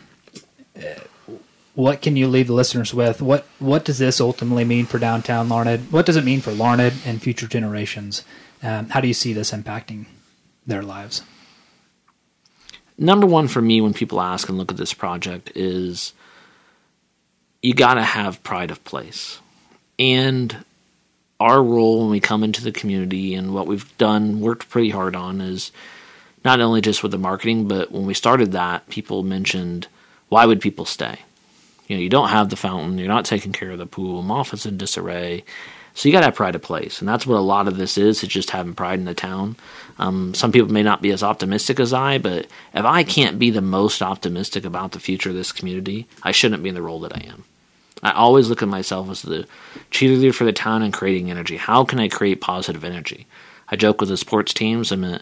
what 1.74 2.02
can 2.02 2.16
you 2.16 2.28
leave 2.28 2.48
the 2.48 2.52
listeners 2.52 2.92
with? 2.92 3.22
What 3.22 3.46
what 3.58 3.84
does 3.84 3.98
this 3.98 4.20
ultimately 4.20 4.64
mean 4.64 4.86
for 4.86 4.98
downtown 4.98 5.48
Larned? 5.48 5.90
What 5.92 6.06
does 6.06 6.16
it 6.16 6.24
mean 6.24 6.40
for 6.40 6.52
Larned 6.52 6.94
and 7.04 7.22
future 7.22 7.46
generations? 7.46 8.24
Um, 8.62 8.90
how 8.90 9.00
do 9.00 9.08
you 9.08 9.14
see 9.14 9.32
this 9.32 9.50
impacting 9.50 10.06
their 10.66 10.82
lives? 10.82 11.22
Number 13.02 13.26
one 13.26 13.48
for 13.48 13.60
me 13.60 13.80
when 13.80 13.92
people 13.92 14.20
ask 14.20 14.48
and 14.48 14.56
look 14.56 14.70
at 14.70 14.76
this 14.76 14.94
project 14.94 15.52
is 15.54 16.12
you 17.60 17.74
got 17.74 17.94
to 17.94 18.02
have 18.02 18.42
pride 18.42 18.70
of 18.70 18.82
place. 18.84 19.40
And 19.98 20.64
our 21.38 21.62
role 21.62 22.00
when 22.00 22.10
we 22.10 22.20
come 22.20 22.44
into 22.44 22.62
the 22.62 22.72
community 22.72 23.34
and 23.34 23.52
what 23.52 23.66
we've 23.66 23.96
done, 23.98 24.40
worked 24.40 24.68
pretty 24.68 24.90
hard 24.90 25.16
on, 25.16 25.40
is 25.40 25.72
not 26.44 26.60
only 26.60 26.80
just 26.80 27.02
with 27.02 27.12
the 27.12 27.18
marketing, 27.18 27.68
but 27.68 27.90
when 27.90 28.06
we 28.06 28.14
started 28.14 28.52
that, 28.52 28.88
people 28.88 29.22
mentioned, 29.22 29.88
why 30.28 30.46
would 30.46 30.60
people 30.60 30.84
stay? 30.84 31.18
You 31.88 31.96
know, 31.96 32.02
you 32.02 32.08
don't 32.08 32.28
have 32.28 32.48
the 32.48 32.56
fountain, 32.56 32.98
you're 32.98 33.08
not 33.08 33.24
taking 33.24 33.52
care 33.52 33.70
of 33.70 33.78
the 33.78 33.86
pool, 33.86 34.22
Moffitt's 34.22 34.66
in 34.66 34.76
disarray. 34.76 35.44
So 35.94 36.08
you 36.08 36.12
got 36.12 36.20
to 36.20 36.26
have 36.26 36.34
pride 36.34 36.54
of 36.54 36.62
place, 36.62 37.00
and 37.00 37.08
that's 37.08 37.26
what 37.26 37.38
a 37.38 37.40
lot 37.40 37.68
of 37.68 37.76
this 37.76 37.98
is. 37.98 38.22
It's 38.22 38.32
just 38.32 38.50
having 38.50 38.74
pride 38.74 38.98
in 38.98 39.04
the 39.04 39.14
town. 39.14 39.56
Um, 39.98 40.32
some 40.34 40.50
people 40.50 40.72
may 40.72 40.82
not 40.82 41.02
be 41.02 41.10
as 41.10 41.22
optimistic 41.22 41.78
as 41.78 41.92
I, 41.92 42.18
but 42.18 42.46
if 42.72 42.84
I 42.84 43.04
can't 43.04 43.38
be 43.38 43.50
the 43.50 43.60
most 43.60 44.00
optimistic 44.00 44.64
about 44.64 44.92
the 44.92 45.00
future 45.00 45.28
of 45.30 45.36
this 45.36 45.52
community, 45.52 46.08
I 46.22 46.32
shouldn't 46.32 46.62
be 46.62 46.70
in 46.70 46.74
the 46.74 46.82
role 46.82 47.00
that 47.00 47.14
I 47.14 47.26
am. 47.28 47.44
I 48.02 48.12
always 48.12 48.48
look 48.48 48.62
at 48.62 48.68
myself 48.68 49.10
as 49.10 49.22
the 49.22 49.46
cheerleader 49.90 50.34
for 50.34 50.44
the 50.44 50.52
town 50.52 50.82
and 50.82 50.92
creating 50.92 51.30
energy. 51.30 51.56
How 51.56 51.84
can 51.84 52.00
I 52.00 52.08
create 52.08 52.40
positive 52.40 52.84
energy? 52.84 53.26
I 53.68 53.76
joke 53.76 54.00
with 54.00 54.08
the 54.08 54.16
sports 54.16 54.52
teams. 54.52 54.90
I 54.92 54.96
mean, 54.96 55.20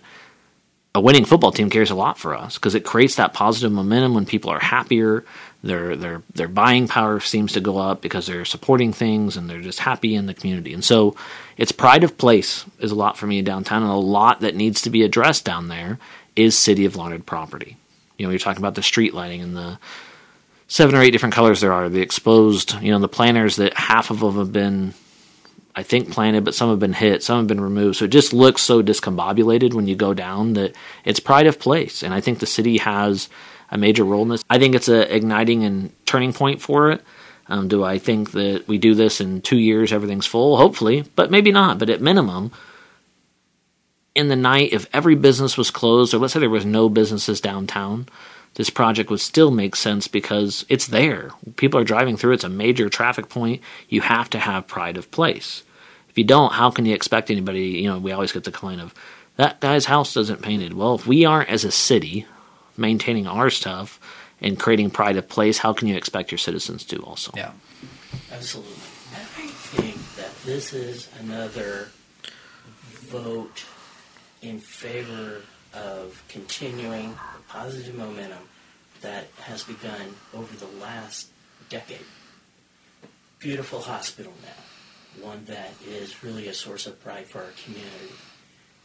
a 0.95 1.01
winning 1.01 1.25
football 1.25 1.53
team 1.53 1.71
cares 1.71 1.91
a 1.91 1.95
lot 1.95 2.19
for 2.19 2.35
us 2.35 2.55
because 2.55 2.75
it 2.75 2.85
creates 2.85 3.17
that 3.17 3.35
positive 3.35 3.71
momentum 3.71 4.15
when 4.15 4.25
people 4.27 4.51
are 4.51 4.61
happier. 4.61 5.25
Their 5.63 5.95
their 5.95 6.23
their 6.35 6.49
buying 6.49 6.89
power 6.89 7.21
seems 7.21 7.53
to 7.53 7.61
go 7.61 7.77
up 7.77 8.01
because 8.01 8.27
they're 8.27 8.47
supporting 8.47 8.93
things 8.93 9.37
and 9.37 9.49
they're 9.49 9.61
just 9.61 9.81
happy 9.81 10.15
in 10.15 10.27
the 10.27 10.35
community. 10.35 10.73
And 10.73 10.83
so, 10.83 11.17
it's 11.59 11.73
pride 11.73 12.03
of 12.03 12.17
place 12.17 12.65
is 12.79 12.93
a 12.93 12.95
lot 12.95 13.19
for 13.19 13.27
me 13.27 13.43
downtown, 13.43 13.83
and 13.83 13.91
a 13.91 13.95
lot 13.95 14.41
that 14.41 14.57
needs 14.57 14.81
to 14.83 14.91
be 14.91 15.03
addressed 15.03 15.45
down 15.45 15.69
there 15.69 15.99
is 16.35 16.57
city 16.57 16.87
of 16.87 16.97
Larned 16.97 17.27
property. 17.27 17.77
You 18.17 18.27
know, 18.27 18.31
you're 18.31 18.39
talking 18.39 18.63
about 18.63 18.75
the 18.75 18.83
street 18.83 19.13
lighting 19.13 19.43
and 19.43 19.55
the 19.55 19.79
seven 20.67 20.95
or 20.95 21.03
eight 21.03 21.11
different 21.11 21.35
colors 21.35 21.61
there 21.61 21.73
are. 21.73 21.89
The 21.89 22.01
exposed, 22.01 22.81
you 22.81 22.91
know, 22.91 22.99
the 22.99 23.09
planters 23.09 23.57
that 23.57 23.75
half 23.75 24.11
of 24.11 24.21
them 24.21 24.37
have 24.37 24.53
been 24.53 24.95
I 25.75 25.83
think 25.83 26.11
planted, 26.11 26.45
but 26.45 26.55
some 26.55 26.69
have 26.71 26.81
been 26.81 26.93
hit, 26.93 27.23
some 27.23 27.39
have 27.39 27.47
been 27.47 27.61
removed. 27.61 27.97
So 27.97 28.05
it 28.07 28.11
just 28.11 28.33
looks 28.33 28.63
so 28.63 28.83
discombobulated 28.83 29.73
when 29.73 29.87
you 29.87 29.95
go 29.95 30.15
down 30.15 30.55
that 30.55 30.75
it's 31.05 31.21
pride 31.21 31.47
of 31.47 31.61
place. 31.61 32.03
And 32.03 32.13
I 32.13 32.21
think 32.21 32.39
the 32.39 32.47
city 32.47 32.79
has 32.79 33.29
a 33.71 33.79
major 33.79 34.05
role 34.05 34.23
in 34.23 34.29
this. 34.29 34.45
I 34.51 34.59
think 34.59 34.75
it's 34.75 34.89
a 34.89 35.15
igniting 35.15 35.65
and 35.65 35.93
turning 36.07 36.33
point 36.33 36.61
for 36.61 36.91
it. 36.91 37.03
Um, 37.49 37.69
do 37.69 37.83
I 37.83 37.99
think 37.99 38.33
that 38.33 38.69
we 38.69 38.79
do 38.79 38.95
this 38.95 39.21
in 39.21 39.43
two 39.43 39.59
years, 39.59 39.93
everything's 39.93 40.27
full? 40.27 40.57
Hopefully, 40.57 41.05
but 41.17 41.31
maybe 41.31 41.51
not. 41.51 41.79
But 41.79 41.91
at 41.91 42.01
minimum, 42.01 42.53
in 44.15 44.29
the 44.29 44.37
night, 44.37 44.73
if 44.73 44.89
every 44.93 45.17
business 45.17 45.57
was 45.57 45.71
closed, 45.71 46.15
or 46.15 46.19
let's 46.19 46.33
say 46.33 46.41
there 46.41 46.51
was 46.51 46.65
no 46.65 46.89
businesses 46.89 47.41
downtown, 47.41 48.07
this 48.55 48.71
project 48.71 49.11
would 49.11 49.21
still 49.21 49.51
make 49.51 49.77
sense 49.77 50.09
because 50.09 50.65
it's 50.69 50.87
there. 50.89 51.31
People 51.57 51.81
are 51.81 51.85
driving 51.85 52.17
through. 52.17 52.33
It's 52.33 52.45
a 52.45 52.49
major 52.49 52.89
traffic 52.89 53.29
point. 53.29 53.63
You 53.89 54.01
have 54.01 54.31
to 54.31 54.39
have 54.39 54.67
pride 54.67 54.97
of 54.97 55.11
place. 55.11 55.63
If 56.09 56.19
you 56.19 56.25
don't, 56.25 56.53
how 56.53 56.71
can 56.71 56.87
you 56.87 56.95
expect 56.95 57.31
anybody? 57.31 57.69
You 57.69 57.89
know, 57.89 57.99
we 57.99 58.13
always 58.13 58.33
get 58.33 58.45
the 58.45 58.51
complaint 58.51 58.81
of 58.81 58.95
that 59.37 59.61
guy's 59.61 59.87
house 59.87 60.13
doesn't 60.13 60.43
painted. 60.43 60.75
Well, 60.75 60.97
if 60.97 61.07
we 61.07 61.25
aren't 61.25 61.49
as 61.49 61.65
a 61.65 61.71
city 61.71 62.27
maintaining 62.81 63.27
our 63.27 63.51
stuff 63.51 64.01
and 64.41 64.59
creating 64.59 64.91
pride 64.91 65.17
of 65.17 65.29
place, 65.29 65.59
how 65.59 65.73
can 65.73 65.87
you 65.87 65.97
expect 65.97 66.33
your 66.33 66.39
citizens 66.39 66.85
to 66.85 66.97
also? 67.03 67.31
Yeah. 67.37 67.53
Absolutely. 68.33 68.73
And 69.15 69.23
I 69.23 69.47
think 69.47 70.17
that 70.17 70.35
this 70.45 70.73
is 70.73 71.09
another 71.21 71.89
vote 73.11 73.65
in 74.43 74.59
favor 74.59 75.43
of 75.75 76.23
continuing 76.29 77.11
the 77.11 77.43
positive 77.49 77.95
momentum 77.95 78.49
that 79.03 79.27
has 79.43 79.63
begun 79.63 80.15
over 80.35 80.57
the 80.57 80.71
last 80.81 81.29
decade. 81.69 82.05
Beautiful 83.39 83.81
hospital 83.81 84.33
now, 84.43 85.25
one 85.25 85.45
that 85.47 85.73
is 85.87 86.23
really 86.23 86.49
a 86.49 86.55
source 86.55 86.87
of 86.87 87.03
pride 87.03 87.27
for 87.27 87.39
our 87.39 87.53
community. 87.65 88.15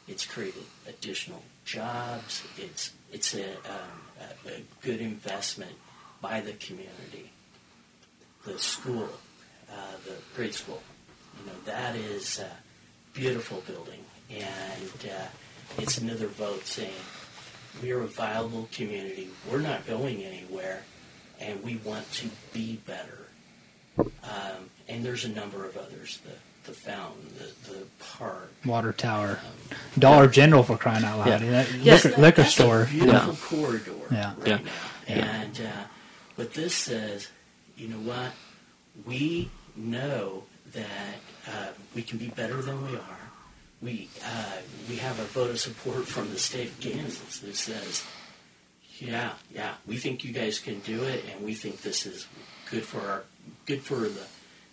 It's 0.07 0.25
created 0.25 0.63
additional 0.87 1.41
jobs. 1.65 2.43
It's 2.57 2.93
it's 3.11 3.33
a, 3.35 3.43
um, 3.43 4.29
a, 4.45 4.49
a 4.49 4.61
good 4.81 5.01
investment 5.01 5.71
by 6.21 6.41
the 6.41 6.53
community. 6.53 7.31
The 8.45 8.57
school, 8.59 9.09
uh, 9.69 9.73
the 10.05 10.15
grade 10.35 10.53
school, 10.53 10.81
you 11.39 11.45
know, 11.47 11.57
that 11.65 11.95
is 11.95 12.39
uh, 12.39 12.47
beautiful 13.13 13.63
building, 13.67 14.03
and 14.29 15.11
uh, 15.11 15.25
it's 15.79 15.97
another 15.97 16.27
vote 16.27 16.65
saying 16.65 16.93
we're 17.81 18.01
a 18.01 18.07
viable 18.07 18.69
community. 18.71 19.29
We're 19.51 19.61
not 19.61 19.87
going 19.87 20.23
anywhere, 20.23 20.83
and 21.39 21.63
we 21.63 21.77
want 21.77 22.11
to 22.13 22.29
be 22.53 22.79
better. 22.85 23.27
Um, 23.97 24.69
and 24.87 25.03
there's 25.03 25.25
a 25.25 25.29
number 25.29 25.65
of 25.65 25.75
others: 25.77 26.19
the 26.23 26.33
the 26.65 26.73
fountain, 26.73 27.29
the 27.37 27.69
the 27.71 27.83
park, 27.99 28.51
Water 28.65 28.91
tower, 28.93 29.39
Dollar 29.97 30.27
General 30.27 30.63
for 30.63 30.77
crying 30.77 31.03
out 31.05 31.19
loud. 31.19 31.41
Yeah. 31.41 31.49
That 31.51 31.71
Yes, 31.75 32.03
liquor, 32.05 32.15
that- 32.15 32.21
liquor 32.21 32.41
that's 32.43 32.53
store. 32.53 32.83
A 32.83 32.87
beautiful 32.87 33.35
corridor 33.57 33.91
Yeah. 34.11 34.33
right 34.37 34.47
Yeah. 34.47 34.57
now. 34.57 34.71
And 35.07 35.61
uh, 35.61 35.83
what 36.35 36.53
this 36.53 36.73
says, 36.75 37.29
you 37.77 37.87
know 37.87 37.97
what? 37.99 38.31
We 39.05 39.49
know 39.75 40.43
that 40.73 41.19
uh, 41.47 41.67
we 41.93 42.01
can 42.01 42.17
be 42.17 42.27
better 42.29 42.61
than 42.61 42.83
we 42.89 42.95
are. 42.97 43.19
We 43.81 44.09
uh, 44.25 44.57
we 44.89 44.95
have 44.97 45.19
a 45.19 45.25
vote 45.25 45.51
of 45.51 45.59
support 45.59 46.07
from 46.07 46.31
the 46.31 46.39
state 46.39 46.69
of 46.69 46.79
Kansas 46.79 47.39
that 47.39 47.55
says, 47.55 48.03
yeah, 48.99 49.33
yeah, 49.53 49.73
we 49.85 49.97
think 49.97 50.23
you 50.23 50.31
guys 50.31 50.57
can 50.59 50.79
do 50.79 51.03
it, 51.03 51.25
and 51.29 51.45
we 51.45 51.53
think 51.53 51.81
this 51.81 52.05
is 52.05 52.25
good 52.71 52.83
for 52.83 52.99
our 53.01 53.23
good 53.65 53.81
for 53.81 53.95
the 53.95 54.25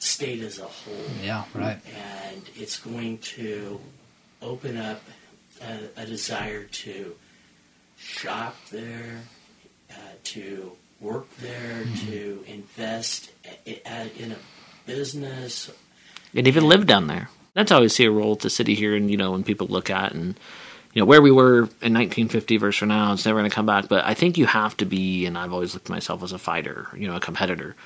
state 0.03 0.43
as 0.43 0.59
a 0.59 0.65
whole 0.65 0.95
Yeah, 1.23 1.45
right. 1.55 1.79
and 1.87 2.43
it's 2.57 2.79
going 2.79 3.19
to 3.19 3.81
open 4.41 4.77
up 4.77 5.01
a, 5.61 6.03
a 6.03 6.07
desire 6.07 6.65
to 6.65 7.15
shop 7.97 8.57
there, 8.71 9.21
uh, 9.91 9.95
to 10.25 10.73
work 11.01 11.29
there, 11.39 11.85
to 12.07 12.45
invest 12.47 13.31
i- 13.67 13.81
i- 13.87 14.11
in 14.19 14.33
a 14.33 14.37
business. 14.87 15.71
and 16.35 16.49
even 16.49 16.65
live 16.69 16.87
down 16.87 17.07
there. 17.07 17.29
That's 17.55 17.71
how 17.71 17.83
I 17.83 17.87
see 17.89 18.05
a 18.05 18.11
role 18.11 18.35
to 18.37 18.51
city 18.51 18.75
here, 18.75 18.97
and 18.97 19.11
you 19.11 19.17
know 19.17 19.31
when 19.33 19.45
people 19.45 19.67
look 19.69 19.91
at 19.91 20.13
and 20.13 20.39
you 20.95 21.01
know 21.01 21.07
where 21.07 21.23
we 21.23 21.31
were 21.31 21.59
in 21.81 21.93
1950 21.95 22.57
versus 22.57 22.89
now, 22.89 23.13
it's 23.13 23.25
never 23.25 23.39
going 23.39 23.49
to 23.51 23.55
come 23.55 23.67
back. 23.67 23.89
But 23.89 24.05
I 24.05 24.15
think 24.15 24.37
you 24.39 24.47
have 24.47 24.77
to 24.79 24.85
be, 24.85 25.27
and 25.27 25.37
I've 25.39 25.53
always 25.53 25.75
looked 25.75 25.87
at 25.87 25.91
myself 25.91 26.23
as 26.23 26.33
a 26.33 26.39
fighter, 26.39 26.89
you 26.97 27.07
know, 27.07 27.15
a 27.17 27.21
competitor. 27.21 27.77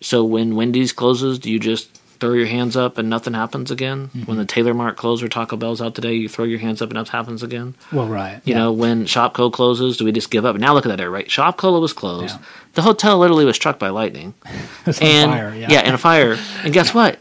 So 0.00 0.24
when 0.24 0.54
Wendy's 0.54 0.92
closes, 0.92 1.38
do 1.38 1.50
you 1.50 1.58
just 1.58 1.94
throw 2.20 2.32
your 2.32 2.46
hands 2.46 2.76
up 2.76 2.98
and 2.98 3.08
nothing 3.08 3.34
happens 3.34 3.70
again? 3.70 4.08
Mm-hmm. 4.08 4.22
When 4.24 4.38
the 4.38 4.44
Taylor 4.44 4.74
Mart 4.74 4.96
closes 4.96 5.22
or 5.24 5.28
Taco 5.28 5.56
Bell's 5.56 5.80
out 5.80 5.94
today, 5.94 6.14
you 6.14 6.28
throw 6.28 6.44
your 6.44 6.58
hands 6.58 6.80
up 6.82 6.90
and 6.90 6.94
nothing 6.96 7.12
happens 7.12 7.42
again? 7.42 7.74
Well, 7.92 8.06
right. 8.08 8.40
You 8.44 8.52
yeah. 8.52 8.58
know, 8.58 8.72
when 8.72 9.04
Shopko 9.06 9.52
closes, 9.52 9.96
do 9.96 10.04
we 10.04 10.12
just 10.12 10.30
give 10.30 10.44
up? 10.44 10.56
Now 10.56 10.74
look 10.74 10.84
at 10.86 10.88
that 10.88 11.00
area, 11.00 11.10
right? 11.10 11.26
Shopko 11.28 11.80
was 11.80 11.92
closed. 11.92 12.36
Yeah. 12.36 12.44
The 12.74 12.82
hotel 12.82 13.18
literally 13.18 13.44
was 13.44 13.56
struck 13.56 13.78
by 13.78 13.88
lightning 13.90 14.34
and 14.86 14.94
fire. 15.32 15.54
Yeah. 15.54 15.82
in 15.86 15.94
a 15.94 15.98
fire. 15.98 16.36
And 16.64 16.72
guess 16.72 16.92
what? 16.94 17.18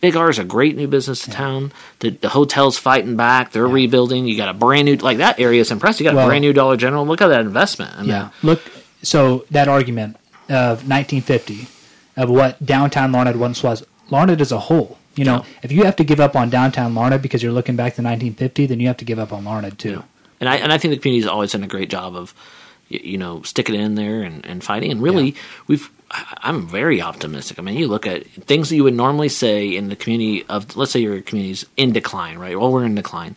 Big 0.00 0.16
R 0.16 0.28
is 0.28 0.38
a 0.38 0.44
great 0.44 0.76
new 0.76 0.86
business 0.86 1.20
to 1.24 1.30
town. 1.30 1.72
The, 2.00 2.10
the 2.10 2.28
hotel's 2.28 2.76
fighting 2.76 3.16
back. 3.16 3.52
They're 3.52 3.66
rebuilding. 3.66 4.26
You 4.26 4.36
got 4.36 4.50
a 4.50 4.52
brand 4.52 4.84
new 4.84 4.96
like 4.96 5.16
that 5.18 5.40
area 5.40 5.62
is 5.62 5.70
impressive. 5.70 6.00
You 6.02 6.10
got 6.10 6.16
Well- 6.16 6.26
a 6.26 6.28
brand 6.28 6.42
new 6.42 6.52
Dollar 6.52 6.76
General. 6.76 7.06
Look 7.06 7.22
at 7.22 7.28
that 7.28 7.40
investment. 7.40 7.92
I 7.96 8.00
mean, 8.00 8.10
Yeah. 8.10 8.28
Look, 8.42 8.60
so 9.02 9.46
that 9.50 9.66
argument 9.66 10.16
of 10.50 10.86
1950 10.86 11.68
of 12.16 12.30
what 12.30 12.64
downtown 12.64 13.12
Larned 13.12 13.38
once 13.38 13.62
was, 13.62 13.84
Larned 14.10 14.40
as 14.40 14.52
a 14.52 14.58
whole. 14.58 14.98
You 15.16 15.24
know, 15.24 15.44
if 15.62 15.70
you 15.70 15.84
have 15.84 15.96
to 15.96 16.04
give 16.04 16.18
up 16.20 16.34
on 16.36 16.50
downtown 16.50 16.94
Larned 16.94 17.22
because 17.22 17.42
you're 17.42 17.52
looking 17.52 17.76
back 17.76 17.94
to 17.94 18.02
1950, 18.02 18.66
then 18.66 18.80
you 18.80 18.88
have 18.88 18.96
to 18.98 19.04
give 19.04 19.18
up 19.18 19.32
on 19.32 19.44
Larned 19.44 19.78
too. 19.78 20.02
and 20.40 20.48
I 20.48 20.56
and 20.56 20.72
I 20.72 20.78
think 20.78 20.92
the 20.94 20.98
community's 20.98 21.28
always 21.28 21.52
done 21.52 21.62
a 21.62 21.68
great 21.68 21.88
job 21.90 22.16
of 22.16 22.34
you 22.88 23.16
know 23.16 23.42
sticking 23.42 23.74
it 23.76 23.80
in 23.80 23.94
there 23.94 24.22
and, 24.22 24.44
and 24.44 24.62
fighting. 24.62 24.90
And 24.90 25.00
really, 25.00 25.34
we've 25.68 25.88
I- 26.10 26.36
I'm 26.42 26.66
very 26.68 27.00
optimistic. 27.00 27.58
I 27.58 27.62
mean, 27.62 27.76
you 27.76 27.86
look 27.88 28.06
at 28.06 28.26
things 28.26 28.68
that 28.68 28.76
you 28.76 28.84
would 28.84 28.94
normally 28.94 29.28
say 29.28 29.74
in 29.74 29.88
the 29.88 29.96
community 29.96 30.44
of 30.48 30.76
let's 30.76 30.90
say 30.92 31.00
your 31.00 31.20
community's 31.22 31.64
in 31.76 31.92
decline, 31.92 32.36
right? 32.38 32.58
Well, 32.58 32.72
we're 32.72 32.84
in 32.84 32.94
decline. 32.96 33.36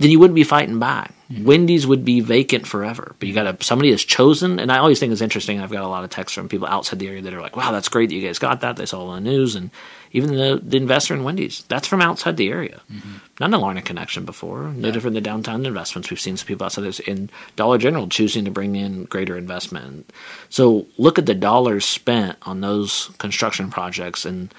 Then 0.00 0.10
you 0.10 0.18
wouldn't 0.18 0.34
be 0.34 0.44
fighting 0.44 0.78
back. 0.78 1.12
Mm-hmm. 1.30 1.44
Wendy's 1.44 1.86
would 1.86 2.06
be 2.06 2.20
vacant 2.20 2.66
forever. 2.66 3.14
But 3.18 3.28
you 3.28 3.34
got 3.34 3.58
to 3.58 3.64
somebody 3.64 3.90
is 3.90 4.02
chosen, 4.02 4.58
and 4.58 4.72
I 4.72 4.78
always 4.78 4.98
think 4.98 5.12
it's 5.12 5.20
interesting. 5.20 5.60
I've 5.60 5.70
got 5.70 5.84
a 5.84 5.88
lot 5.88 6.04
of 6.04 6.10
texts 6.10 6.34
from 6.34 6.48
people 6.48 6.66
outside 6.66 6.98
the 6.98 7.06
area 7.06 7.20
that 7.20 7.34
are 7.34 7.40
like, 7.42 7.54
"Wow, 7.54 7.70
that's 7.70 7.90
great 7.90 8.08
that 8.08 8.14
you 8.14 8.26
guys 8.26 8.38
got 8.38 8.62
that." 8.62 8.76
They 8.76 8.86
saw 8.86 9.02
it 9.02 9.10
on 9.10 9.22
the 9.22 9.30
news, 9.30 9.54
and 9.54 9.70
even 10.12 10.34
the, 10.34 10.58
the 10.62 10.78
investor 10.78 11.12
in 11.12 11.22
Wendy's 11.22 11.64
that's 11.68 11.86
from 11.86 12.00
outside 12.00 12.38
the 12.38 12.48
area. 12.48 12.80
Mm-hmm. 12.90 13.16
Not 13.40 13.52
a 13.52 13.58
Larned 13.58 13.84
connection 13.84 14.24
before. 14.24 14.72
No 14.74 14.90
different 14.90 15.14
than 15.14 15.22
downtown 15.22 15.66
investments. 15.66 16.08
We've 16.08 16.18
seen 16.18 16.38
some 16.38 16.46
people 16.46 16.64
outside 16.64 16.84
this 16.84 17.00
in 17.00 17.28
Dollar 17.56 17.76
General 17.76 18.08
choosing 18.08 18.46
to 18.46 18.50
bring 18.50 18.76
in 18.76 19.04
greater 19.04 19.36
investment. 19.36 20.10
So 20.48 20.86
look 20.96 21.18
at 21.18 21.26
the 21.26 21.34
dollars 21.34 21.84
spent 21.84 22.38
on 22.42 22.62
those 22.62 23.10
construction 23.18 23.70
projects, 23.70 24.24
and 24.24 24.52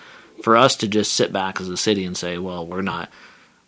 for 0.43 0.55
us 0.55 0.75
to 0.77 0.87
just 0.87 1.13
sit 1.13 1.33
back 1.33 1.59
as 1.59 1.67
a 1.67 1.77
city 1.77 2.05
and 2.05 2.15
say, 2.15 2.37
"Well, 2.37 2.67
we're 2.67 2.83
not." 2.83 3.09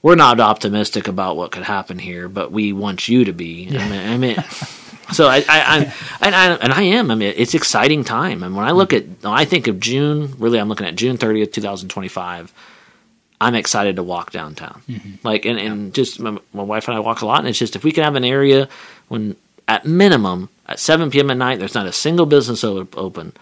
We're 0.03 0.15
not 0.15 0.41
optimistic 0.41 1.07
about 1.07 1.37
what 1.37 1.51
could 1.51 1.63
happen 1.63 1.97
here, 1.97 2.27
but 2.27 2.51
we 2.51 2.73
want 2.73 3.07
you 3.07 3.23
to 3.23 3.33
be. 3.33 3.69
I 3.69 3.89
mean, 3.89 4.09
I 4.09 4.17
mean 4.17 4.35
so 5.13 5.27
I, 5.27 5.37
I, 5.37 5.43
I, 5.47 5.93
and 6.21 6.35
I, 6.35 6.53
and 6.55 6.73
I 6.73 6.81
am. 6.83 7.09
I 7.09 7.15
mean, 7.15 7.33
it's 7.35 7.53
exciting 7.53 8.03
time. 8.03 8.43
And 8.43 8.53
when 8.53 8.65
I 8.65 8.71
look 8.71 8.91
at, 8.91 9.05
when 9.21 9.33
I 9.33 9.45
think 9.45 9.67
of 9.67 9.79
June. 9.79 10.35
Really, 10.37 10.59
I'm 10.59 10.67
looking 10.67 10.87
at 10.87 10.95
June 10.95 11.17
30th, 11.17 11.53
2025. 11.53 12.53
I'm 13.39 13.55
excited 13.55 13.95
to 13.95 14.03
walk 14.03 14.31
downtown. 14.31 14.81
Mm-hmm. 14.89 15.25
Like, 15.25 15.45
and, 15.45 15.57
and 15.57 15.93
just 15.93 16.19
my, 16.19 16.37
my 16.53 16.63
wife 16.63 16.87
and 16.87 16.97
I 16.97 16.99
walk 16.99 17.21
a 17.21 17.25
lot, 17.25 17.39
and 17.39 17.47
it's 17.47 17.59
just 17.59 17.75
if 17.75 17.83
we 17.83 17.91
can 17.91 18.03
have 18.03 18.15
an 18.15 18.25
area 18.25 18.67
when, 19.07 19.37
at 19.67 19.85
minimum, 19.85 20.49
at 20.65 20.79
7 20.79 21.11
p.m. 21.11 21.31
at 21.31 21.37
night, 21.37 21.59
there's 21.59 21.75
not 21.75 21.87
a 21.87 21.91
single 21.93 22.25
business 22.25 22.63
open. 22.63 23.33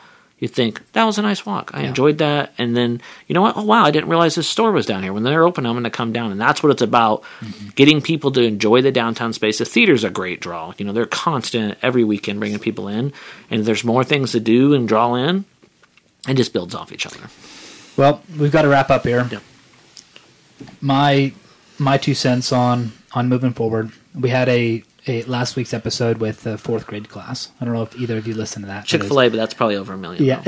You 0.41 0.47
think 0.47 0.81
that 0.93 1.03
was 1.03 1.19
a 1.19 1.21
nice 1.21 1.45
walk. 1.45 1.69
I 1.71 1.83
enjoyed 1.83 2.17
that, 2.17 2.51
and 2.57 2.75
then 2.75 2.99
you 3.27 3.35
know 3.35 3.43
what? 3.43 3.55
Oh 3.55 3.63
wow, 3.63 3.85
I 3.85 3.91
didn't 3.91 4.09
realize 4.09 4.33
this 4.33 4.49
store 4.49 4.71
was 4.71 4.87
down 4.87 5.03
here. 5.03 5.13
When 5.13 5.21
they're 5.21 5.43
open, 5.43 5.67
I'm 5.67 5.75
going 5.75 5.83
to 5.83 5.91
come 5.91 6.11
down, 6.11 6.31
and 6.31 6.41
that's 6.41 6.63
what 6.63 6.71
it's 6.71 6.81
about: 6.81 7.21
mm-hmm. 7.41 7.69
getting 7.75 8.01
people 8.01 8.31
to 8.31 8.41
enjoy 8.41 8.81
the 8.81 8.91
downtown 8.91 9.33
space. 9.33 9.59
The 9.59 9.65
theater's 9.65 10.03
a 10.03 10.09
great 10.09 10.41
draw. 10.41 10.73
You 10.79 10.85
know, 10.85 10.93
they're 10.93 11.05
constant 11.05 11.77
every 11.83 12.03
weekend 12.03 12.39
bringing 12.39 12.57
people 12.57 12.87
in, 12.87 13.13
and 13.51 13.65
there's 13.65 13.83
more 13.83 14.03
things 14.03 14.31
to 14.31 14.39
do 14.39 14.73
and 14.73 14.87
draw 14.87 15.13
in, 15.13 15.45
and 16.27 16.35
just 16.35 16.53
builds 16.53 16.73
off 16.73 16.91
each 16.91 17.05
other. 17.05 17.19
Well, 17.95 18.23
we've 18.35 18.51
got 18.51 18.63
to 18.63 18.67
wrap 18.67 18.89
up 18.89 19.05
here. 19.05 19.29
Yep. 19.31 19.43
My 20.81 21.33
my 21.77 21.99
two 21.99 22.15
cents 22.15 22.51
on 22.51 22.93
on 23.13 23.29
moving 23.29 23.53
forward. 23.53 23.91
We 24.15 24.29
had 24.29 24.49
a, 24.49 24.83
a 25.07 25.23
last 25.23 25.55
week's 25.55 25.73
episode 25.73 26.17
with 26.17 26.43
the 26.43 26.57
fourth 26.57 26.87
grade 26.87 27.09
class. 27.09 27.51
I 27.59 27.65
don't 27.65 27.73
know 27.73 27.83
if 27.83 27.95
either 27.99 28.17
of 28.17 28.27
you 28.27 28.33
listened 28.33 28.63
to 28.63 28.67
that. 28.67 28.85
Chick 28.85 29.03
Fil 29.03 29.21
A, 29.21 29.29
but 29.29 29.37
that's 29.37 29.53
probably 29.53 29.75
over 29.75 29.93
a 29.93 29.97
million. 29.97 30.23
Yeah. 30.23 30.41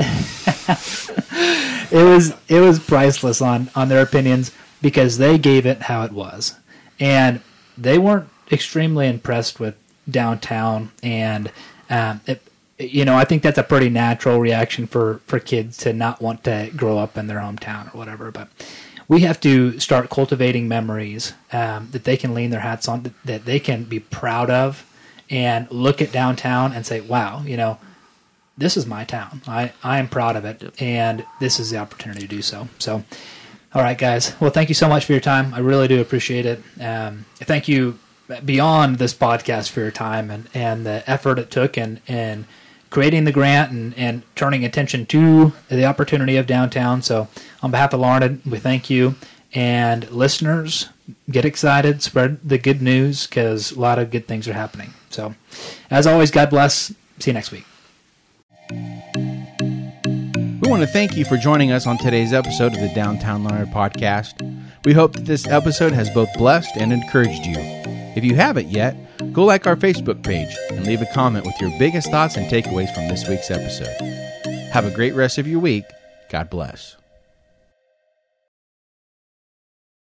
it 1.90 2.04
was 2.04 2.34
it 2.48 2.60
was 2.60 2.78
priceless 2.78 3.42
on 3.42 3.70
on 3.74 3.88
their 3.88 4.02
opinions 4.02 4.52
because 4.80 5.18
they 5.18 5.38
gave 5.38 5.66
it 5.66 5.82
how 5.82 6.04
it 6.04 6.12
was. 6.12 6.54
And 7.00 7.40
they 7.76 7.98
weren't 7.98 8.28
extremely 8.52 9.08
impressed 9.08 9.58
with 9.58 9.76
downtown 10.08 10.92
and 11.02 11.50
um, 11.90 12.20
it, 12.26 12.42
you 12.78 13.04
know, 13.04 13.14
I 13.16 13.24
think 13.24 13.42
that's 13.42 13.58
a 13.58 13.62
pretty 13.62 13.88
natural 13.88 14.40
reaction 14.40 14.86
for 14.86 15.20
for 15.26 15.38
kids 15.38 15.76
to 15.78 15.92
not 15.92 16.20
want 16.20 16.44
to 16.44 16.70
grow 16.76 16.98
up 16.98 17.16
in 17.16 17.26
their 17.26 17.38
hometown 17.38 17.94
or 17.94 17.98
whatever, 17.98 18.30
but 18.30 18.48
we 19.08 19.20
have 19.20 19.40
to 19.40 19.78
start 19.78 20.10
cultivating 20.10 20.68
memories 20.68 21.34
um, 21.52 21.88
that 21.92 22.04
they 22.04 22.16
can 22.16 22.34
lean 22.34 22.50
their 22.50 22.60
hats 22.60 22.88
on, 22.88 23.02
that, 23.02 23.22
that 23.24 23.44
they 23.44 23.60
can 23.60 23.84
be 23.84 24.00
proud 24.00 24.50
of, 24.50 24.84
and 25.30 25.70
look 25.70 26.02
at 26.02 26.12
downtown 26.12 26.72
and 26.72 26.86
say, 26.86 27.00
"Wow, 27.00 27.42
you 27.44 27.56
know, 27.56 27.78
this 28.56 28.76
is 28.76 28.86
my 28.86 29.04
town. 29.04 29.42
I, 29.46 29.72
I 29.82 29.98
am 29.98 30.08
proud 30.08 30.36
of 30.36 30.44
it, 30.44 30.80
and 30.80 31.24
this 31.40 31.58
is 31.58 31.70
the 31.70 31.78
opportunity 31.78 32.20
to 32.20 32.26
do 32.26 32.42
so. 32.42 32.68
So, 32.78 33.04
all 33.74 33.82
right, 33.82 33.98
guys. 33.98 34.34
Well, 34.40 34.50
thank 34.50 34.68
you 34.68 34.74
so 34.74 34.88
much 34.88 35.04
for 35.04 35.12
your 35.12 35.20
time. 35.20 35.52
I 35.54 35.58
really 35.58 35.88
do 35.88 36.00
appreciate 36.00 36.46
it. 36.46 36.62
Um, 36.80 37.24
thank 37.36 37.68
you 37.68 37.98
beyond 38.44 38.96
this 38.96 39.12
podcast 39.12 39.70
for 39.70 39.80
your 39.80 39.90
time 39.90 40.30
and, 40.30 40.48
and 40.54 40.86
the 40.86 41.08
effort 41.08 41.38
it 41.38 41.50
took 41.50 41.76
and 41.76 42.00
and 42.08 42.46
creating 42.94 43.24
the 43.24 43.32
grant 43.32 43.72
and, 43.72 43.92
and 43.98 44.22
turning 44.36 44.64
attention 44.64 45.04
to 45.04 45.52
the 45.68 45.84
opportunity 45.84 46.36
of 46.36 46.46
downtown. 46.46 47.02
So, 47.02 47.26
on 47.60 47.72
behalf 47.72 47.92
of 47.92 47.98
Larned, 47.98 48.40
we 48.46 48.60
thank 48.60 48.88
you. 48.88 49.16
And 49.52 50.08
listeners, 50.12 50.90
get 51.28 51.44
excited, 51.44 52.04
spread 52.04 52.38
the 52.48 52.56
good 52.56 52.80
news 52.80 53.26
because 53.26 53.72
a 53.72 53.80
lot 53.80 53.98
of 53.98 54.12
good 54.12 54.28
things 54.28 54.46
are 54.46 54.52
happening. 54.52 54.94
So, 55.10 55.34
as 55.90 56.06
always, 56.06 56.30
God 56.30 56.50
bless. 56.50 56.94
See 57.18 57.30
you 57.30 57.32
next 57.32 57.50
week. 57.50 57.64
We 58.70 59.10
want 60.70 60.82
to 60.82 60.86
thank 60.86 61.16
you 61.16 61.24
for 61.24 61.36
joining 61.36 61.72
us 61.72 61.88
on 61.88 61.98
today's 61.98 62.32
episode 62.32 62.74
of 62.74 62.80
the 62.80 62.92
Downtown 62.94 63.42
Larned 63.42 63.72
Podcast. 63.72 64.34
We 64.84 64.92
hope 64.92 65.14
that 65.14 65.26
this 65.26 65.48
episode 65.48 65.92
has 65.92 66.08
both 66.10 66.28
blessed 66.38 66.76
and 66.76 66.92
encouraged 66.92 67.44
you. 67.44 67.56
If 68.14 68.22
you 68.22 68.36
haven't 68.36 68.68
yet, 68.68 68.96
go 69.34 69.44
like 69.44 69.66
our 69.66 69.76
Facebook 69.76 70.22
page 70.22 70.56
and 70.70 70.86
leave 70.86 71.02
a 71.02 71.06
comment 71.12 71.44
with 71.44 71.60
your 71.60 71.76
biggest 71.78 72.10
thoughts 72.10 72.36
and 72.36 72.50
takeaways 72.50 72.92
from 72.94 73.08
this 73.08 73.28
week's 73.28 73.50
episode. 73.50 74.00
Have 74.72 74.86
a 74.86 74.90
great 74.90 75.14
rest 75.14 75.38
of 75.38 75.46
your 75.46 75.60
week. 75.60 75.84
God 76.30 76.48
bless. 76.48 76.96